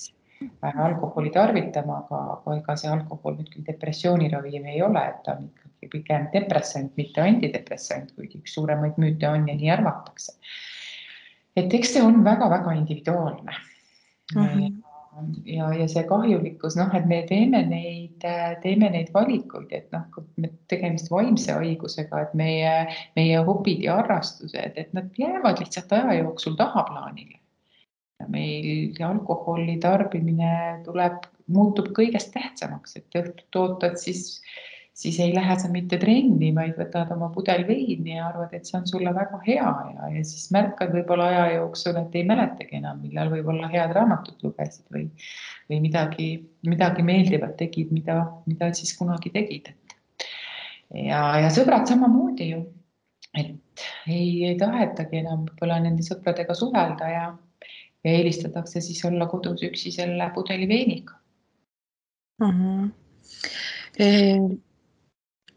alkoholi 0.62 1.32
tarvitama, 1.34 2.02
aga, 2.06 2.20
aga 2.38 2.58
ega 2.60 2.76
see 2.78 2.92
alkohol 2.94 3.38
nüüd 3.40 3.50
küll 3.54 3.66
depressiooniravim 3.68 4.68
ei 4.70 4.82
ole, 4.86 5.04
et 5.10 5.22
ta 5.26 5.38
on 5.38 5.48
ikkagi 5.50 5.92
pigem 5.94 6.28
depressant, 6.34 6.92
mitte 7.00 7.24
antidepressant, 7.24 8.12
kuigi 8.16 8.42
üks 8.42 8.58
suuremaid 8.58 9.00
müüte 9.02 9.30
on 9.30 9.48
ja 9.50 9.56
nii 9.58 9.72
arvatakse. 9.78 10.38
et 11.58 11.74
eks 11.74 11.96
see 11.96 12.04
on 12.06 12.22
väga-väga 12.26 12.76
individuaalne 12.78 13.56
mm. 14.36 14.44
-hmm 14.44 14.87
ja, 15.46 15.68
ja 15.76 15.88
see 15.92 16.04
kahjulikkus, 16.08 16.76
noh, 16.80 16.92
et 16.98 17.08
me 17.10 17.22
teeme 17.30 17.62
neid, 17.68 18.24
teeme 18.64 18.90
neid 18.94 19.10
valikuid, 19.16 19.72
et 19.76 19.90
noh, 19.96 20.06
tegemist 20.72 21.12
vaimse 21.12 21.56
haigusega, 21.56 22.22
et 22.26 22.38
meie, 22.38 22.74
meie 23.20 23.42
hobid 23.48 23.84
ja 23.86 24.00
harrastused, 24.02 24.78
et 24.78 24.94
nad 24.98 25.20
jäävad 25.20 25.62
lihtsalt 25.64 25.94
aja 25.98 26.20
jooksul 26.22 26.58
tahaplaanile. 26.60 27.40
Meil 28.28 28.98
alkoholi 29.06 29.78
tarbimine 29.82 30.82
tuleb, 30.86 31.28
muutub 31.54 31.92
kõigest 31.96 32.34
tähtsamaks, 32.34 32.98
et 32.98 33.20
õhtut 33.20 33.62
ootad, 33.62 34.00
siis, 34.02 34.42
siis 34.98 35.20
ei 35.22 35.34
lähe 35.36 35.56
sa 35.62 35.70
mitte 35.70 36.00
trenni, 36.02 36.50
vaid 36.56 36.78
võtad 36.80 37.12
oma 37.14 37.30
pudel 37.34 37.64
veini 37.68 38.16
ja 38.16 38.28
arvad, 38.32 38.54
et 38.58 38.66
see 38.66 38.80
on 38.80 38.88
sulle 38.90 39.14
väga 39.14 39.40
hea 39.46 39.74
ja, 39.92 40.10
ja 40.16 40.24
siis 40.26 40.48
märkad 40.56 40.94
võib-olla 40.96 41.30
aja 41.32 41.44
jooksul, 41.60 42.00
et 42.02 42.18
ei 42.18 42.26
mäletagi 42.26 42.80
enam, 42.80 43.04
millal 43.04 43.30
võib-olla 43.34 43.70
head 43.74 43.94
raamatut 43.98 44.42
lugesid 44.48 44.88
või, 44.94 45.06
või 45.70 45.82
midagi, 45.86 46.30
midagi 46.66 47.06
meeldivat 47.06 47.54
tegid, 47.62 47.94
mida, 47.94 48.24
mida 48.50 48.72
siis 48.78 48.96
kunagi 48.98 49.34
tegid. 49.36 49.70
ja, 50.98 51.22
ja 51.44 51.54
sõbrad 51.54 51.86
samamoodi 51.90 52.52
ju, 52.56 52.64
et 53.38 53.88
ei, 54.10 54.50
ei 54.50 54.56
tahetagi 54.58 55.22
enam 55.22 55.46
võib-olla 55.46 55.82
nende 55.84 56.06
sõpradega 56.06 56.58
suhelda 56.58 57.12
ja 57.14 57.28
ja 58.06 58.14
eelistatakse 58.14 58.82
siis 58.82 59.02
olla 59.06 59.26
kodus 59.28 59.64
üksi 59.66 59.92
selle 59.92 60.30
pudeli 60.36 60.68
veiniga 60.70 61.18
mm. 62.40 62.54
-hmm. 62.54 62.92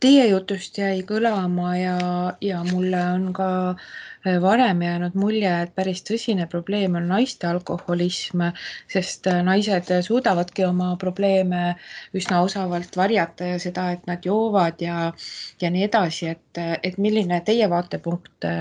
Teie 0.00 0.22
jutust 0.30 0.78
jäi 0.80 1.02
kõlama 1.04 1.74
ja, 1.76 1.96
ja 2.40 2.62
mulle 2.64 3.00
on 3.14 3.26
ka 3.36 3.48
e, 4.24 4.38
varem 4.40 4.80
jäänud 4.80 5.18
mulje, 5.20 5.50
et 5.66 5.74
päris 5.76 6.00
tõsine 6.08 6.46
probleem 6.48 6.96
on 6.96 7.10
naiste 7.12 7.48
alkoholism, 7.50 8.46
sest 8.88 9.28
e, 9.28 9.36
naised 9.44 9.92
suudavadki 10.06 10.64
oma 10.64 10.94
probleeme 11.00 11.74
üsna 12.16 12.40
osavalt 12.46 12.96
varjata 12.96 13.52
ja 13.52 13.60
seda, 13.60 13.90
et 13.92 14.08
nad 14.08 14.24
joovad 14.24 14.80
ja, 14.80 15.12
ja 15.60 15.72
nii 15.76 15.84
edasi, 15.90 16.32
et, 16.32 16.64
et 16.82 16.96
milline 16.96 17.42
teie 17.44 17.68
vaatepunkt 17.68 18.48
e, 18.48 18.56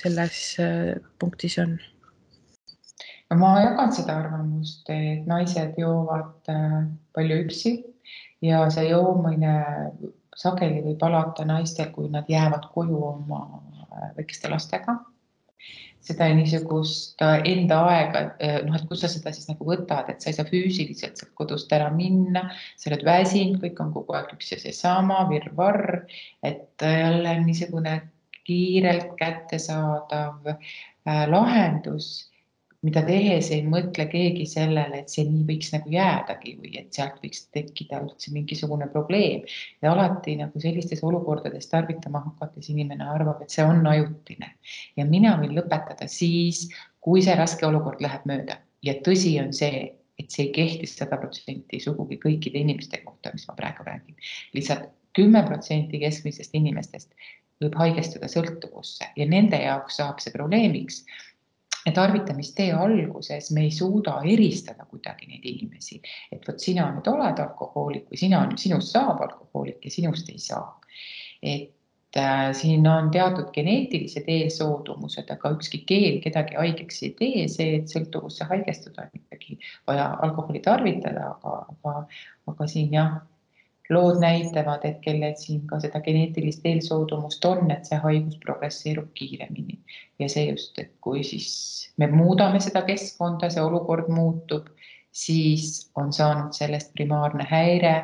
selles 0.00 0.42
punktis 1.20 1.60
on? 1.60 1.76
ma 3.38 3.50
jagan 3.62 3.92
seda 3.94 4.16
arvamust, 4.24 4.88
et 4.90 5.26
naised 5.28 5.76
joovad 5.78 6.50
äh, 6.50 6.80
palju 7.14 7.42
üksi 7.44 7.76
ja 8.42 8.64
see 8.72 8.88
joomine 8.88 9.52
sageli 10.36 10.82
võib 10.84 11.02
alata 11.06 11.44
naistel, 11.48 11.90
kui 11.94 12.10
nad 12.12 12.28
jäävad 12.30 12.68
koju 12.74 13.00
oma 13.12 13.40
äh, 13.50 14.10
väikeste 14.18 14.50
lastega. 14.52 15.00
seda 16.00 16.30
niisugust 16.32 17.20
äh, 17.20 17.42
enda 17.44 17.82
aega, 17.90 18.22
noh, 18.64 18.76
et 18.78 18.86
kus 18.88 19.02
sa 19.04 19.08
seda 19.12 19.34
siis 19.36 19.50
nagu 19.50 19.66
võtad, 19.68 20.08
et 20.08 20.22
sa 20.22 20.30
ei 20.30 20.36
saa 20.38 20.48
füüsiliselt 20.48 21.20
sealt 21.20 21.34
kodust 21.36 21.72
ära 21.76 21.90
minna, 21.92 22.46
sa 22.80 22.88
oled 22.88 23.04
väsinud, 23.04 23.58
kõik 23.60 23.82
on 23.84 23.92
kogu 23.92 24.16
aeg 24.16 24.32
üks 24.32 24.48
ja 24.54 24.58
seesama 24.62 25.26
virvarr, 25.28 26.06
et 26.40 26.86
jälle 26.86 27.36
niisugune 27.44 27.98
kiirelt 28.48 29.12
kättesaadav 29.20 30.48
lahendus 31.28 32.29
mida 32.86 33.02
tehes 33.04 33.50
ei 33.52 33.60
mõtle 33.66 34.06
keegi 34.08 34.46
sellele, 34.48 35.02
et 35.02 35.12
see 35.12 35.26
nii 35.28 35.44
võiks 35.48 35.72
nagu 35.74 35.92
jäädagi 35.92 36.54
või 36.62 36.72
et 36.80 36.96
sealt 36.96 37.18
võiks 37.20 37.42
tekkida 37.52 38.00
üldse 38.06 38.32
mingisugune 38.32 38.88
probleem. 38.92 39.44
ja 39.82 39.92
alati 39.92 40.36
nagu 40.40 40.60
sellistes 40.60 41.02
olukordades 41.04 41.68
tarvitama 41.68 42.24
hakates 42.24 42.70
inimene 42.72 43.04
arvab, 43.04 43.42
et 43.42 43.52
see 43.52 43.64
on 43.64 43.86
ajutine 43.86 44.54
ja 44.96 45.04
mina 45.04 45.36
võin 45.40 45.52
lõpetada 45.58 46.08
siis, 46.08 46.68
kui 47.00 47.22
see 47.22 47.36
raske 47.36 47.66
olukord 47.66 48.00
läheb 48.00 48.24
mööda 48.24 48.60
ja 48.82 48.96
tõsi 49.04 49.34
on 49.42 49.52
see, 49.56 49.84
et 50.18 50.32
see 50.32 50.48
ei 50.48 50.54
kehti 50.56 50.88
sada 50.88 51.20
protsenti 51.20 51.80
sugugi 51.80 52.16
kõikide 52.22 52.64
inimeste 52.64 53.02
kohta, 53.04 53.32
mis 53.34 53.46
ma 53.48 53.56
praegu 53.60 53.84
räägin. 53.84 54.16
lihtsalt 54.56 54.88
kümme 55.16 55.42
protsenti 55.44 56.00
keskmisest 56.00 56.54
inimestest 56.54 57.12
võib 57.60 57.76
haigestuda 57.76 58.28
sõltuvusse 58.30 59.10
ja 59.16 59.26
nende 59.28 59.58
jaoks 59.60 59.98
saab 60.00 60.20
see 60.22 60.32
probleemiks 60.32 61.02
tarvitamistee 61.94 62.72
alguses 62.72 63.50
me 63.56 63.64
ei 63.66 63.70
suuda 63.70 64.20
eristada 64.24 64.84
kuidagi 64.84 65.28
neid 65.30 65.44
inimesi, 65.48 66.00
et 66.32 66.44
vot 66.48 66.60
sina 66.60 66.90
nüüd 66.92 67.08
oled 67.08 67.40
alkohoolik 67.40 68.10
või 68.12 68.20
sina, 68.20 68.44
sinust 68.60 68.92
saab 68.92 69.22
alkohoolik 69.24 69.84
ja 69.84 69.92
sinust 69.94 70.28
ei 70.28 70.38
saa. 70.38 70.76
et 71.42 72.16
äh, 72.20 72.50
siin 72.52 72.86
on 72.86 73.08
teatud 73.10 73.48
geneetilised 73.54 74.28
eelsoodumused, 74.28 75.30
aga 75.32 75.54
ükski 75.56 75.80
geen 75.88 76.20
kedagi 76.20 76.58
haigeks 76.58 77.02
ei 77.06 77.14
tee, 77.16 77.46
see, 77.48 77.78
et 77.78 77.88
sõltuvusse 77.88 78.44
haigestuda 78.50 79.06
on 79.06 79.22
ikkagi 79.22 79.56
vaja 79.88 80.10
alkoholi 80.26 80.60
tarvitada, 80.60 81.30
aga, 81.38 81.54
aga, 81.72 82.06
aga 82.52 82.68
siin 82.68 82.92
jah 82.92 83.22
lood 83.90 84.20
näitavad, 84.22 84.84
et 84.84 85.00
kellel 85.04 85.34
siin 85.38 85.64
ka 85.66 85.80
seda 85.82 86.00
geneetilist 86.04 86.66
eelsoodumust 86.66 87.44
on, 87.44 87.70
et 87.74 87.88
see 87.88 87.98
haigus 88.04 88.38
progresseerub 88.44 89.10
kiiremini. 89.18 89.78
Ja 90.18 90.28
see 90.28 90.46
just, 90.50 90.78
et 90.78 90.92
kui 91.00 91.24
siis 91.26 91.50
me 91.98 92.06
muudame 92.10 92.60
seda 92.62 92.82
keskkonda, 92.86 93.50
see 93.50 93.62
olukord 93.62 94.08
muutub, 94.12 94.68
siis 95.12 95.90
on 95.98 96.12
saanud 96.12 96.54
sellest 96.54 96.92
primaarne 96.94 97.46
häire 97.50 97.94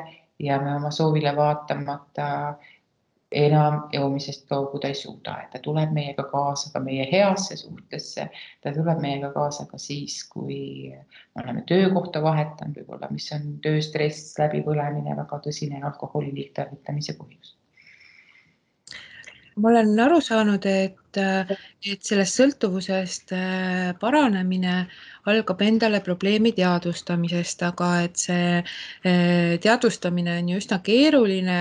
ja 0.42 0.58
me 0.60 0.74
oma 0.76 0.90
soovile 0.90 1.36
vaatamata 1.36 2.54
enam 3.36 3.82
joomisest 3.92 4.50
loobuda 4.50 4.88
ei 4.88 4.94
suuda, 4.98 5.34
et 5.42 5.50
ta 5.52 5.60
tuleb 5.64 5.92
meiega 5.96 6.24
kaasa 6.30 6.72
ka 6.72 6.80
meie 6.80 7.04
heasse 7.10 7.56
suhtesse. 7.60 8.28
ta 8.62 8.72
tuleb 8.78 9.02
meiega 9.04 9.32
kaasa 9.34 9.66
ka 9.70 9.78
siis, 9.78 10.22
kui 10.32 10.62
me 10.94 11.44
oleme 11.44 11.66
töökohta 11.68 12.22
vahetanud, 12.22 12.80
võib-olla, 12.80 13.12
mis 13.12 13.28
on 13.36 13.46
tööstress, 13.66 14.32
läbipõlemine, 14.40 15.16
väga 15.20 15.42
tõsine 15.48 15.84
alkoholi 15.84 16.32
liigtarvitamise 16.40 17.18
põhjus 17.20 17.56
ma 19.56 19.70
olen 19.70 19.98
aru 20.04 20.18
saanud, 20.20 20.66
et, 20.68 21.18
et 21.18 22.02
sellest 22.04 22.36
sõltuvusest 22.36 23.32
äh, 23.32 23.94
paranemine 24.00 24.74
algab 25.32 25.62
endale 25.64 26.02
probleemi 26.04 26.52
teadvustamisest, 26.56 27.64
aga 27.64 27.88
et 28.04 28.20
see 28.20 28.50
äh, 28.60 29.56
teadvustamine 29.64 30.36
on 30.42 30.52
ju 30.52 30.60
üsna 30.60 30.80
keeruline, 30.84 31.58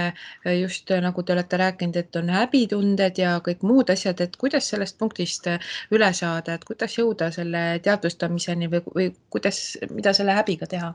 just 0.60 0.92
nagu 1.08 1.24
te 1.24 1.38
olete 1.38 1.62
rääkinud, 1.62 2.02
et 2.04 2.20
on 2.20 2.36
häbitunded 2.36 3.24
ja 3.24 3.38
kõik 3.48 3.64
muud 3.64 3.96
asjad, 3.96 4.20
et 4.28 4.36
kuidas 4.44 4.68
sellest 4.74 5.00
punktist 5.00 5.48
üle 5.96 6.12
saada, 6.14 6.60
et 6.60 6.68
kuidas 6.68 7.00
jõuda 7.00 7.32
selle 7.32 7.66
teadvustamiseni 7.86 8.72
või, 8.76 8.84
või 8.92 9.12
kuidas, 9.32 9.66
mida 9.96 10.14
selle 10.14 10.36
häbiga 10.36 10.68
teha? 10.68 10.92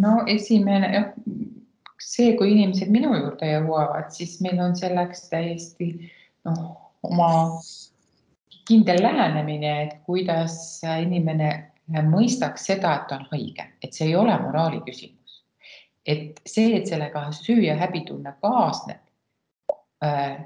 no 0.00 0.22
esimene 0.26 1.12
see, 2.02 2.34
kui 2.38 2.52
inimesed 2.52 2.90
minu 2.92 3.14
juurde 3.16 3.48
jõuavad, 3.48 4.10
siis 4.14 4.38
meil 4.44 4.60
on 4.62 4.76
selleks 4.78 5.28
täiesti 5.32 5.92
noh, 6.48 6.62
oma 7.06 7.30
kindel 8.68 9.02
lähenemine, 9.02 9.72
et 9.86 9.94
kuidas 10.06 10.54
inimene 11.02 11.52
mõistaks 12.08 12.66
seda, 12.70 12.94
et 12.96 13.08
ta 13.10 13.18
on 13.20 13.26
haige, 13.32 13.66
et 13.82 13.94
see 13.94 14.10
ei 14.10 14.16
ole 14.16 14.34
moraali 14.42 14.82
küsimus. 14.86 15.18
et 16.06 16.40
see, 16.46 16.74
et 16.76 16.88
sellega 16.90 17.28
süü 17.30 17.60
ja 17.62 17.76
häbitunne 17.78 18.32
kaasneb 18.42 18.98
äh,, 20.02 20.40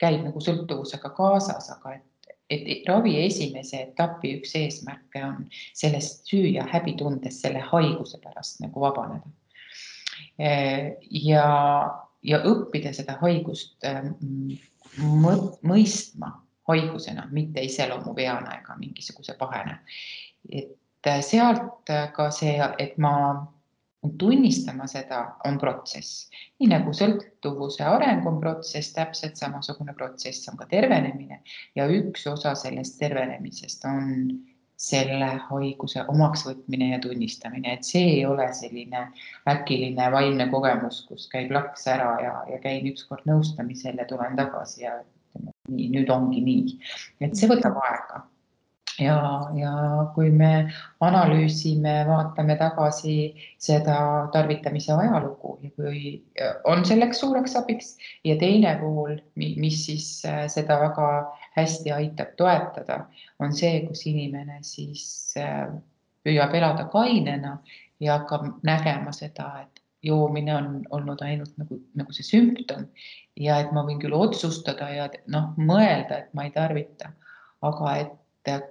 käib 0.00 0.22
nagu 0.24 0.40
sõltuvusega 0.40 1.10
kaasas, 1.16 1.68
aga 1.74 1.98
et, 1.98 2.06
et 2.48 2.88
ravi 2.88 3.18
esimese 3.20 3.82
etapi 3.82 4.38
üks 4.38 4.54
eesmärke 4.56 5.20
on 5.26 5.44
sellest 5.76 6.24
süü 6.30 6.54
ja 6.54 6.64
häbitundest 6.72 7.44
selle 7.44 7.60
haiguse 7.68 8.20
pärast 8.24 8.64
nagu 8.64 8.80
vabaneda 8.80 9.28
ja, 10.38 11.48
ja 12.22 12.40
õppida 12.50 12.92
seda 12.96 13.18
haigust 13.20 13.84
ähm, 13.86 14.56
mõistma 15.62 16.32
haigusena, 16.68 17.26
mitte 17.32 17.62
iseloomuveana 17.64 18.58
ega 18.60 18.76
mingisuguse 18.78 19.36
pahena. 19.38 19.78
et 20.50 21.06
äh, 21.06 21.20
sealt 21.20 21.90
ka 22.16 22.30
see, 22.30 22.56
et 22.78 22.96
ma 22.98 23.14
tunnistama 24.18 24.86
seda, 24.86 25.36
on 25.44 25.58
protsess. 25.58 26.28
nii 26.60 26.68
nagu 26.72 26.92
sõltuvuse 26.96 27.84
areng 27.84 28.26
on 28.28 28.40
protsess, 28.40 28.92
täpselt 28.96 29.36
samasugune 29.40 29.94
protsess 29.96 30.48
on 30.48 30.58
ka 30.60 30.66
tervenemine 30.70 31.40
ja 31.76 31.86
üks 31.88 32.26
osa 32.30 32.54
sellest 32.58 32.98
tervenemisest 33.00 33.84
on 33.88 34.26
selle 34.80 35.28
haiguse 35.48 36.02
omaksvõtmine 36.10 36.90
ja 36.90 37.00
tunnistamine, 37.02 37.76
et 37.76 37.86
see 37.86 38.02
ei 38.16 38.26
ole 38.26 38.48
selline 38.56 39.06
äkiline 39.50 40.10
vaimne 40.12 40.48
kogemus, 40.50 41.04
kus 41.08 41.28
käib 41.32 41.54
laks 41.54 41.86
ära 41.90 42.14
ja, 42.22 42.36
ja 42.50 42.60
käin 42.62 42.86
ükskord 42.90 43.26
nõustamisel 43.30 44.00
ja 44.00 44.06
tulen 44.10 44.36
tagasi 44.40 44.84
ja 44.84 44.98
ütleme 44.98 45.54
nii, 45.70 45.90
nüüd 45.94 46.10
ongi 46.10 46.42
nii. 46.44 46.78
et 47.22 47.36
see 47.38 47.50
võtab 47.50 47.78
aega. 47.86 48.24
ja, 48.98 49.16
ja 49.58 49.70
kui 50.14 50.30
me 50.30 50.50
analüüsime, 51.02 51.94
vaatame 52.10 52.58
tagasi 52.58 53.16
seda 53.62 54.28
tarvitamise 54.34 54.92
ajalugu 54.92 55.56
ja 55.62 55.70
kui 55.78 56.02
on 56.70 56.84
selleks 56.86 57.22
suureks 57.22 57.56
abiks 57.62 57.94
ja 58.26 58.36
teine 58.42 58.76
pool, 58.82 59.16
mis 59.38 59.86
siis 59.86 60.08
äh, 60.26 60.44
seda 60.50 60.82
väga 60.82 61.08
hästi 61.56 61.92
aitab 61.94 62.34
toetada, 62.36 63.04
on 63.38 63.54
see, 63.54 63.84
kus 63.86 64.06
inimene 64.10 64.58
siis 64.66 65.34
äh, 65.38 65.70
püüab 66.24 66.54
elada 66.56 66.88
kainena 66.92 67.58
ja 68.00 68.18
hakkab 68.18 68.64
nägema 68.66 69.12
seda, 69.14 69.50
et 69.62 69.82
joomine 70.04 70.56
on 70.56 70.82
olnud 70.90 71.22
ainult 71.24 71.54
nagu, 71.60 71.78
nagu 71.96 72.12
see 72.12 72.26
sümptom 72.26 72.88
ja 73.40 73.60
et 73.62 73.72
ma 73.72 73.84
võin 73.86 74.00
küll 74.02 74.16
otsustada 74.16 74.90
ja 74.92 75.08
noh, 75.32 75.54
mõelda, 75.56 76.24
et 76.24 76.34
ma 76.36 76.48
ei 76.48 76.52
tarvita, 76.54 77.12
aga 77.64 77.96
et 78.02 78.12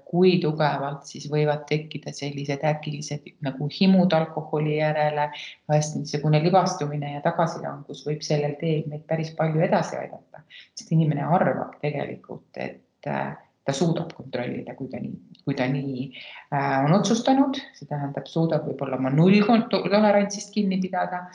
kui 0.06 0.36
tugevalt 0.42 1.08
siis 1.10 1.26
võivad 1.32 1.64
tekkida 1.70 2.14
sellised 2.14 2.64
äkilised 2.68 3.30
nagu 3.46 3.70
himud 3.74 4.14
alkoholi 4.14 4.78
järele, 4.78 5.30
vahest 5.70 5.98
niisugune 5.98 6.42
libastumine 6.44 7.16
ja 7.16 7.22
tagasilangus 7.26 8.04
võib 8.08 8.22
sellel 8.26 8.58
teel 8.60 8.86
meid 8.92 9.08
päris 9.10 9.34
palju 9.38 9.64
edasi 9.66 9.98
aidata, 10.00 10.44
sest 10.78 10.94
inimene 10.94 11.26
arvab 11.26 11.80
tegelikult, 11.82 12.50
et 12.58 13.10
äh, 13.10 13.34
ta 13.66 13.76
suudab 13.76 14.14
kontrollida, 14.14 14.76
kui 14.76 14.92
ta 14.92 15.00
nii, 15.02 15.40
kui 15.46 15.56
ta 15.58 15.68
nii 15.72 16.06
äh, 16.54 16.84
on 16.86 16.94
otsustanud, 17.00 17.58
see 17.78 17.90
tähendab, 17.90 18.30
suudab 18.30 18.68
võib-olla 18.70 19.00
oma 19.02 19.14
nulltolerantsist 19.14 20.54
kinni 20.54 20.82
pidada 20.84 21.26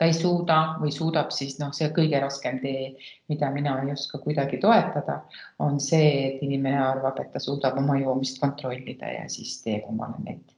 ta 0.00 0.06
ei 0.08 0.14
suuda 0.16 0.56
või 0.80 0.94
suudab, 0.96 1.28
siis 1.36 1.58
noh, 1.60 1.74
see 1.76 1.90
kõige 1.92 2.22
raskem 2.22 2.56
tee, 2.62 2.94
mida 3.28 3.50
mina 3.52 3.74
ei 3.82 3.92
oska 3.92 4.22
kuidagi 4.22 4.56
toetada, 4.62 5.18
on 5.60 5.76
see, 5.84 6.06
et 6.30 6.46
inimene 6.46 6.80
arvab, 6.80 7.20
et 7.20 7.28
ta 7.34 7.42
suudab 7.42 7.76
oma 7.82 7.98
joomist 8.00 8.40
kontrollida 8.40 9.12
ja 9.12 9.26
siis 9.28 9.58
teeb 9.60 9.84
omale 9.92 10.16
neid, 10.24 10.54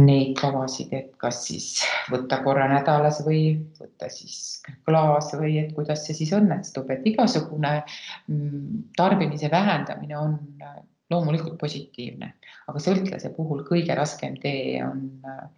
neid 0.00 0.32
kavasid, 0.40 0.96
et 0.96 1.12
kas 1.20 1.42
siis 1.50 1.68
võtta 2.08 2.40
korra 2.46 2.64
nädalas 2.72 3.20
või 3.26 3.58
võtta 3.76 4.08
siis 4.08 4.62
klaas 4.88 5.28
või 5.36 5.58
et 5.60 5.76
kuidas 5.76 6.06
see 6.06 6.16
siis 6.16 6.32
õnnestub, 6.38 6.88
et 6.96 7.04
igasugune 7.12 7.74
mm, 7.82 8.92
tarbimise 8.96 9.52
vähendamine 9.52 10.16
on 10.16 10.38
loomulikult 11.12 11.60
positiivne, 11.60 12.32
aga 12.72 12.80
sõltlase 12.80 13.36
puhul 13.36 13.66
kõige 13.68 13.92
raskem 14.00 14.40
tee 14.40 14.80
on 14.80 15.10
äh, 15.28 15.50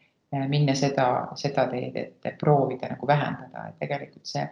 minna 0.48 0.74
seda, 0.78 1.06
seda 1.38 1.66
teed, 1.70 1.96
et 1.96 2.38
proovida 2.40 2.88
nagu 2.92 3.08
vähendada, 3.08 3.68
et 3.68 3.78
tegelikult 3.82 4.28
see 4.28 4.44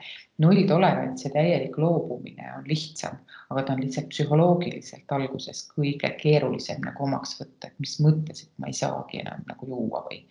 nulltolerants 0.45 1.27
ja 1.27 1.33
täielik 1.35 1.79
loobumine 1.81 2.51
on 2.57 2.67
lihtsam, 2.69 3.21
aga 3.51 3.63
ta 3.63 3.77
on 3.77 3.85
lihtsalt 3.85 4.11
psühholoogiliselt 4.13 5.17
alguses 5.17 5.65
kõige 5.73 6.13
keerulisem 6.21 6.83
nagu 6.87 7.07
omaks 7.09 7.39
võtta, 7.41 7.71
et 7.71 7.81
mis 7.83 7.97
mõttes, 8.05 8.45
et 8.47 8.53
ma 8.63 8.71
ei 8.71 8.77
saagi 8.77 9.23
enam 9.25 9.47
nagu 9.49 9.71
juua 9.71 10.05
või 10.09 10.23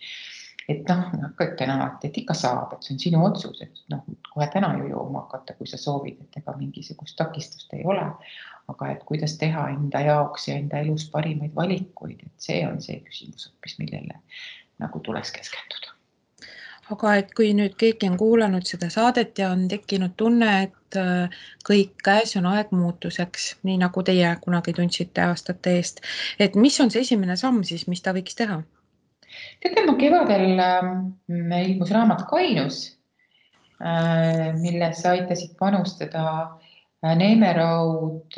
et 0.70 0.86
noh, 0.88 1.08
ma 1.18 1.30
ütlen 1.42 1.72
alati, 1.74 2.08
et 2.08 2.18
ikka 2.22 2.34
saab, 2.38 2.76
et 2.76 2.86
see 2.86 2.94
on 2.94 3.02
sinu 3.02 3.24
otsus, 3.26 3.60
et 3.64 3.82
noh, 3.92 4.04
kohe 4.30 4.46
täna 4.52 4.72
ju 4.78 4.92
jooma 4.92 5.24
hakata, 5.24 5.56
kui 5.58 5.68
sa 5.70 5.80
soovid, 5.80 6.20
et 6.22 6.40
ega 6.42 6.54
mingisugust 6.58 7.18
takistust 7.18 7.74
ei 7.78 7.84
ole. 7.84 8.06
aga 8.70 8.92
et 8.92 9.00
kuidas 9.04 9.32
teha 9.40 9.64
enda 9.72 10.00
jaoks 10.06 10.44
ja 10.46 10.54
enda 10.54 10.78
elus 10.84 11.08
parimaid 11.10 11.50
valikuid, 11.54 12.20
et 12.22 12.44
see 12.44 12.60
on 12.62 12.78
see 12.80 13.00
küsimus 13.02 13.48
hoopis, 13.48 13.74
millele 13.80 14.20
nagu 14.82 15.00
tuleks 15.00 15.32
keskenduda. 15.38 15.90
aga 16.92 17.14
et 17.16 17.30
kui 17.32 17.52
nüüd 17.56 17.76
keegi 17.80 18.08
on 18.10 18.18
kuulanud 18.20 18.66
seda 18.68 18.90
saadet 18.92 19.38
ja 19.38 19.52
on 19.54 19.64
tekkinud 19.70 20.12
tunne, 20.18 20.50
et 20.66 20.98
äh, 21.00 21.44
kõik 21.68 21.94
käes 22.04 22.34
on 22.36 22.48
aeg 22.50 22.74
muutuseks, 22.76 23.46
nii 23.64 23.78
nagu 23.80 24.02
teie 24.04 24.34
kunagi 24.42 24.74
tundsite 24.76 25.24
aastate 25.24 25.76
eest, 25.78 26.02
et 26.38 26.58
mis 26.58 26.80
on 26.84 26.90
see 26.92 27.04
esimene 27.06 27.38
samm 27.40 27.62
siis, 27.64 27.86
mis 27.88 28.02
ta 28.04 28.12
võiks 28.16 28.36
teha? 28.38 28.60
teate, 29.62 29.86
ma 29.86 29.94
kevadel 30.00 30.60
äh, 30.60 31.62
ilmus 31.62 31.94
raamat 31.94 32.26
Kainus 32.28 32.82
äh,, 33.80 34.50
milles 34.58 35.06
aitasid 35.08 35.56
panustada 35.58 36.26
Neeme 37.02 37.48
Raud, 37.56 38.36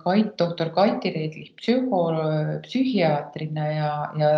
Kait, 0.00 0.30
doktor 0.40 0.70
Kati 0.72 1.10
Reedlik 1.12 1.52
psühholoog, 1.60 2.62
psühhiaatrina 2.64 3.66
ja, 3.68 3.90
ja, 4.16 4.30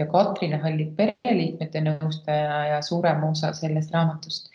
ja 0.00 0.06
Katrin 0.08 0.56
Hallik 0.62 0.94
pereliikmete 0.96 1.82
nõustajana 1.84 2.60
ja 2.70 2.78
suurem 2.86 3.26
osa 3.28 3.52
sellest 3.56 3.92
raamatust 3.92 4.48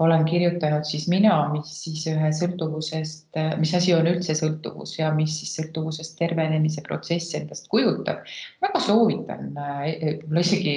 olen 0.00 0.24
kirjutanud 0.24 0.84
siis 0.88 1.06
mina, 1.12 1.34
mis 1.52 1.70
siis 1.84 2.06
ühe 2.08 2.30
sõltuvusest, 2.36 3.36
mis 3.60 3.72
asi 3.76 3.92
on 3.92 4.08
üldse 4.08 4.36
sõltuvus 4.38 4.94
ja 4.96 5.10
mis 5.16 5.34
siis 5.42 5.52
sõltuvusest 5.58 6.16
tervenemise 6.20 6.84
protsess 6.86 7.36
endast 7.36 7.68
kujutab. 7.72 8.24
väga 8.64 8.80
soovitan 8.80 9.50
võib-olla 9.52 10.44
isegi 10.44 10.76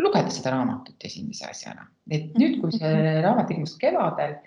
lugeda 0.00 0.32
seda 0.32 0.54
raamatut 0.56 1.04
esimese 1.04 1.48
asjana, 1.50 1.84
et 2.10 2.32
nüüd, 2.40 2.56
kui 2.62 2.72
see 2.72 3.20
raamat 3.24 3.52
ilmus 3.52 3.76
kevadel 3.80 4.38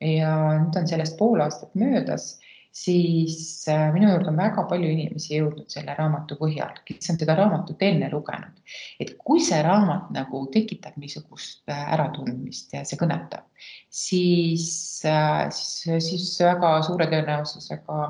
ja 0.00 0.32
nüüd 0.60 0.76
on 0.76 0.88
sellest 0.88 1.16
pool 1.18 1.40
aastat 1.40 1.74
möödas 1.74 2.34
siis 2.76 3.64
äh, 3.68 3.92
minu 3.92 4.10
juurde 4.10 4.28
on 4.28 4.36
väga 4.36 4.66
palju 4.68 4.90
inimesi 4.92 5.38
jõudnud 5.38 5.72
selle 5.72 5.94
raamatu 5.96 6.36
põhjal, 6.40 6.74
kes 6.84 7.08
on 7.12 7.18
seda 7.22 7.36
raamatut 7.38 7.82
enne 7.86 8.10
lugenud. 8.12 8.74
et 9.00 9.14
kui 9.24 9.40
see 9.44 9.62
raamat 9.64 10.10
nagu 10.12 10.42
tekitab 10.52 10.98
niisugust 11.00 11.64
äh, 11.72 11.86
äratundmist 11.96 12.76
ja 12.76 12.84
see 12.84 13.00
kõnetab, 13.00 13.48
siis, 13.88 14.68
äh, 15.08 15.46
siis, 15.56 16.10
siis 16.10 16.28
väga 16.44 16.74
suure 16.84 17.08
tõenäosusega 17.12 18.00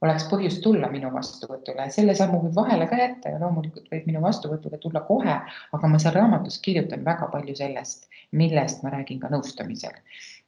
oleks 0.00 0.26
põhjust 0.32 0.62
tulla 0.64 0.88
minu 0.90 1.10
vastuvõtule, 1.14 1.86
selle 1.94 2.14
sammu 2.18 2.40
võib 2.46 2.56
vahele 2.56 2.88
ka 2.90 2.98
jätta 2.98 3.34
ja 3.34 3.40
loomulikult 3.42 3.86
võib 3.92 4.06
minu 4.08 4.22
vastuvõtule 4.24 4.80
tulla 4.82 5.04
kohe, 5.06 5.36
aga 5.76 5.92
ma 5.92 6.02
seal 6.02 6.16
raamatus 6.16 6.58
kirjutan 6.64 7.04
väga 7.06 7.28
palju 7.32 7.54
sellest, 7.58 8.08
millest 8.32 8.82
ma 8.82 8.94
räägin 8.96 9.20
ka 9.22 9.30
nõustamisel. 9.30 9.94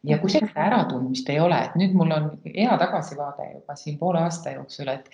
Ja 0.06 0.18
kui 0.18 0.32
seda 0.32 0.50
äratundmist 0.66 1.28
ei 1.30 1.40
ole, 1.40 1.58
et 1.66 1.76
nüüd 1.78 1.94
mul 1.98 2.10
on 2.14 2.28
hea 2.46 2.74
tagasivaade 2.80 3.48
juba 3.54 3.76
siin 3.78 3.98
poole 4.00 4.22
aasta 4.26 4.56
jooksul, 4.56 4.90
et 4.92 5.08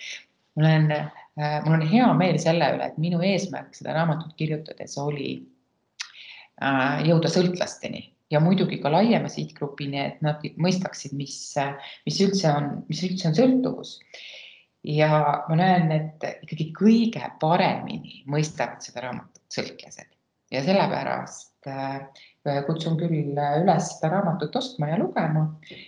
mul 0.57 0.69
on, 0.69 0.91
äh, 0.91 1.57
mul 1.65 1.77
on 1.77 1.87
hea 1.93 2.09
meel 2.17 2.39
selle 2.41 2.71
üle, 2.75 2.89
et 2.89 2.97
minu 3.01 3.21
eesmärk 3.25 3.75
seda 3.77 3.93
raamatut 3.97 4.33
kirjutades 4.39 4.97
oli 5.01 5.31
äh, 6.63 7.05
jõuda 7.07 7.31
sõltlasteni 7.33 8.07
ja 8.33 8.41
muidugi 8.43 8.77
ka 8.81 8.91
laiema 8.93 9.29
sihtgrupini, 9.31 10.01
et 10.01 10.21
nad 10.25 10.43
mõistaksid, 10.61 11.15
mis, 11.17 11.37
mis 12.05 12.19
üldse 12.25 12.51
on, 12.53 12.69
mis 12.89 13.01
üldse 13.07 13.29
on 13.31 13.37
sõltuvus. 13.37 13.97
ja 14.85 15.09
ma 15.49 15.55
näen, 15.59 15.91
et 15.91 16.29
ikkagi 16.45 16.69
kõige 16.77 17.33
paremini 17.41 18.23
mõistavad 18.31 18.85
seda 18.85 19.07
raamatut 19.07 19.43
sõltlased 19.51 20.18
ja 20.51 20.63
sellepärast 20.65 21.67
äh, 21.69 22.63
kutsun 22.67 22.97
küll 22.99 23.13
üles 23.13 23.91
seda 23.93 24.13
raamatut 24.15 24.55
ostma 24.55 24.91
ja 24.91 24.99
lugema 25.01 25.45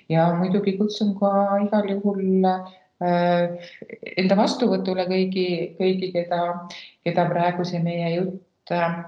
ja 0.09 0.28
muidugi 0.38 0.76
kutsun 0.78 1.16
ka 1.20 1.32
igal 1.66 1.89
juhul 1.95 2.45
äh, 2.45 3.72
enda 4.18 4.38
vastuvõtule 4.38 5.07
kõigi, 5.09 5.47
kõigi, 5.80 6.12
keda, 6.14 6.43
keda 7.05 7.26
praegu 7.32 7.66
see 7.66 7.82
meie 7.84 8.14
jutt 8.18 8.76
äh, 8.76 9.01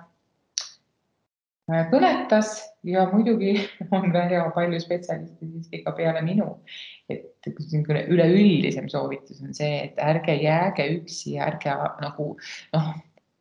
kõnetas 1.91 2.58
ja 2.84 3.06
muidugi 3.12 3.56
on 3.95 4.12
väga 4.14 4.49
palju 4.56 4.82
spetsialiste 4.82 5.45
siiski 5.45 5.84
ka 5.86 5.93
peale 5.97 6.22
minu. 6.26 6.58
et 7.10 7.45
niisugune 7.45 8.06
üleüldisem 8.08 8.88
soovitus 8.89 9.41
on 9.43 9.54
see, 9.54 9.89
et 9.89 9.97
ärge 9.99 10.38
jääge 10.39 10.86
üksi, 10.97 11.36
ärge 11.43 11.74
nagu 12.01 12.30
noh, 12.74 12.93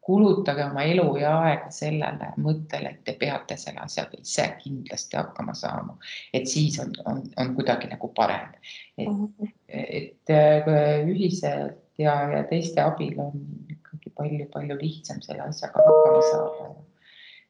kulutage 0.03 0.65
oma 0.65 0.83
elu 0.83 1.07
ja 1.21 1.33
aega 1.45 1.71
sellele 1.71 2.33
mõttele, 2.43 2.91
et 2.91 3.05
te 3.07 3.15
peate 3.19 3.57
selle 3.61 3.85
asjaga 3.85 4.19
ise 4.19 4.49
kindlasti 4.59 5.17
hakkama 5.17 5.55
saama, 5.55 5.97
et 6.35 6.49
siis 6.51 6.79
on, 6.83 6.91
on, 7.07 7.23
on 7.39 7.55
kuidagi 7.59 7.91
nagu 7.93 8.11
parem. 8.17 8.55
et 8.99 9.49
et 9.73 10.31
äh, 10.31 11.07
ühiselt 11.09 11.79
ja, 11.99 12.17
ja 12.35 12.43
teiste 12.51 12.83
abil 12.83 13.19
on 13.21 13.39
ikkagi 13.71 14.13
palju-palju 14.19 14.77
lihtsam 14.81 15.23
selle 15.25 15.47
asjaga 15.49 15.87
hakkama 15.87 16.25
saada 16.31 16.73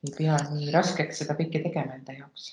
ei 0.02 0.14
pea 0.18 0.36
nii 0.50 0.72
raskeks 0.74 1.22
seda 1.22 1.36
kõike 1.38 1.62
tegema 1.62 1.96
enda 1.98 2.16
jaoks. 2.16 2.50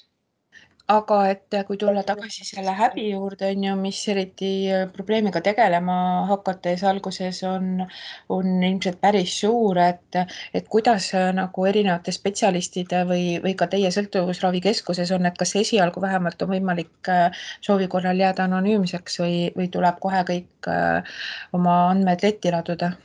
Aga 0.90 1.18
et 1.30 1.56
kui 1.68 1.78
tulla 1.78 2.02
tagasi 2.06 2.46
selle 2.48 2.74
häbi 2.78 3.10
juurde, 3.12 3.52
on 3.54 3.64
ju, 3.68 3.76
mis 3.80 4.00
eriti 4.12 4.52
probleemiga 4.94 5.42
tegelema 5.46 5.98
hakates 6.30 6.84
alguses 6.90 7.42
on, 7.48 7.84
on 8.34 8.64
ilmselt 8.64 9.00
päris 9.02 9.36
suur, 9.42 9.78
et, 9.84 10.20
et 10.54 10.70
kuidas 10.70 11.12
nagu 11.38 11.66
erinevate 11.70 12.14
spetsialistide 12.16 13.04
või, 13.10 13.26
või 13.44 13.54
ka 13.60 13.70
teie 13.72 13.92
sõltuvusravikeskuses 13.94 15.14
on, 15.18 15.30
et 15.30 15.38
kas 15.38 15.56
esialgu 15.62 16.02
vähemalt 16.02 16.42
on 16.46 16.54
võimalik 16.56 17.12
soovi 17.62 17.88
korral 17.92 18.20
jääda 18.20 18.50
anonüümseks 18.50 19.22
või, 19.22 19.36
või 19.58 19.70
tuleb 19.74 20.02
kohe 20.02 20.24
kõik 20.32 20.74
oma 21.54 21.78
andmed 21.92 22.26
letti 22.26 22.52
laduda? 22.56 22.96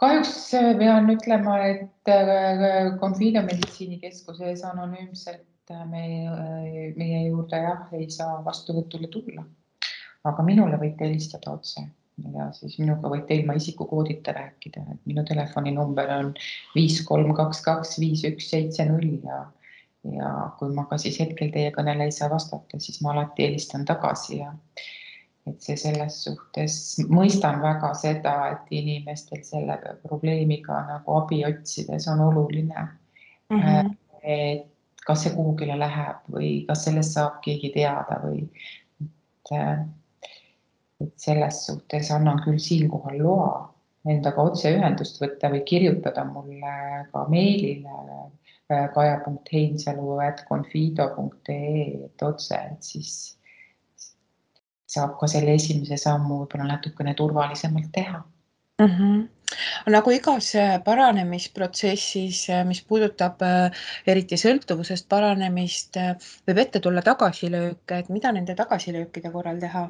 kahjuks 0.00 0.54
äh, 0.54 0.72
pean 0.78 1.10
ütlema, 1.12 1.58
et 1.70 2.10
äh, 2.12 2.90
Confido 3.00 3.42
meditsiinikeskuses 3.46 4.64
anonüümselt 4.68 5.44
äh, 5.74 5.84
meie, 5.90 6.92
meie 6.96 7.22
juurde 7.28 7.60
jah, 7.62 7.86
ei 7.96 8.10
saa 8.10 8.40
vastuvõtule 8.44 9.10
tulla. 9.12 9.44
aga 10.26 10.42
minule 10.42 10.78
võite 10.80 11.06
helistada 11.06 11.52
otse 11.54 11.84
ja 12.34 12.48
siis 12.56 12.78
minuga 12.80 13.10
võite 13.12 13.36
ilma 13.36 13.54
isikukoodita 13.58 14.32
rääkida, 14.32 14.82
et 14.94 15.02
minu 15.06 15.24
telefoninumber 15.28 16.10
on 16.16 16.32
viis, 16.74 17.02
kolm, 17.06 17.34
kaks, 17.36 17.60
kaks, 17.66 17.98
viis, 18.00 18.24
üks, 18.24 18.50
seitse, 18.50 18.88
null 18.88 19.20
ja 19.26 19.44
ja 20.14 20.50
kui 20.58 20.70
ma 20.74 20.84
ka 20.86 20.98
siis 21.02 21.18
hetkel 21.18 21.50
teie 21.54 21.72
kõnele 21.74 22.06
ei 22.06 22.12
saa 22.14 22.28
vastata, 22.30 22.78
siis 22.78 23.00
ma 23.02 23.10
alati 23.14 23.46
helistan 23.46 23.86
tagasi 23.88 24.38
ja 24.38 24.52
et 25.46 25.62
see 25.62 25.76
selles 25.78 26.18
suhtes, 26.26 26.76
mõistan 27.10 27.60
väga 27.62 27.92
seda, 27.98 28.34
et 28.54 28.72
inimestel 28.74 29.42
selle 29.46 29.76
probleemiga 30.02 30.80
nagu 30.88 31.18
abi 31.20 31.42
otsides 31.46 32.08
on 32.12 32.22
oluline 32.28 32.86
mm. 33.50 33.60
-hmm. 33.60 33.92
et 34.22 34.72
kas 35.06 35.22
see 35.22 35.32
kuhugile 35.36 35.76
läheb 35.78 36.18
või 36.34 36.50
kas 36.68 36.80
sellest 36.86 37.12
saab 37.16 37.34
keegi 37.44 37.68
teada 37.74 38.14
või 38.24 38.40
et, 39.04 39.48
et 41.04 41.14
selles 41.22 41.56
suhtes 41.68 42.06
annan 42.14 42.38
küll 42.44 42.58
siinkohal 42.62 43.16
loa 43.22 43.54
endaga 44.06 44.40
otseühendust 44.50 45.20
võtta 45.22 45.46
või 45.52 45.62
kirjutada 45.66 46.22
mulle 46.28 46.74
ka 47.12 47.20
meilile 47.30 47.94
äh, 48.70 48.86
kaja.heinsalu.confido.ee, 48.94 51.84
et 52.06 52.22
otse, 52.22 52.54
et 52.54 52.82
siis 52.82 53.38
saab 54.86 55.18
ka 55.20 55.26
selle 55.30 55.54
esimese 55.58 55.96
sammu 56.00 56.38
võib-olla 56.42 56.66
natukene 56.74 57.14
turvalisemalt 57.18 57.90
teha 57.94 58.18
mm. 58.80 58.86
-hmm 58.86 59.35
nagu 59.92 60.12
igas 60.14 60.50
äh, 60.54 60.76
paranemisprotsessis, 60.84 62.42
äh, 62.50 62.64
mis 62.68 62.82
puudutab 62.88 63.42
äh, 63.46 63.86
eriti 64.06 64.38
sõltuvusest 64.40 65.08
paranemist, 65.12 66.00
võib 66.48 66.62
ette 66.64 66.82
tulla 66.84 67.04
tagasilööke, 67.06 68.02
et 68.02 68.12
mida 68.12 68.34
nende 68.34 68.58
tagasilöökide 68.58 69.32
korral 69.34 69.62
teha? 69.62 69.88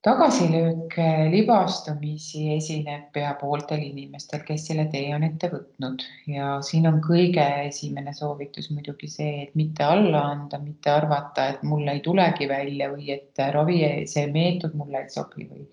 tagasilööke, 0.00 1.06
libastumisi 1.32 2.46
esineb 2.54 3.10
pea 3.12 3.34
pooltel 3.40 3.82
inimestel, 3.84 4.40
kes 4.46 4.64
selle 4.70 4.86
tee 4.92 5.10
on 5.12 5.26
ette 5.26 5.50
võtnud 5.52 6.04
ja 6.32 6.54
siin 6.64 6.88
on 6.88 7.02
kõige 7.04 7.44
esimene 7.66 8.14
soovitus 8.16 8.70
muidugi 8.72 9.10
see, 9.12 9.34
et 9.44 9.58
mitte 9.60 9.84
alla 9.84 10.22
anda, 10.32 10.60
mitte 10.62 10.94
arvata, 10.94 11.50
et 11.52 11.66
mul 11.68 11.84
ei 11.92 12.00
tulegi 12.06 12.48
välja 12.48 12.88
või 12.94 13.12
et 13.12 13.44
ravi, 13.52 13.82
see 14.08 14.24
meetod 14.32 14.78
mulle 14.80 15.04
ei 15.04 15.12
sobi 15.12 15.44
või 15.50 15.68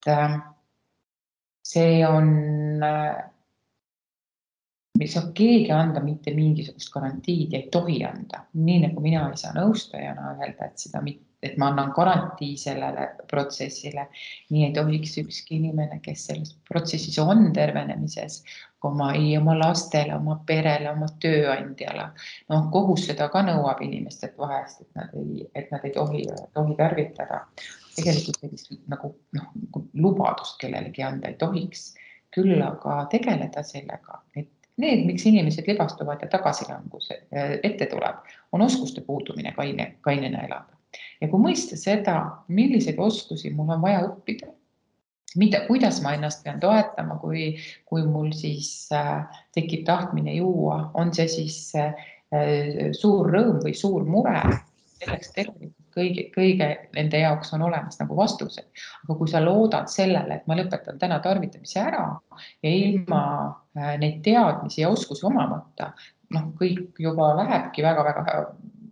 et 0.00 0.12
äh, 0.12 0.36
see 1.66 2.06
on, 2.06 2.82
äh, 2.82 3.24
ei 5.00 5.08
saa 5.08 5.30
keegi 5.34 5.72
anda 5.72 6.00
mitte 6.04 6.34
mingisugust 6.34 6.92
garantiid 6.92 7.52
ja 7.52 7.60
ei 7.60 7.68
tohi 7.72 8.04
anda, 8.04 8.44
nii 8.54 8.86
nagu 8.86 9.00
mina 9.04 9.28
ei 9.30 9.40
saa 9.40 9.52
nõustajana 9.56 10.36
öelda, 10.36 10.70
et 10.70 10.88
seda 10.88 11.02
mitte 11.04 11.30
et 11.42 11.56
ma 11.56 11.70
annan 11.70 11.92
garantii 11.96 12.56
sellele 12.60 13.06
protsessile. 13.30 14.06
nii 14.50 14.64
ei 14.66 14.72
tohiks 14.76 15.16
ükski 15.22 15.56
inimene, 15.56 16.00
kes 16.04 16.26
selles 16.26 16.54
protsessis 16.68 17.18
on 17.18 17.52
tervenemises, 17.56 18.42
oma, 18.84 19.12
ei 19.16 19.36
oma 19.38 19.56
lastele, 19.58 20.14
oma 20.14 20.36
perele, 20.46 20.90
oma 20.90 21.08
tööandjale. 21.22 22.10
noh, 22.48 22.68
kohus 22.72 23.06
seda 23.08 23.28
ka 23.32 23.42
nõuab 23.46 23.82
inimestelt 23.86 24.38
vahest, 24.38 24.82
et 24.82 24.90
nad 24.94 25.14
ei, 25.16 25.46
et 25.54 25.70
nad 25.72 25.84
ei 25.84 25.94
tohi, 25.96 26.26
tohi 26.54 26.76
tarvitada. 26.76 27.44
Tegelikult 28.00 28.40
sellist 28.40 28.72
nagu 28.90 29.12
noh, 29.36 29.50
lubadust 29.94 30.58
kellelegi 30.62 31.04
anda 31.06 31.30
ei 31.30 31.38
tohiks, 31.40 31.92
küll 32.34 32.58
aga 32.62 33.04
tegeleda 33.12 33.62
sellega, 33.66 34.20
et 34.38 34.50
need, 34.80 35.04
miks 35.06 35.26
inimesed 35.28 35.66
libastuvad 35.68 36.22
ja 36.24 36.28
tagasilangus 36.32 37.10
ette 37.12 37.88
tuleb, 37.90 38.20
on 38.52 38.64
oskuste 38.64 39.02
puudumine 39.06 39.52
kaine, 39.56 39.94
kainena 40.06 40.44
elada 40.46 40.80
ja 41.20 41.28
kui 41.30 41.42
mõista 41.42 41.78
seda, 41.78 42.16
milliseid 42.48 42.98
oskusi 43.02 43.52
mul 43.54 43.74
on 43.76 43.82
vaja 43.84 44.02
õppida, 44.08 44.50
mida, 45.40 45.64
kuidas 45.68 46.00
ma 46.04 46.14
ennast 46.16 46.42
pean 46.44 46.60
toetama, 46.62 47.18
kui, 47.22 47.52
kui 47.88 48.06
mul 48.06 48.32
siis 48.36 48.88
äh, 48.94 49.42
tekib 49.56 49.84
tahtmine 49.88 50.34
juua, 50.38 50.82
on 50.98 51.12
see 51.14 51.28
siis 51.30 51.60
äh, 51.78 52.08
suur 52.96 53.30
rõõm 53.34 53.60
või 53.64 53.76
suur 53.78 54.06
mure, 54.06 54.40
selleks 55.00 55.34
tegelikult 55.36 55.76
kõige, 55.94 56.26
kõige 56.34 56.68
nende 56.96 57.22
jaoks 57.22 57.54
on 57.56 57.64
olemas 57.68 57.98
nagu 58.00 58.16
vastused. 58.16 58.66
aga 59.04 59.16
kui 59.18 59.28
sa 59.30 59.42
loodad 59.44 59.90
sellele, 59.92 60.40
et 60.40 60.46
ma 60.50 60.56
lõpetan 60.58 60.98
täna 60.98 61.20
tarvitamise 61.24 61.80
ära 61.82 62.04
ja 62.62 62.70
ilma 62.70 63.22
äh, 63.78 63.96
neid 64.00 64.20
teadmisi 64.26 64.82
ja 64.84 64.90
oskusi 64.90 65.26
omamata, 65.26 65.92
noh, 66.34 66.52
kõik 66.60 67.00
juba 67.02 67.32
lähebki 67.40 67.82
väga-väga 67.84 68.36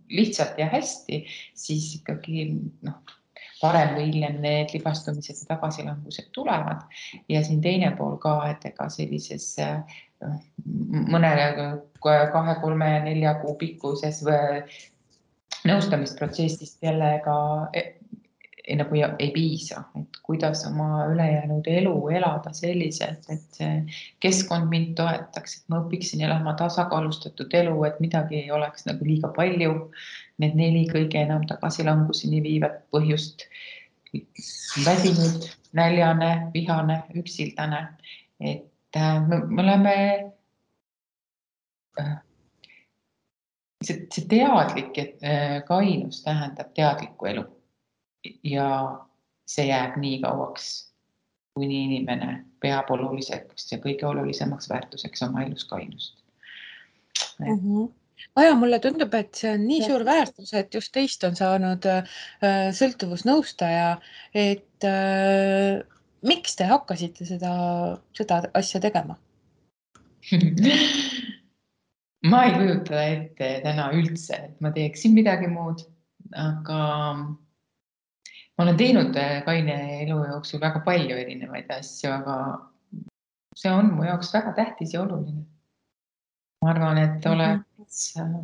lihtsalt 0.09 0.59
ja 0.59 0.67
hästi, 0.71 1.23
siis 1.57 1.93
ikkagi 1.99 2.49
noh, 2.87 2.99
varem 3.61 3.95
või 3.97 4.09
hiljem 4.09 4.39
need 4.43 4.73
libastumised 4.73 5.43
ja 5.43 5.55
tagasilangused 5.55 6.31
tulevad. 6.35 6.85
ja 7.29 7.43
siin 7.43 7.61
teine 7.61 7.91
pool 7.97 8.17
ka, 8.21 8.39
et 8.49 8.65
ega 8.71 8.89
sellises 8.89 9.55
noh, 9.59 10.39
mõne 11.11 11.31
kahe, 12.03 12.55
kolme, 12.61 12.91
nelja 13.05 13.35
kuu 13.43 13.55
pikkuses 13.59 14.23
nõustamisprotsessist 15.67 16.83
jälle 16.83 17.17
ka 17.25 17.35
ei, 18.69 18.75
nagu 18.77 18.95
ei, 18.95 19.03
ei 19.19 19.31
piisa, 19.33 19.83
et 19.99 20.19
kuidas 20.23 20.61
oma 20.67 21.05
ülejäänud 21.09 21.67
elu 21.67 21.95
elada 22.19 22.53
selliselt, 22.53 23.25
et 23.33 23.57
see 23.57 23.71
keskkond 24.23 24.69
mind 24.69 24.93
toetaks, 24.99 25.57
et 25.57 25.73
ma 25.73 25.81
õpiksin 25.83 26.21
elama 26.27 26.53
tasakaalustatud 26.59 27.53
elu, 27.61 27.75
et 27.87 27.99
midagi 28.03 28.43
ei 28.43 28.51
oleks 28.53 28.85
nagu 28.89 29.05
liiga 29.05 29.31
palju. 29.35 29.75
Need 30.39 30.55
neli 30.55 30.85
kõige 30.87 31.19
enam 31.25 31.43
tagasilanguseni 31.49 32.43
viivat 32.45 32.79
põhjust. 32.93 33.49
väsinud, 34.85 35.43
näljane, 35.77 36.29
vihane, 36.53 37.03
üksildane, 37.19 37.83
et 38.41 38.97
äh, 38.97 39.19
me, 39.27 39.37
me 39.45 39.61
oleme 39.61 39.93
äh, 41.99 42.15
see, 43.89 44.05
see 44.13 44.27
teadlik 44.29 44.97
äh, 45.01 45.59
kainus 45.67 46.23
tähendab 46.25 46.73
teadlikku 46.77 47.29
elu 47.31 47.45
ja 48.43 48.69
see 49.49 49.69
jääb 49.69 49.97
nii 49.99 50.19
kauaks, 50.23 50.69
kuni 51.57 51.83
inimene 51.87 52.33
peab 52.63 52.91
oluliseks 52.93 53.71
ja 53.71 53.79
kõige 53.83 54.07
olulisemaks 54.09 54.69
väärtuseks 54.69 55.23
oma 55.27 55.45
elus 55.47 55.65
kainust 55.69 56.19
mm. 57.39 57.55
-hmm. 57.55 57.87
Aja, 58.35 58.55
mulle 58.55 58.81
tundub, 58.83 59.13
et 59.15 59.35
see 59.35 59.53
on 59.55 59.61
nii 59.63 59.85
suur 59.85 60.03
väärtus, 60.05 60.51
et 60.53 60.73
just 60.75 60.91
teist 60.91 61.23
on 61.23 61.37
saanud 61.39 61.85
äh, 61.87 62.09
sõltuvusnõustaja, 62.75 63.93
et 64.35 64.87
äh, 64.87 65.79
miks 66.27 66.59
te 66.59 66.67
hakkasite 66.67 67.25
seda, 67.25 67.53
seda 68.19 68.41
asja 68.59 68.81
tegema 68.83 69.15
ma 72.27 72.43
ei 72.45 72.55
kujuta 72.55 73.03
ette 73.03 73.49
täna 73.63 73.89
üldse, 73.95 74.39
et 74.49 74.63
ma 74.63 74.71
teeksin 74.75 75.13
midagi 75.15 75.47
muud, 75.51 75.85
aga 76.35 76.79
ma 77.23 78.65
olen 78.65 78.79
teinud 78.79 79.15
äh, 79.15 79.39
kaine 79.45 79.77
elu 80.03 80.17
jooksul 80.33 80.59
väga 80.59 80.81
palju 80.85 81.15
erinevaid 81.15 81.69
asju, 81.71 82.11
aga 82.11 82.35
see 83.55 83.71
on 83.71 83.93
mu 83.95 84.07
jaoks 84.07 84.33
väga 84.35 84.51
tähtis 84.57 84.93
ja 84.93 85.05
oluline. 85.05 85.45
ma 86.61 86.73
arvan, 86.73 86.97
et 86.99 87.23
mhm. 87.23 87.33
oleks 87.33 88.01
äh, 88.19 88.35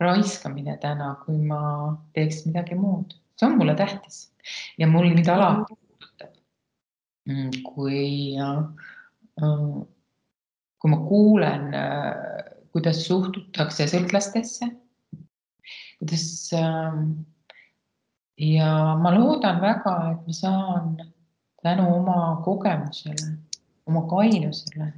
raiskamine 0.00 0.78
täna, 0.80 1.12
kui 1.26 1.36
ma 1.36 1.60
teeks 2.16 2.46
midagi 2.46 2.78
muud, 2.78 3.12
see 3.36 3.48
on 3.50 3.58
mulle 3.60 3.76
tähtis 3.76 4.30
ja 4.80 4.88
mul 4.88 5.10
mind 5.12 5.28
alati 5.28 5.76
puudutab. 5.76 6.32
Mm, 7.28 7.50
kui, 7.66 8.38
äh, 8.40 9.44
kui 10.80 10.90
ma 10.94 11.02
kuulen 11.04 11.68
kuidas 12.72 13.02
suhtutakse 13.06 13.86
sõltlastesse, 13.90 14.70
kuidas 15.98 16.24
ja 18.40 18.70
ma 19.02 19.14
loodan 19.16 19.60
väga, 19.62 19.94
et 20.14 20.26
ma 20.26 20.36
saan 20.36 20.96
tänu 21.62 21.86
oma 21.98 22.40
kogemusele, 22.44 23.36
oma 23.90 24.06
kainusele 24.08 24.92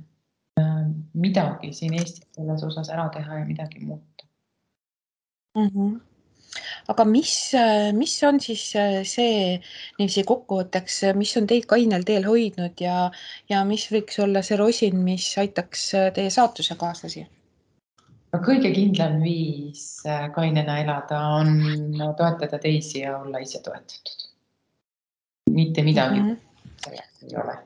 midagi 1.15 1.73
siin 1.73 1.95
Eestis 1.99 2.29
selles 2.37 2.65
osas 2.67 2.91
ära 2.93 3.09
teha 3.15 3.41
ja 3.41 3.45
midagi 3.49 3.85
muuta. 3.85 4.27
Mm. 5.59 5.69
-hmm 5.69 6.01
aga 6.93 7.05
mis, 7.05 7.53
mis 7.97 8.23
on 8.29 8.41
siis 8.41 8.63
see 9.09 9.37
niiviisi 9.99 10.25
kokkuvõtteks, 10.29 10.99
mis 11.17 11.37
on 11.41 11.47
teid 11.47 11.65
kainel 11.71 12.05
teel 12.05 12.27
hoidnud 12.29 12.81
ja, 12.81 13.11
ja 13.49 13.63
mis 13.65 13.87
võiks 13.93 14.19
olla 14.21 14.43
see 14.43 14.59
rosin, 14.61 14.99
mis 15.07 15.31
aitaks 15.39 15.87
teie 16.19 16.31
saatusekaaslasi? 18.33 18.47
kõige 18.47 18.73
kindlam 18.75 19.23
viis 19.23 20.03
äh, 20.07 20.31
kainena 20.33 20.81
elada 20.81 21.21
on 21.37 21.61
toetada 22.17 22.59
teisi 22.59 23.01
ja 23.01 23.19
olla 23.19 23.39
ise 23.39 23.61
toetatud. 23.63 24.31
mitte 25.51 25.83
midagi 25.83 26.21
mm 26.21 26.31
-hmm. 26.31 26.37
selleks 26.85 27.23
ei 27.23 27.37
ole. 27.37 27.59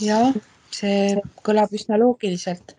jah, 0.00 0.34
see 0.70 1.16
kõlab 1.42 1.72
üsna 1.72 1.98
loogiliselt. 1.98 2.76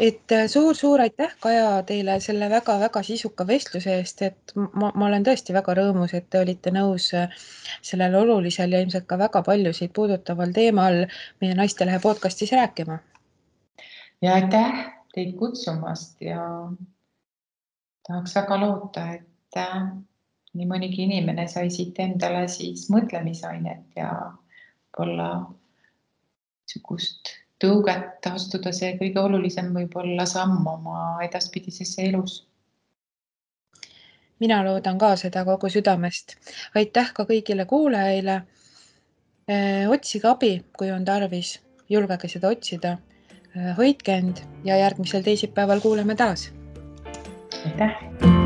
et 0.00 0.28
suur-suur 0.48 1.00
äh, 1.00 1.02
aitäh, 1.02 1.36
Kaja, 1.40 1.82
teile 1.82 2.20
selle 2.20 2.50
väga-väga 2.50 3.02
sisuka 3.02 3.46
vestluse 3.46 3.94
eest, 3.94 4.22
et 4.22 4.52
ma, 4.54 4.92
ma 4.94 5.06
olen 5.06 5.24
tõesti 5.24 5.52
väga 5.52 5.74
rõõmus, 5.74 6.14
et 6.14 6.30
te 6.30 6.40
olite 6.40 6.70
nõus 6.70 7.14
äh, 7.14 7.28
sellel 7.82 8.14
olulisel 8.14 8.72
ja 8.72 8.80
ilmselt 8.80 9.06
ka 9.06 9.18
väga 9.18 9.42
paljusid 9.42 9.92
puudutaval 9.92 10.52
teemal 10.52 11.06
meie 11.40 11.54
Naistelehe 11.54 12.00
podcastis 12.00 12.52
rääkima 12.52 12.98
ja 14.22 14.34
aitäh 14.34 14.86
teid 15.14 15.34
kutsumast 15.38 16.20
ja 16.22 16.42
tahaks 18.06 18.34
väga 18.34 18.60
loota, 18.60 19.06
et 19.16 19.58
äh, 19.58 19.82
nii 20.54 20.66
mõnigi 20.66 21.04
inimene 21.06 21.46
sai 21.48 21.70
siit 21.70 21.98
endale 22.02 22.46
siis 22.50 22.88
mõtlemisainet 22.92 23.96
ja 23.98 24.10
võib-olla 24.90 25.30
niisugust 25.46 27.34
tõuget 27.60 28.26
astuda 28.30 28.72
see 28.74 28.94
kõige 28.98 29.20
olulisem 29.22 29.72
võib-olla 29.74 30.26
samm 30.26 30.66
oma 30.66 31.00
edaspidisesse 31.26 32.08
elus. 32.08 32.46
mina 34.40 34.62
loodan 34.64 34.98
ka 34.98 35.16
seda 35.16 35.44
kogu 35.44 35.68
südamest. 35.68 36.36
aitäh 36.74 37.12
ka 37.12 37.24
kõigile 37.24 37.66
kuulajaile. 37.66 38.42
Äh, 39.50 39.90
otsige 39.90 40.28
abi, 40.28 40.64
kui 40.78 40.90
on 40.90 41.04
tarvis, 41.04 41.58
julgege 41.88 42.28
seda 42.28 42.48
otsida 42.48 42.98
hoidke 43.78 44.14
end 44.14 44.36
ja 44.64 44.76
järgmisel 44.76 45.22
teisipäeval 45.22 45.80
kuuleme 45.80 46.14
taas. 46.14 46.52
aitäh 47.64 48.39